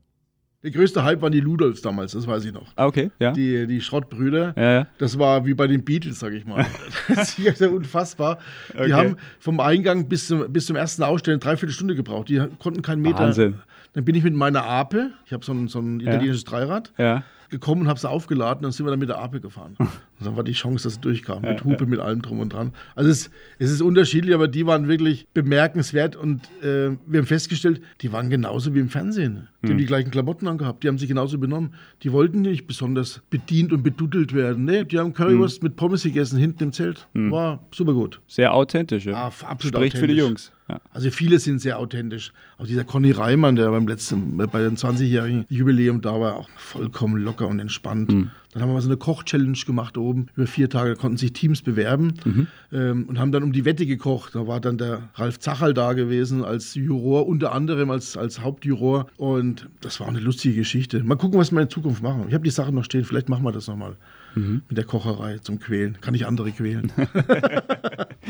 Der 0.63 0.71
größte 0.71 1.03
Hype 1.03 1.21
waren 1.23 1.33
die 1.33 1.41
Ludolfs 1.41 1.83
damals, 1.83 2.13
das 2.13 2.27
weiß 2.27 2.45
ich 2.45 2.53
noch. 2.53 2.69
Ah, 2.77 2.87
okay, 2.87 3.11
ja. 3.19 3.33
Die, 3.33 3.67
die 3.67 3.81
Schrottbrüder. 3.81 4.55
Ja, 4.57 4.73
ja. 4.73 4.87
Das 4.99 5.19
war 5.19 5.45
wie 5.45 5.55
bei 5.55 5.67
den 5.67 5.85
Beatles, 5.85 6.21
sag 6.21 6.33
ich 6.33 6.47
mal. 6.47 6.65
das 7.09 7.37
ist 7.37 7.61
ja 7.61 7.69
unfassbar. 7.69 8.39
Okay. 8.73 8.87
Die 8.87 8.95
haben 8.95 9.17
vom 9.41 9.59
Eingang 9.59 10.09
bis 10.09 10.29
zum, 10.29 10.53
bis 10.53 10.67
zum 10.67 10.77
ersten 10.77 11.03
Ausstellen 11.03 11.41
dreiviertel 11.41 11.73
Stunde 11.73 11.97
gebraucht. 11.97 12.29
Die 12.29 12.41
konnten 12.61 12.83
keinen 12.83 13.03
Meter. 13.03 13.19
Wahnsinn. 13.21 13.55
Dann 13.95 14.05
bin 14.05 14.15
ich 14.15 14.23
mit 14.23 14.35
meiner 14.35 14.65
Ape, 14.65 15.11
ich 15.27 15.33
habe 15.33 15.45
so 15.45 15.53
ein, 15.53 15.69
so 15.69 15.81
ein 15.81 16.01
italienisches 16.01 16.45
Dreirad, 16.45 16.93
ja 16.97 17.25
gekommen 17.53 17.83
und 17.83 17.89
habe 17.89 18.01
sie 18.01 18.11
aufgeladen 18.11 18.67
und 18.67 18.73
sind 18.73 18.85
wir 18.85 18.91
dann 18.91 18.99
mit 18.99 19.09
der 19.09 19.19
Ape 19.19 19.41
gefahren. 19.41 19.77
Und 20.23 20.27
dann 20.27 20.37
war 20.37 20.45
die 20.45 20.53
Chance, 20.53 20.85
dass 20.85 20.93
es 20.93 21.01
durchkam. 21.01 21.43
Mit 21.43 21.65
Hupe, 21.65 21.85
mit 21.85 21.99
allem 21.99 22.23
drum 22.23 22.39
und 22.39 22.53
dran. 22.53 22.73
Also 22.95 23.11
es, 23.11 23.29
es 23.59 23.73
ist 23.73 23.83
unterschiedlich, 23.83 24.33
aber 24.37 24.47
die 24.47 24.67
waren 24.67 24.87
wirklich 24.87 25.27
bemerkenswert 25.35 26.15
und 26.15 26.43
äh, 26.63 26.91
wir 27.07 27.19
haben 27.19 27.27
festgestellt, 27.27 27.81
die 28.03 28.13
waren 28.13 28.31
genauso 28.31 28.73
wie 28.73 28.79
im 28.79 28.89
Fernsehen. 28.89 29.49
Die 29.63 29.67
hm. 29.67 29.71
haben 29.71 29.79
die 29.79 29.87
gleichen 29.87 30.13
Klamotten 30.13 30.47
angehabt, 30.47 30.85
die 30.85 30.89
haben 30.89 30.99
sich 30.99 31.09
genauso 31.09 31.39
benommen. 31.39 31.75
Die 32.05 32.13
wollten 32.13 32.43
nicht 32.43 32.69
besonders 32.69 33.21
bedient 33.31 33.73
und 33.73 33.83
beduddelt 33.83 34.33
werden. 34.33 34.65
Nee, 34.65 34.85
die 34.85 35.01
haben 35.01 35.13
Currywurst 35.13 35.57
hm. 35.57 35.65
mit 35.65 35.77
Pommes 35.77 36.05
gegessen 36.05 36.39
hinten 36.39 36.63
im 36.63 36.73
Zelt. 36.73 37.09
Hm. 37.15 37.33
War 37.33 37.59
super 37.73 37.93
gut. 37.93 38.21
Sehr 38.29 38.55
authentisch, 38.55 39.07
ja. 39.07 39.15
Ah, 39.15 39.27
absolut 39.27 39.75
Spricht 39.75 39.75
authentisch. 39.75 39.99
für 39.99 40.07
die 40.07 40.15
Jungs. 40.15 40.53
Ja. 40.69 40.81
Also 40.93 41.11
viele 41.11 41.39
sind 41.39 41.61
sehr 41.61 41.79
authentisch. 41.79 42.33
Auch 42.59 42.67
dieser 42.67 42.85
Conny 42.85 43.11
Reimann, 43.11 43.57
der 43.57 43.71
beim 43.71 43.87
letzten, 43.87 44.37
bei 44.37 44.63
dem 44.63 44.77
20-jährigen 44.77 45.45
Jubiläum 45.49 46.01
da 46.01 46.21
war, 46.21 46.37
auch 46.37 46.49
vollkommen 46.57 47.17
locker 47.17 47.42
und 47.47 47.59
entspannt. 47.59 48.13
Mhm. 48.13 48.31
Dann 48.53 48.63
haben 48.63 48.69
wir 48.69 48.75
mal 48.75 48.83
so 48.83 48.89
eine 48.89 48.99
Koch-Challenge 48.99 49.59
gemacht 49.67 49.97
oben. 49.97 50.27
Über 50.37 50.47
vier 50.47 50.69
Tage 50.69 50.97
konnten 50.97 51.17
sich 51.17 51.33
Teams 51.33 51.63
bewerben 51.63 52.15
mhm. 52.25 52.47
ähm, 52.73 53.05
und 53.09 53.19
haben 53.19 53.33
dann 53.33 53.43
um 53.43 53.53
die 53.53 53.65
Wette 53.65 53.87
gekocht. 53.87 54.35
Da 54.35 54.47
war 54.47 54.61
dann 54.61 54.79
der 54.79 55.09
Ralf 55.15 55.39
Zachal 55.39 55.73
da 55.73 55.95
gewesen 55.95 56.45
als 56.45 56.75
Juror, 56.75 57.27
unter 57.27 57.53
anderem 57.53 57.91
als, 57.91 58.17
als 58.17 58.41
Hauptjuror. 58.41 59.07
Und 59.17 59.69
das 59.81 60.01
war 60.01 60.09
eine 60.09 60.21
lustige 60.21 60.55
Geschichte. 60.55 61.03
Mal 61.03 61.17
gucken, 61.17 61.39
was 61.39 61.51
wir 61.51 61.61
in 61.61 61.71
Zukunft 61.71 62.03
machen. 62.03 62.27
Ich 62.29 62.35
habe 62.35 62.45
die 62.45 62.51
Sachen 62.51 62.75
noch 62.75 62.85
stehen, 62.85 63.05
vielleicht 63.05 63.29
machen 63.29 63.45
wir 63.45 63.53
das 63.53 63.69
nochmal 63.69 63.97
mhm. 64.35 64.63
mit 64.69 64.77
der 64.77 64.85
Kocherei 64.85 65.39
zum 65.39 65.59
Quälen. 65.59 65.99
Kann 66.01 66.15
ich 66.15 66.27
andere 66.27 66.53
quälen. 66.53 66.93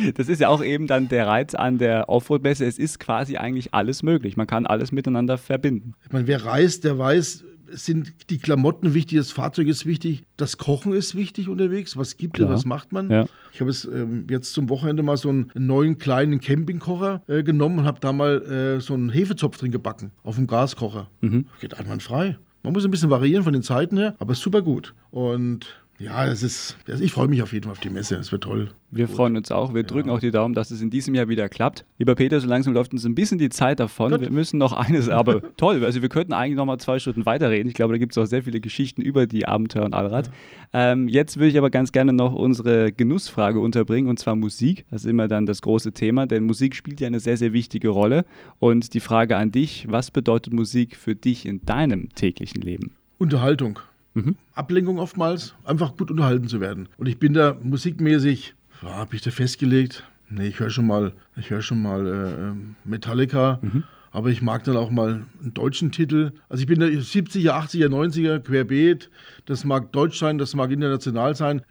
das 0.14 0.28
ist 0.28 0.40
ja 0.40 0.48
auch 0.48 0.62
eben 0.62 0.86
dann 0.86 1.08
der 1.08 1.26
Reiz 1.26 1.54
an 1.54 1.78
der 1.78 2.08
Offroad-Messe. 2.08 2.64
Es 2.64 2.78
ist 2.78 2.98
quasi 3.00 3.36
eigentlich 3.36 3.74
alles 3.74 4.02
möglich. 4.02 4.36
Man 4.36 4.46
kann 4.46 4.66
alles 4.66 4.92
miteinander 4.92 5.38
verbinden. 5.38 5.94
Ich 6.04 6.12
meine, 6.12 6.26
wer 6.26 6.44
reist, 6.44 6.84
der 6.84 6.98
weiß, 6.98 7.44
sind 7.72 8.30
die 8.30 8.38
Klamotten 8.38 8.94
wichtig, 8.94 9.18
das 9.18 9.32
Fahrzeug 9.32 9.68
ist 9.68 9.86
wichtig, 9.86 10.24
das 10.36 10.58
Kochen 10.58 10.92
ist 10.92 11.14
wichtig 11.14 11.48
unterwegs. 11.48 11.96
Was 11.96 12.16
gibt 12.16 12.38
es, 12.38 12.48
was 12.48 12.64
macht 12.64 12.92
man? 12.92 13.10
Ja. 13.10 13.26
Ich 13.52 13.60
habe 13.60 13.70
es 13.70 13.84
ähm, 13.84 14.26
jetzt 14.30 14.52
zum 14.52 14.68
Wochenende 14.68 15.02
mal 15.02 15.16
so 15.16 15.28
einen 15.28 15.50
neuen 15.54 15.98
kleinen 15.98 16.40
Campingkocher 16.40 17.22
äh, 17.26 17.42
genommen 17.42 17.80
und 17.80 17.84
habe 17.84 18.00
da 18.00 18.12
mal 18.12 18.42
äh, 18.42 18.80
so 18.80 18.94
einen 18.94 19.10
Hefezopf 19.10 19.58
drin 19.58 19.72
gebacken 19.72 20.12
auf 20.22 20.36
dem 20.36 20.46
Gaskocher. 20.46 21.08
Mhm. 21.20 21.46
Geht 21.60 21.78
einwandfrei. 21.78 22.36
Man 22.62 22.72
muss 22.72 22.84
ein 22.84 22.90
bisschen 22.92 23.10
variieren 23.10 23.42
von 23.42 23.52
den 23.52 23.62
Zeiten 23.62 23.96
her, 23.96 24.14
aber 24.18 24.32
ist 24.32 24.40
super 24.40 24.62
gut. 24.62 24.94
Und 25.10 25.81
ja, 26.02 26.26
das 26.26 26.42
ist, 26.42 26.76
also 26.88 27.02
ich 27.02 27.12
freue 27.12 27.28
mich 27.28 27.42
auf 27.42 27.52
jeden 27.52 27.64
Fall 27.64 27.72
auf 27.72 27.78
die 27.78 27.88
Messe. 27.88 28.16
Es 28.16 28.32
wird 28.32 28.42
toll. 28.42 28.70
Wir 28.90 29.06
Gut. 29.06 29.14
freuen 29.14 29.36
uns 29.36 29.52
auch. 29.52 29.72
Wir 29.72 29.84
drücken 29.84 30.08
ja. 30.08 30.16
auch 30.16 30.18
die 30.18 30.32
Daumen, 30.32 30.52
dass 30.52 30.72
es 30.72 30.82
in 30.82 30.90
diesem 30.90 31.14
Jahr 31.14 31.28
wieder 31.28 31.48
klappt. 31.48 31.84
Lieber 31.98 32.16
Peter, 32.16 32.40
so 32.40 32.48
langsam 32.48 32.74
läuft 32.74 32.92
uns 32.92 33.04
ein 33.04 33.14
bisschen 33.14 33.38
die 33.38 33.50
Zeit 33.50 33.78
davon. 33.78 34.10
Gut. 34.10 34.20
Wir 34.20 34.30
müssen 34.30 34.58
noch 34.58 34.72
eines, 34.72 35.08
aber 35.08 35.40
toll. 35.56 35.84
Also 35.84 36.02
wir 36.02 36.08
könnten 36.08 36.32
eigentlich 36.32 36.56
noch 36.56 36.66
mal 36.66 36.78
zwei 36.78 36.98
Stunden 36.98 37.24
weiterreden. 37.24 37.68
Ich 37.68 37.74
glaube, 37.74 37.94
da 37.94 37.98
gibt 37.98 38.12
es 38.12 38.18
auch 38.18 38.24
sehr 38.26 38.42
viele 38.42 38.60
Geschichten 38.60 39.00
über 39.00 39.28
die 39.28 39.46
Abenteuer 39.46 39.84
und 39.84 39.94
Allrad. 39.94 40.30
Ja. 40.72 40.92
Ähm, 40.92 41.06
jetzt 41.06 41.36
würde 41.36 41.48
ich 41.48 41.58
aber 41.58 41.70
ganz 41.70 41.92
gerne 41.92 42.12
noch 42.12 42.34
unsere 42.34 42.90
Genussfrage 42.90 43.60
unterbringen 43.60 44.08
und 44.08 44.18
zwar 44.18 44.34
Musik. 44.34 44.84
Das 44.90 45.04
ist 45.04 45.08
immer 45.08 45.28
dann 45.28 45.46
das 45.46 45.62
große 45.62 45.92
Thema, 45.92 46.26
denn 46.26 46.44
Musik 46.44 46.74
spielt 46.74 47.00
ja 47.00 47.06
eine 47.06 47.20
sehr, 47.20 47.36
sehr 47.36 47.52
wichtige 47.52 47.90
Rolle. 47.90 48.24
Und 48.58 48.94
die 48.94 49.00
Frage 49.00 49.36
an 49.36 49.52
dich, 49.52 49.86
was 49.88 50.10
bedeutet 50.10 50.52
Musik 50.52 50.96
für 50.96 51.14
dich 51.14 51.46
in 51.46 51.64
deinem 51.64 52.08
täglichen 52.14 52.60
Leben? 52.60 52.96
Unterhaltung. 53.18 53.78
Mhm. 54.14 54.36
Ablenkung 54.54 54.98
oftmals, 54.98 55.54
einfach 55.64 55.96
gut 55.96 56.10
unterhalten 56.10 56.48
zu 56.48 56.60
werden. 56.60 56.88
Und 56.98 57.06
ich 57.06 57.18
bin 57.18 57.32
da 57.32 57.56
musikmäßig, 57.62 58.54
ja, 58.82 58.96
habe 58.96 59.16
ich 59.16 59.22
da 59.22 59.30
festgelegt, 59.30 60.04
Nee, 60.34 60.48
ich 60.48 60.60
höre 60.60 60.70
schon 60.70 60.86
mal, 60.86 61.12
ich 61.36 61.50
höre 61.50 61.62
schon 61.62 61.82
mal 61.82 62.06
äh, 62.06 62.88
Metallica. 62.88 63.58
Mhm. 63.60 63.84
Aber 64.14 64.28
ich 64.28 64.42
mag 64.42 64.62
dann 64.64 64.76
auch 64.76 64.90
mal 64.90 65.22
einen 65.40 65.54
deutschen 65.54 65.90
Titel. 65.90 66.32
Also 66.50 66.60
ich 66.60 66.66
bin 66.66 66.80
der 66.80 66.90
70er, 66.90 67.52
80er, 67.52 67.88
90er, 67.88 68.40
querbeet. 68.40 69.08
Das 69.46 69.64
mag 69.64 69.90
deutsch 69.92 70.18
sein, 70.18 70.36
das 70.36 70.54
mag 70.54 70.70
international 70.70 71.34
sein. 71.34 71.62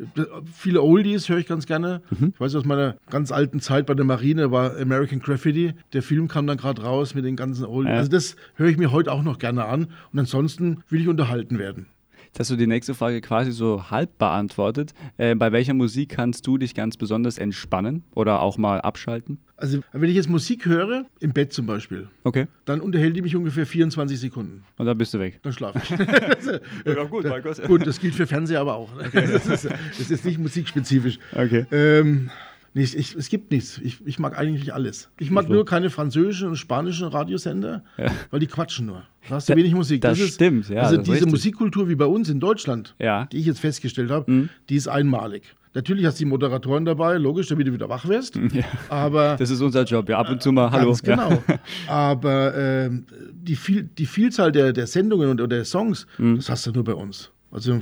Viele 0.52 0.82
Oldies 0.82 1.30
höre 1.30 1.38
ich 1.38 1.46
ganz 1.46 1.68
gerne. 1.68 2.02
Mhm. 2.10 2.32
Ich 2.34 2.40
weiß 2.40 2.56
aus 2.56 2.66
meiner 2.66 2.96
ganz 3.12 3.32
alten 3.32 3.60
Zeit 3.60 3.86
bei 3.86 3.94
der 3.94 4.06
Marine 4.06 4.50
war 4.50 4.76
American 4.78 5.20
Graffiti. 5.20 5.76
Der 5.94 6.02
Film 6.02 6.28
kam 6.28 6.48
dann 6.48 6.58
gerade 6.58 6.82
raus 6.82 7.14
mit 7.14 7.26
den 7.26 7.36
ganzen 7.36 7.66
Oldies. 7.66 7.92
Ja. 7.92 7.98
Also 7.98 8.10
das 8.10 8.36
höre 8.56 8.70
ich 8.70 8.78
mir 8.78 8.92
heute 8.92 9.12
auch 9.12 9.22
noch 9.22 9.38
gerne 9.38 9.66
an. 9.66 9.88
Und 10.12 10.18
ansonsten 10.18 10.84
will 10.90 11.02
ich 11.02 11.08
unterhalten 11.08 11.60
werden. 11.60 11.86
Jetzt 12.32 12.40
hast 12.40 12.52
du 12.52 12.56
die 12.56 12.66
nächste 12.68 12.94
Frage 12.94 13.20
quasi 13.20 13.52
so 13.52 13.92
halb 13.92 14.18
beantwortet. 14.18 14.94
Äh, 15.18 15.36
bei 15.36 15.52
welcher 15.52 15.74
Musik 15.74 16.10
kannst 16.16 16.48
du 16.48 16.58
dich 16.58 16.74
ganz 16.74 16.96
besonders 16.96 17.38
entspannen 17.38 18.04
oder 18.16 18.42
auch 18.42 18.58
mal 18.58 18.80
abschalten? 18.80 19.40
Also 19.58 19.82
wenn 19.92 20.10
ich 20.10 20.16
jetzt 20.16 20.30
Musik 20.30 20.66
höre, 20.66 21.06
im 21.20 21.34
Bett 21.34 21.52
zum 21.52 21.66
Beispiel, 21.66 22.08
Okay. 22.24 22.48
dann 22.64 22.80
unterhält 22.80 23.18
die 23.18 23.22
mich 23.22 23.36
ungefähr 23.36 23.66
24 23.66 24.18
Sekunden. 24.18 24.64
Und 24.78 24.86
dann 24.86 24.98
bist 24.98 25.14
du 25.14 25.20
weg. 25.20 25.40
Dann 25.44 25.52
schlafe 25.52 25.80
ich. 25.84 25.90
Ja, 26.86 27.04
gut, 27.04 27.26
mein 27.26 27.44
Gott. 27.44 27.62
Gut, 27.68 27.86
das 27.86 28.00
gilt 28.00 28.16
für 28.16 28.26
Fernseher 28.26 28.62
aber 28.62 28.76
auch. 28.76 28.90
Das, 29.14 29.46
ist, 29.46 29.66
das 30.00 30.10
ist 30.10 30.24
nicht 30.26 30.40
musikspezifisch. 30.40 31.20
Okay. 31.34 31.66
Ähm, 31.72 32.30
nee, 32.74 32.84
ich, 32.84 33.14
es 33.16 33.28
gibt 33.28 33.52
nichts. 33.52 33.78
Ich, 33.84 34.06
ich 34.08 34.20
mag 34.20 34.38
eigentlich 34.38 34.74
alles. 34.74 35.10
Ich 35.20 35.32
mag 35.32 35.50
nur 35.50 35.66
keine 35.66 35.90
französischen 35.90 36.48
und 36.48 36.56
spanischen 36.56 37.08
Radiosender, 37.10 37.84
weil 38.30 38.40
die 38.40 38.48
quatschen 38.48 38.86
nur. 38.86 39.04
Da 39.30 39.36
hast 39.36 39.50
du 39.50 39.56
wenig 39.56 39.74
Musik. 39.74 40.02
das 40.02 40.18
stimmt, 40.20 40.70
ja, 40.70 40.82
Also 40.82 40.98
das 40.98 41.02
ist 41.04 41.06
diese 41.08 41.14
richtig. 41.18 41.32
Musikkultur 41.32 41.88
wie 41.90 41.96
bei 41.96 42.06
uns 42.06 42.30
in 42.30 42.40
Deutschland, 42.40 42.96
Ja. 43.00 43.24
Mhm. 43.24 43.30
die 43.30 43.38
ich 43.38 43.46
jetzt 43.46 43.60
festgestellt 43.60 44.10
habe, 44.12 44.50
die 44.70 44.76
ist 44.76 44.88
einmalig. 44.88 45.44
Natürlich 45.74 46.06
hast 46.06 46.20
du 46.20 46.26
die 46.26 46.30
Moderatoren 46.30 46.84
dabei, 46.84 47.16
logisch, 47.16 47.48
damit 47.48 47.66
du 47.66 47.72
wieder 47.74 47.88
wach 47.88 48.06
wirst. 48.08 48.38
Aber 48.90 49.38
Das 49.38 49.50
ist 49.50 49.62
unser 49.62 49.84
Job, 49.86 50.10
ja. 50.10 50.18
Ab 50.18 50.30
und 50.30 50.42
zu 50.42 50.52
mal, 50.52 50.70
hallo. 50.70 50.88
Ganz 50.88 51.02
genau. 51.02 51.30
Ja. 51.48 51.60
Aber 51.88 52.54
ähm, 52.58 53.06
die, 53.32 53.56
viel, 53.56 53.84
die 53.84 54.06
Vielzahl 54.06 54.52
der, 54.52 54.74
der 54.74 54.86
Sendungen 54.88 55.30
und 55.30 55.40
oder 55.40 55.56
der 55.58 55.66
Songs, 55.66 56.08
Mhm. 56.18 56.36
das 56.38 56.50
hast 56.50 56.66
du 56.68 56.72
nur 56.72 56.84
bei 56.84 56.94
uns. 56.94 57.32
Also 57.52 57.80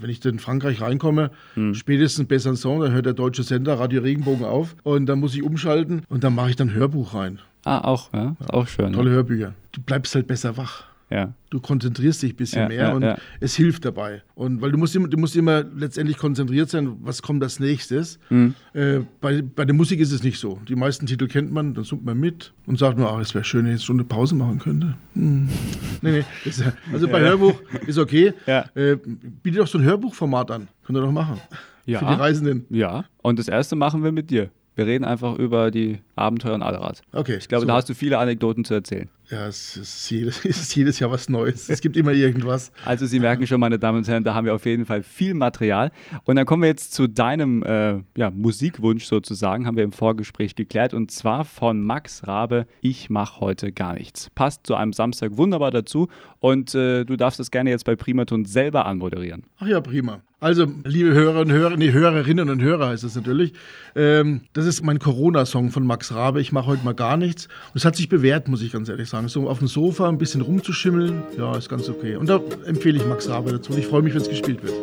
wenn 0.00 0.10
ich 0.10 0.24
in 0.24 0.38
Frankreich 0.38 0.80
reinkomme, 0.80 1.30
Mhm. 1.54 1.74
spätestens 1.74 2.28
Besançon, 2.28 2.84
da 2.84 2.90
hört 2.92 3.06
der 3.06 3.14
deutsche 3.14 3.42
Sender 3.42 3.78
Radio 3.78 4.02
Regenbogen 4.02 4.44
auf 4.44 4.76
und 4.82 5.06
dann 5.06 5.20
muss 5.20 5.34
ich 5.34 5.42
umschalten 5.42 6.02
und 6.08 6.22
dann 6.24 6.34
mache 6.34 6.50
ich 6.50 6.56
dann 6.56 6.72
Hörbuch 6.72 7.14
rein. 7.14 7.38
Ah, 7.64 7.78
auch, 7.80 8.12
ja. 8.12 8.36
Ist 8.38 8.52
auch 8.52 8.68
schön. 8.68 8.92
Tolle 8.92 9.10
Ja. 9.10 9.16
Hörbücher. 9.16 9.54
Du 9.72 9.80
bleibst 9.80 10.14
halt 10.14 10.26
besser 10.26 10.56
wach. 10.56 10.84
Ja. 11.10 11.34
Du 11.50 11.60
konzentrierst 11.60 12.22
dich 12.22 12.32
ein 12.32 12.36
bisschen 12.36 12.62
Ja, 12.62 12.68
mehr 12.68 12.78
ja, 12.78 12.92
und 12.92 13.16
es 13.40 13.54
hilft 13.54 13.84
dabei. 13.84 14.22
Und 14.34 14.60
weil 14.60 14.72
du 14.72 14.78
musst 14.78 14.96
immer, 14.96 15.06
du 15.06 15.16
musst 15.16 15.36
immer 15.36 15.62
letztendlich 15.62 16.18
konzentriert 16.18 16.68
sein, 16.68 16.96
was 17.00 17.22
kommt 17.22 17.42
als 17.44 17.60
nächstes. 17.60 18.18
Mhm. 18.28 18.54
Äh, 18.72 19.00
bei, 19.20 19.42
bei 19.42 19.64
der 19.64 19.74
Musik 19.74 20.00
ist 20.00 20.10
es 20.10 20.22
nicht 20.24 20.38
so. 20.40 20.58
Die 20.68 20.74
meisten 20.74 21.06
Titel 21.06 21.28
kennt 21.28 21.52
man, 21.52 21.74
dann 21.74 21.84
summt 21.84 22.04
man 22.04 22.18
mit 22.18 22.52
und 22.66 22.78
sagt 22.78 22.98
nur, 22.98 23.10
ach, 23.10 23.20
es 23.20 23.34
wäre 23.34 23.44
schön, 23.44 23.64
wenn 23.64 23.72
ich 23.72 23.78
jetzt 23.78 23.84
schon 23.84 23.96
eine 23.96 24.04
Pause 24.04 24.34
machen 24.34 24.58
könnte. 24.58 24.96
Hm. 25.14 25.48
Nee, 26.02 26.10
nee. 26.12 26.24
Das, 26.44 26.62
also 26.92 27.08
bei 27.08 27.20
Hörbuch 27.20 27.54
ist 27.86 27.98
okay. 27.98 28.34
Äh, 28.46 28.96
biete 29.42 29.58
doch 29.58 29.66
so 29.66 29.78
ein 29.78 29.84
Hörbuchformat 29.84 30.50
an. 30.50 30.68
Könnt 30.84 30.98
ihr 30.98 31.02
doch 31.02 31.10
machen. 31.10 31.40
Für 31.84 31.90
die 31.90 32.20
Reisenden. 32.20 32.66
Ja. 32.68 33.06
Und 33.22 33.38
das 33.38 33.48
erste 33.48 33.76
machen 33.76 34.04
wir 34.04 34.12
mit 34.12 34.30
dir. 34.30 34.50
Wir 34.74 34.86
reden 34.86 35.04
einfach 35.04 35.38
über 35.38 35.70
die 35.70 36.00
Abenteuer 36.16 36.54
und 36.54 36.62
Allrad. 36.62 37.02
Okay. 37.12 37.36
Ich 37.36 37.48
glaube, 37.48 37.62
so. 37.62 37.66
da 37.66 37.74
hast 37.74 37.88
du 37.88 37.94
viele 37.94 38.18
Anekdoten 38.18 38.64
zu 38.64 38.74
erzählen. 38.74 39.08
Ja, 39.30 39.48
es 39.48 39.76
ist, 39.76 40.10
jedes, 40.10 40.38
es 40.44 40.60
ist 40.62 40.76
jedes 40.76 40.98
Jahr 40.98 41.10
was 41.10 41.28
Neues. 41.28 41.68
Es 41.68 41.80
gibt 41.80 41.96
immer 41.96 42.12
irgendwas. 42.12 42.72
Also 42.84 43.06
Sie 43.06 43.18
merken 43.18 43.46
schon, 43.46 43.60
meine 43.60 43.78
Damen 43.78 43.98
und 43.98 44.08
Herren, 44.08 44.24
da 44.24 44.34
haben 44.34 44.46
wir 44.46 44.54
auf 44.54 44.64
jeden 44.66 44.86
Fall 44.86 45.02
viel 45.02 45.34
Material. 45.34 45.90
Und 46.24 46.36
dann 46.36 46.46
kommen 46.46 46.62
wir 46.62 46.68
jetzt 46.68 46.94
zu 46.94 47.06
deinem 47.06 47.62
äh, 47.62 47.98
ja, 48.16 48.30
Musikwunsch 48.30 49.04
sozusagen, 49.04 49.66
haben 49.66 49.76
wir 49.76 49.84
im 49.84 49.92
Vorgespräch 49.92 50.54
geklärt. 50.54 50.94
Und 50.94 51.10
zwar 51.10 51.44
von 51.44 51.82
Max 51.82 52.26
Rabe, 52.26 52.66
Ich 52.80 53.10
mach 53.10 53.40
heute 53.40 53.72
gar 53.72 53.94
nichts. 53.94 54.30
Passt 54.34 54.66
zu 54.66 54.74
einem 54.74 54.92
Samstag 54.92 55.36
wunderbar 55.36 55.70
dazu. 55.70 56.08
Und 56.38 56.74
äh, 56.74 57.04
du 57.04 57.16
darfst 57.16 57.40
es 57.40 57.50
gerne 57.50 57.70
jetzt 57.70 57.84
bei 57.84 57.96
Primaton 57.96 58.44
selber 58.44 58.86
anmoderieren. 58.86 59.44
Ach 59.58 59.66
ja, 59.66 59.80
prima. 59.80 60.22
Also, 60.38 60.66
liebe 60.84 61.14
Hörerinnen 61.14 61.48
und 61.48 61.52
Hörer, 61.52 61.76
nee, 61.78 61.92
Hörerinnen 61.92 62.50
und 62.50 62.62
Hörer 62.62 62.88
heißt 62.88 63.04
es 63.04 63.16
natürlich. 63.16 63.54
Ähm, 63.94 64.42
das 64.52 64.66
ist 64.66 64.82
mein 64.84 64.98
Corona-Song 64.98 65.70
von 65.70 65.86
Max 65.86 66.05
Rabe. 66.14 66.40
Ich 66.40 66.52
mache 66.52 66.66
heute 66.66 66.84
mal 66.84 66.94
gar 66.94 67.16
nichts. 67.16 67.46
Und 67.46 67.76
es 67.76 67.84
hat 67.84 67.96
sich 67.96 68.08
bewährt, 68.08 68.48
muss 68.48 68.62
ich 68.62 68.72
ganz 68.72 68.88
ehrlich 68.88 69.08
sagen. 69.08 69.28
So 69.28 69.48
auf 69.48 69.58
dem 69.58 69.68
Sofa 69.68 70.08
ein 70.08 70.18
bisschen 70.18 70.40
rumzuschimmeln, 70.40 71.22
ja, 71.36 71.56
ist 71.56 71.68
ganz 71.68 71.88
okay. 71.88 72.16
Und 72.16 72.28
da 72.28 72.40
empfehle 72.64 72.98
ich 72.98 73.06
Max 73.06 73.28
Rabe 73.28 73.52
dazu. 73.52 73.72
Und 73.72 73.78
ich 73.78 73.86
freue 73.86 74.02
mich, 74.02 74.14
wenn 74.14 74.22
es 74.22 74.28
gespielt 74.28 74.62
wird. 74.62 74.74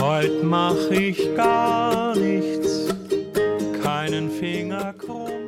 Heute 0.00 0.44
mach 0.44 0.90
ich 0.90 1.34
gar 1.36 2.14
nichts, 2.16 2.88
keinen 3.82 4.30
Finger 4.30 4.92
krumm. 4.94 5.43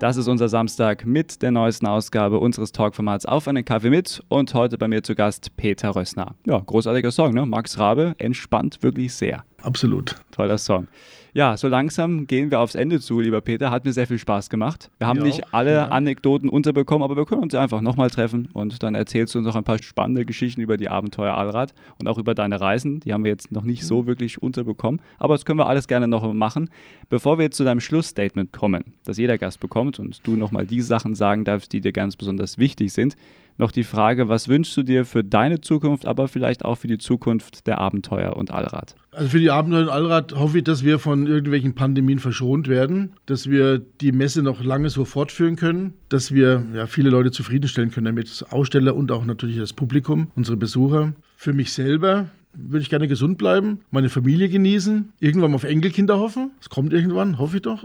Das 0.00 0.16
ist 0.16 0.28
unser 0.28 0.48
Samstag 0.48 1.04
mit 1.04 1.42
der 1.42 1.50
neuesten 1.50 1.86
Ausgabe 1.86 2.38
unseres 2.38 2.72
Talkformats 2.72 3.26
Auf 3.26 3.46
einen 3.46 3.66
Kaffee 3.66 3.90
mit 3.90 4.22
und 4.28 4.54
heute 4.54 4.78
bei 4.78 4.88
mir 4.88 5.02
zu 5.02 5.14
Gast 5.14 5.54
Peter 5.58 5.94
Rössner. 5.94 6.36
Ja, 6.46 6.58
großartiger 6.58 7.10
Song, 7.10 7.34
ne? 7.34 7.44
Max 7.44 7.78
Rabe, 7.78 8.14
entspannt 8.16 8.82
wirklich 8.82 9.12
sehr. 9.12 9.44
Absolut. 9.60 10.16
Toller 10.30 10.56
Song. 10.56 10.88
Ja, 11.32 11.56
so 11.56 11.68
langsam 11.68 12.26
gehen 12.26 12.50
wir 12.50 12.58
aufs 12.60 12.74
Ende 12.74 13.00
zu, 13.00 13.20
lieber 13.20 13.40
Peter. 13.40 13.70
Hat 13.70 13.84
mir 13.84 13.92
sehr 13.92 14.06
viel 14.08 14.18
Spaß 14.18 14.50
gemacht. 14.50 14.90
Wir 14.98 15.06
haben 15.06 15.18
Mir 15.20 15.26
nicht 15.26 15.54
alle 15.54 15.72
ja. 15.74 15.88
Anekdoten 15.88 16.48
unterbekommen, 16.48 17.04
aber 17.04 17.16
wir 17.16 17.24
können 17.24 17.42
uns 17.42 17.54
einfach 17.54 17.80
nochmal 17.80 18.10
treffen 18.10 18.48
und 18.52 18.82
dann 18.82 18.94
erzählst 18.96 19.34
du 19.34 19.38
uns 19.38 19.46
noch 19.46 19.54
ein 19.54 19.62
paar 19.64 19.80
spannende 19.82 20.24
Geschichten 20.24 20.60
über 20.60 20.76
die 20.76 20.88
Abenteuer 20.88 21.34
Allrad 21.34 21.72
und 22.00 22.08
auch 22.08 22.18
über 22.18 22.34
deine 22.34 22.60
Reisen. 22.60 23.00
Die 23.00 23.12
haben 23.12 23.22
wir 23.24 23.30
jetzt 23.30 23.52
noch 23.52 23.62
nicht 23.62 23.82
Mhm. 23.82 23.86
so 23.86 24.06
wirklich 24.06 24.42
unterbekommen, 24.42 25.00
aber 25.18 25.34
das 25.34 25.44
können 25.44 25.58
wir 25.58 25.66
alles 25.66 25.86
gerne 25.86 26.08
noch 26.08 26.32
machen. 26.32 26.68
Bevor 27.08 27.38
wir 27.38 27.44
jetzt 27.44 27.56
zu 27.56 27.64
deinem 27.64 27.80
Schlussstatement 27.80 28.52
kommen, 28.52 28.82
das 29.04 29.16
jeder 29.16 29.38
Gast 29.38 29.60
bekommt 29.60 29.98
und 30.00 30.26
du 30.26 30.36
nochmal 30.36 30.66
die 30.66 30.80
Sachen 30.80 31.14
sagen 31.14 31.44
darfst, 31.44 31.72
die 31.72 31.80
dir 31.80 31.92
ganz 31.92 32.16
besonders 32.16 32.58
wichtig 32.58 32.92
sind, 32.92 33.14
noch 33.60 33.70
die 33.70 33.84
Frage, 33.84 34.28
was 34.28 34.48
wünschst 34.48 34.76
du 34.76 34.82
dir 34.82 35.04
für 35.04 35.22
deine 35.22 35.60
Zukunft, 35.60 36.06
aber 36.06 36.26
vielleicht 36.26 36.64
auch 36.64 36.76
für 36.76 36.88
die 36.88 36.98
Zukunft 36.98 37.66
der 37.66 37.78
Abenteuer 37.78 38.36
und 38.36 38.50
Allrad? 38.50 38.96
Also 39.12 39.28
für 39.28 39.38
die 39.38 39.50
Abenteuer 39.50 39.82
und 39.82 39.88
Allrad 39.88 40.34
hoffe 40.34 40.58
ich, 40.58 40.64
dass 40.64 40.84
wir 40.84 40.98
von 40.98 41.26
irgendwelchen 41.26 41.74
Pandemien 41.74 42.18
verschont 42.18 42.68
werden, 42.68 43.12
dass 43.26 43.48
wir 43.48 43.78
die 43.78 44.12
Messe 44.12 44.42
noch 44.42 44.62
lange 44.62 44.90
so 44.90 45.04
fortführen 45.04 45.56
können, 45.56 45.94
dass 46.08 46.32
wir 46.32 46.64
ja, 46.74 46.86
viele 46.86 47.10
Leute 47.10 47.30
zufriedenstellen 47.30 47.90
können 47.90 48.06
damit, 48.06 48.44
Aussteller 48.50 48.96
und 48.96 49.12
auch 49.12 49.24
natürlich 49.24 49.58
das 49.58 49.72
Publikum, 49.72 50.30
unsere 50.34 50.56
Besucher. 50.56 51.12
Für 51.36 51.52
mich 51.52 51.72
selber 51.72 52.26
würde 52.52 52.82
ich 52.82 52.90
gerne 52.90 53.06
gesund 53.06 53.38
bleiben, 53.38 53.80
meine 53.90 54.08
Familie 54.08 54.48
genießen, 54.48 55.12
irgendwann 55.20 55.52
mal 55.52 55.56
auf 55.56 55.64
Enkelkinder 55.64 56.18
hoffen. 56.18 56.50
Es 56.60 56.68
kommt 56.68 56.92
irgendwann, 56.92 57.38
hoffe 57.38 57.56
ich 57.56 57.62
doch. 57.62 57.84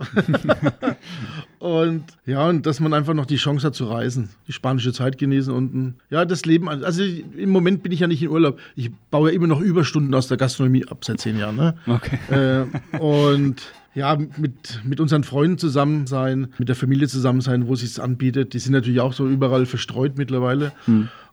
und 1.60 2.04
ja, 2.26 2.48
und 2.50 2.66
dass 2.66 2.80
man 2.80 2.94
einfach 2.94 3.14
noch 3.14 3.28
die 3.28 3.36
Chance 3.36 3.68
hat 3.68 3.76
zu 3.76 3.86
reisen, 3.86 4.30
die 4.48 4.54
spanische 4.54 4.92
Zeit 4.92 5.18
genießen 5.18 5.54
und 5.54 5.96
ja, 6.10 6.26
das 6.26 6.46
Leben. 6.46 6.68
Also 6.68 7.04
im 7.04 7.50
Moment 7.50 7.84
bin 7.84 7.92
ich 7.92 8.00
ja 8.00 8.08
nicht 8.08 8.24
in 8.24 8.30
Urlaub. 8.30 8.60
Ich 8.76 8.92
baue 9.12 9.30
ja 9.30 9.36
immer 9.36 9.48
noch 9.48 9.62
Überstunden 9.62 10.14
aus 10.16 10.28
der 10.28 10.38
Gastronomie 10.38 10.86
ab 10.88 11.06
seit 11.06 11.20
zehn 11.20 11.38
Jahren. 11.38 11.56
Ne? 11.56 11.76
Okay. 11.86 12.18
Äh, 12.32 12.98
und 12.98 13.62
ja, 13.94 14.18
mit, 14.38 14.82
mit 14.84 15.00
unseren 15.00 15.24
Freunden 15.24 15.58
zusammen 15.58 16.06
sein, 16.06 16.48
mit 16.58 16.68
der 16.68 16.76
Familie 16.76 17.08
zusammen 17.08 17.42
sein, 17.42 17.68
wo 17.68 17.74
es 17.74 17.80
sich 17.80 18.02
anbietet. 18.02 18.54
Die 18.54 18.60
sind 18.60 18.74
natürlich 18.74 19.00
auch 19.00 19.14
so 19.14 19.28
überall 19.28 19.66
verstreut 19.66 20.18
mittlerweile. 20.18 20.74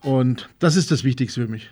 Und 0.01 0.49
das 0.61 0.77
ist 0.77 0.91
das 0.93 1.03
Wichtigste 1.03 1.43
für 1.43 1.51
mich. 1.51 1.71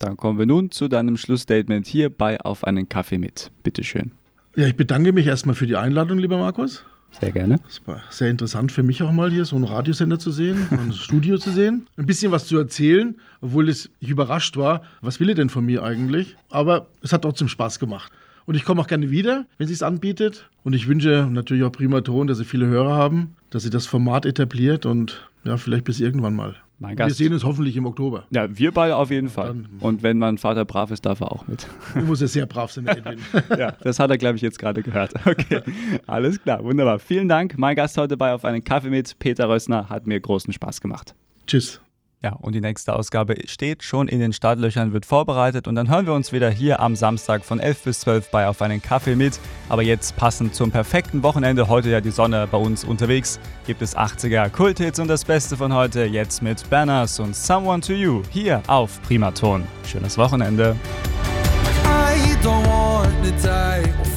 Dann 0.00 0.16
kommen 0.16 0.38
wir 0.38 0.46
nun 0.46 0.70
zu 0.70 0.88
deinem 0.88 1.18
Schlussstatement 1.18 1.86
hier 1.86 2.08
bei 2.08 2.40
Auf 2.40 2.64
einen 2.64 2.88
Kaffee 2.88 3.18
mit. 3.18 3.52
Bitteschön. 3.62 4.12
Ja, 4.56 4.66
ich 4.66 4.74
bedanke 4.74 5.12
mich 5.12 5.26
erstmal 5.26 5.54
für 5.54 5.66
die 5.66 5.76
Einladung, 5.76 6.18
lieber 6.18 6.38
Markus. 6.38 6.84
Sehr 7.20 7.32
gerne. 7.32 7.60
Es 7.68 7.86
war 7.86 8.00
sehr 8.08 8.30
interessant 8.30 8.72
für 8.72 8.82
mich 8.82 9.02
auch 9.02 9.12
mal 9.12 9.30
hier 9.30 9.44
so 9.44 9.56
einen 9.56 9.66
Radiosender 9.66 10.18
zu 10.18 10.30
sehen, 10.30 10.68
ein 10.70 10.92
Studio 10.94 11.36
zu 11.36 11.50
sehen, 11.50 11.86
ein 11.98 12.06
bisschen 12.06 12.32
was 12.32 12.46
zu 12.46 12.56
erzählen, 12.56 13.16
obwohl 13.42 13.68
es, 13.68 13.90
ich 14.00 14.08
überrascht 14.08 14.56
war, 14.56 14.82
was 15.02 15.20
will 15.20 15.28
er 15.28 15.34
denn 15.34 15.50
von 15.50 15.66
mir 15.66 15.82
eigentlich? 15.82 16.34
Aber 16.48 16.86
es 17.02 17.12
hat 17.12 17.22
trotzdem 17.22 17.48
Spaß 17.48 17.78
gemacht. 17.78 18.10
Und 18.46 18.54
ich 18.54 18.64
komme 18.64 18.80
auch 18.80 18.86
gerne 18.86 19.10
wieder, 19.10 19.44
wenn 19.58 19.66
es 19.66 19.70
sich 19.70 19.86
anbietet. 19.86 20.48
Und 20.64 20.72
ich 20.72 20.88
wünsche 20.88 21.28
natürlich 21.30 21.64
auch 21.64 21.72
Primaton, 21.72 22.26
dass 22.26 22.38
sie 22.38 22.46
viele 22.46 22.66
Hörer 22.66 22.94
haben, 22.94 23.36
dass 23.50 23.64
sie 23.64 23.70
das 23.70 23.86
Format 23.86 24.24
etabliert 24.24 24.86
und 24.86 25.28
ja, 25.44 25.58
vielleicht 25.58 25.84
bis 25.84 26.00
irgendwann 26.00 26.34
mal. 26.34 26.56
Mein 26.82 26.92
Wir 26.98 27.04
Gast. 27.06 27.16
sehen 27.18 27.32
uns 27.34 27.44
hoffentlich 27.44 27.76
im 27.76 27.84
Oktober. 27.84 28.24
Ja, 28.30 28.48
wir 28.58 28.72
beide 28.72 28.96
auf 28.96 29.10
jeden 29.10 29.28
Fall. 29.28 29.48
Dann- 29.48 29.68
Und 29.80 30.02
wenn 30.02 30.18
mein 30.18 30.38
Vater 30.38 30.64
brav 30.64 30.90
ist, 30.90 31.04
darf 31.04 31.20
er 31.20 31.30
auch 31.30 31.46
mit. 31.46 31.66
Du 31.94 32.00
musst 32.00 32.22
ja 32.22 32.26
sehr 32.28 32.46
brav 32.46 32.72
sein, 32.72 32.86
Edwin. 32.86 33.18
ja, 33.58 33.72
das 33.82 33.98
hat 34.00 34.10
er, 34.10 34.16
glaube 34.16 34.36
ich, 34.36 34.42
jetzt 34.42 34.58
gerade 34.58 34.82
gehört. 34.82 35.12
Okay, 35.26 35.60
alles 36.06 36.42
klar, 36.42 36.64
wunderbar. 36.64 36.98
Vielen 36.98 37.28
Dank. 37.28 37.58
Mein 37.58 37.76
Gast 37.76 37.98
heute 37.98 38.16
bei 38.16 38.32
Auf 38.32 38.44
einen 38.46 38.64
Kaffee 38.64 38.88
mit, 38.90 39.18
Peter 39.18 39.48
Rössner, 39.48 39.90
hat 39.90 40.06
mir 40.06 40.18
großen 40.18 40.52
Spaß 40.54 40.80
gemacht. 40.80 41.14
Tschüss. 41.46 41.80
Ja, 42.22 42.32
und 42.32 42.54
die 42.54 42.60
nächste 42.60 42.94
Ausgabe 42.94 43.34
steht 43.46 43.82
schon 43.82 44.06
in 44.06 44.20
den 44.20 44.34
Startlöchern, 44.34 44.92
wird 44.92 45.06
vorbereitet 45.06 45.66
und 45.66 45.74
dann 45.74 45.88
hören 45.88 46.04
wir 46.04 46.12
uns 46.12 46.32
wieder 46.32 46.50
hier 46.50 46.80
am 46.80 46.94
Samstag 46.94 47.46
von 47.46 47.58
11 47.58 47.82
bis 47.84 48.00
12 48.00 48.30
bei 48.30 48.46
Auf 48.46 48.60
einen 48.60 48.82
Kaffee 48.82 49.16
mit. 49.16 49.40
Aber 49.70 49.80
jetzt 49.80 50.16
passend 50.16 50.54
zum 50.54 50.70
perfekten 50.70 51.22
Wochenende, 51.22 51.68
heute 51.68 51.88
ja 51.88 52.02
die 52.02 52.10
Sonne 52.10 52.46
bei 52.50 52.58
uns 52.58 52.84
unterwegs, 52.84 53.40
gibt 53.66 53.80
es 53.80 53.96
80er 53.96 54.50
Kulthits 54.50 55.00
und 55.00 55.08
das 55.08 55.24
Beste 55.24 55.56
von 55.56 55.72
heute 55.72 56.04
jetzt 56.04 56.42
mit 56.42 56.68
Banners 56.68 57.18
und 57.20 57.34
Someone 57.34 57.80
to 57.80 57.94
You 57.94 58.22
hier 58.30 58.62
auf 58.66 59.00
Primaton. 59.00 59.64
Schönes 59.86 60.18
Wochenende. 60.18 60.76
I 61.86 62.36
don't 62.44 62.66
want 62.66 63.10
die. 63.24 64.09